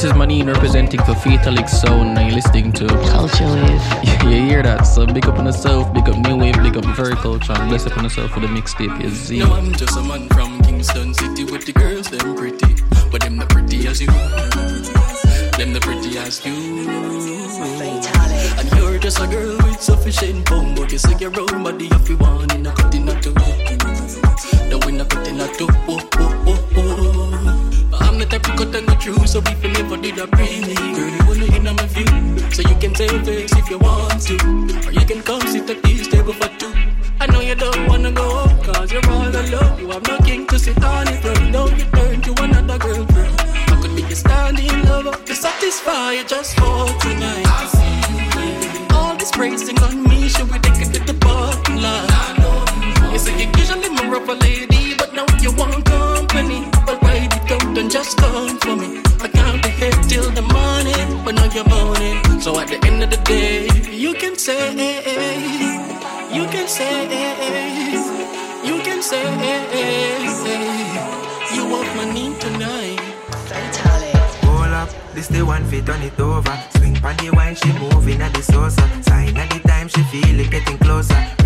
This 0.00 0.12
is 0.12 0.16
Ma'neen 0.16 0.46
representing 0.46 1.00
for 1.00 1.14
Fatalic 1.14 1.68
Sound. 1.68 2.14
Now 2.14 2.22
you're 2.22 2.34
listening 2.36 2.72
to 2.72 2.86
Culture 2.86 3.44
Wave. 3.44 3.82
you 4.32 4.40
hear 4.48 4.62
that? 4.62 4.84
So 4.84 5.04
big 5.04 5.26
up 5.26 5.38
on 5.38 5.44
yourself, 5.44 5.92
big 5.92 6.08
up 6.08 6.16
New 6.26 6.38
Wave, 6.38 6.54
big 6.62 6.78
up 6.78 6.86
Very 6.96 7.14
Culture, 7.16 7.52
and 7.52 7.68
bless 7.68 7.86
up 7.86 7.98
on 7.98 8.04
yourself 8.04 8.30
for 8.30 8.40
the 8.40 8.46
mixtape. 8.46 8.98
Is 9.04 9.12
Z. 9.12 9.40
No, 9.40 9.52
I'm 9.52 9.74
just 9.74 9.98
a 9.98 10.02
man 10.02 10.26
from 10.30 10.58
Kingston 10.62 11.12
City 11.12 11.44
with 11.44 11.66
the 11.66 11.72
girls, 11.72 12.08
them 12.08 12.34
pretty. 12.34 12.76
But 13.12 13.20
them 13.20 13.36
not 13.36 13.50
pretty 13.50 13.86
as 13.88 14.00
you. 14.00 14.06
Them 14.06 15.74
not 15.74 15.82
pretty 15.82 16.16
as 16.16 16.46
you. 16.46 16.80
And 18.56 18.72
you're 18.78 18.98
just 18.98 19.20
a 19.20 19.26
girl 19.26 19.54
with 19.58 19.82
sufficient 19.82 20.48
bone, 20.48 20.76
but 20.76 20.90
you 20.90 20.96
say 20.96 21.14
your 21.18 21.38
own 21.38 21.62
body 21.62 21.88
if 21.92 22.08
you 22.08 22.16
want 22.16 22.54
in 22.54 22.64
a 22.64 22.72
cutting 22.72 23.06
a 23.06 23.20
two. 23.20 23.34
The 23.34 24.82
winner 24.86 25.04
cutting 25.04 25.38
a 25.42 25.46
two. 25.58 25.68
Oh, 25.86 26.08
oh. 26.14 26.39
Type 28.30 28.42
to 28.42 28.50
cut 28.56 28.74
and 28.74 28.86
go 28.86 28.94
through, 28.94 29.26
so 29.26 29.42
if 29.44 29.64
you 29.64 29.70
never 29.72 29.96
did 29.96 30.18
a 30.18 30.26
me, 30.36 30.74
girl, 30.94 31.10
you 31.10 31.22
wanna 31.26 31.56
in 31.56 31.66
on 31.66 31.76
my 31.76 31.86
view. 31.86 32.38
So 32.52 32.62
you 32.62 32.76
can 32.76 32.92
take 32.94 33.24
face 33.24 33.52
if 33.52 33.68
you 33.68 33.78
want 33.78 34.22
to, 34.28 34.36
or 34.86 34.92
you 34.92 35.04
can 35.04 35.20
come 35.22 35.40
sit 35.42 35.68
at 35.68 35.82
this 35.82 36.06
table 36.06 36.32
for 36.32 36.48
two. 36.58 36.72
I 37.20 37.26
know 37.26 37.40
you 37.40 37.56
don't 37.56 37.88
wanna 37.88 38.12
go 38.12 38.46
cause 38.62 38.92
you're 38.92 39.06
all 39.10 39.28
alone. 39.28 39.78
You 39.78 39.90
have 39.90 40.06
no 40.06 40.19
say, 64.40 64.72
you 66.32 66.46
can 66.46 66.66
say, 66.66 67.02
you 68.64 68.80
can 68.82 69.02
say, 69.02 69.22
you 71.54 71.68
want 71.68 71.94
my 71.94 72.10
name 72.10 72.34
tonight. 72.38 72.98
Hold 74.44 74.72
up, 74.72 74.88
this 75.12 75.28
the 75.28 75.42
one 75.44 75.64
fit 75.66 75.90
on 75.90 76.00
it 76.00 76.18
over. 76.18 76.58
Swing 76.78 76.94
pon 76.96 77.16
the 77.18 77.30
wine, 77.32 77.54
she 77.54 77.70
moving 77.78 78.22
at 78.22 78.32
the 78.32 78.42
saucer. 78.42 78.88
Sign 79.02 79.36
at 79.36 79.50
the 79.50 79.60
time, 79.68 79.88
she 79.88 80.02
feel 80.04 80.40
it 80.40 80.50
getting 80.50 80.78
closer. 80.78 81.39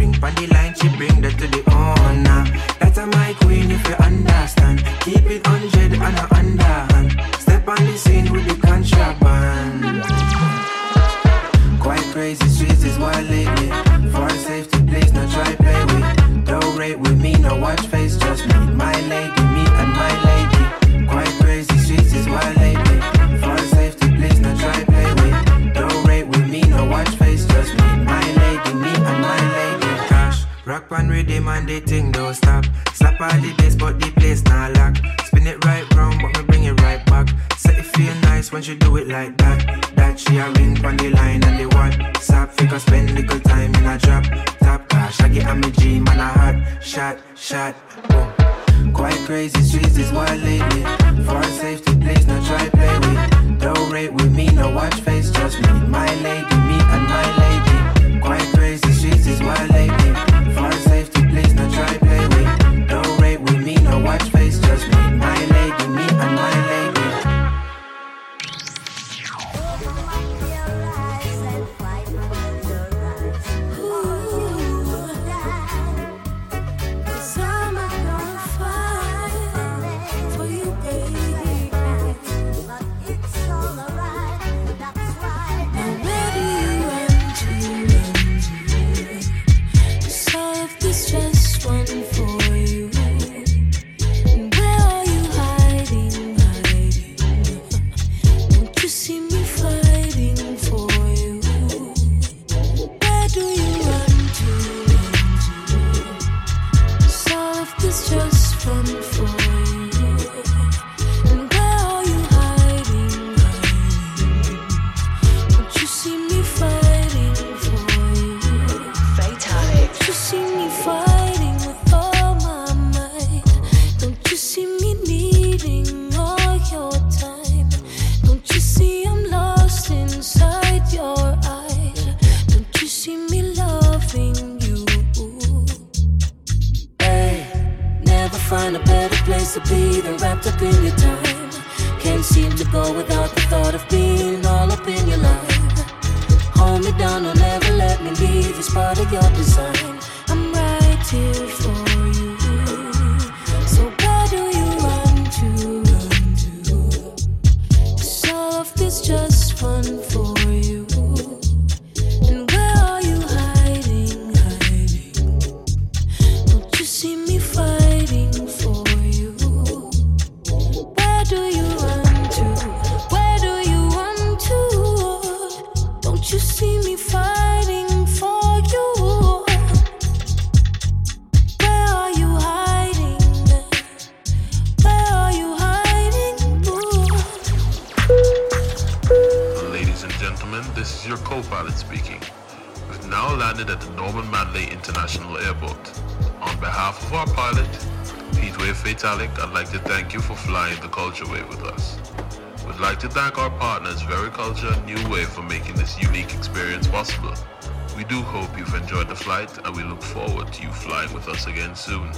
You 210.60 210.70
flying 210.70 211.12
with 211.12 211.28
us 211.28 211.46
again 211.46 211.74
soon. 211.74 212.10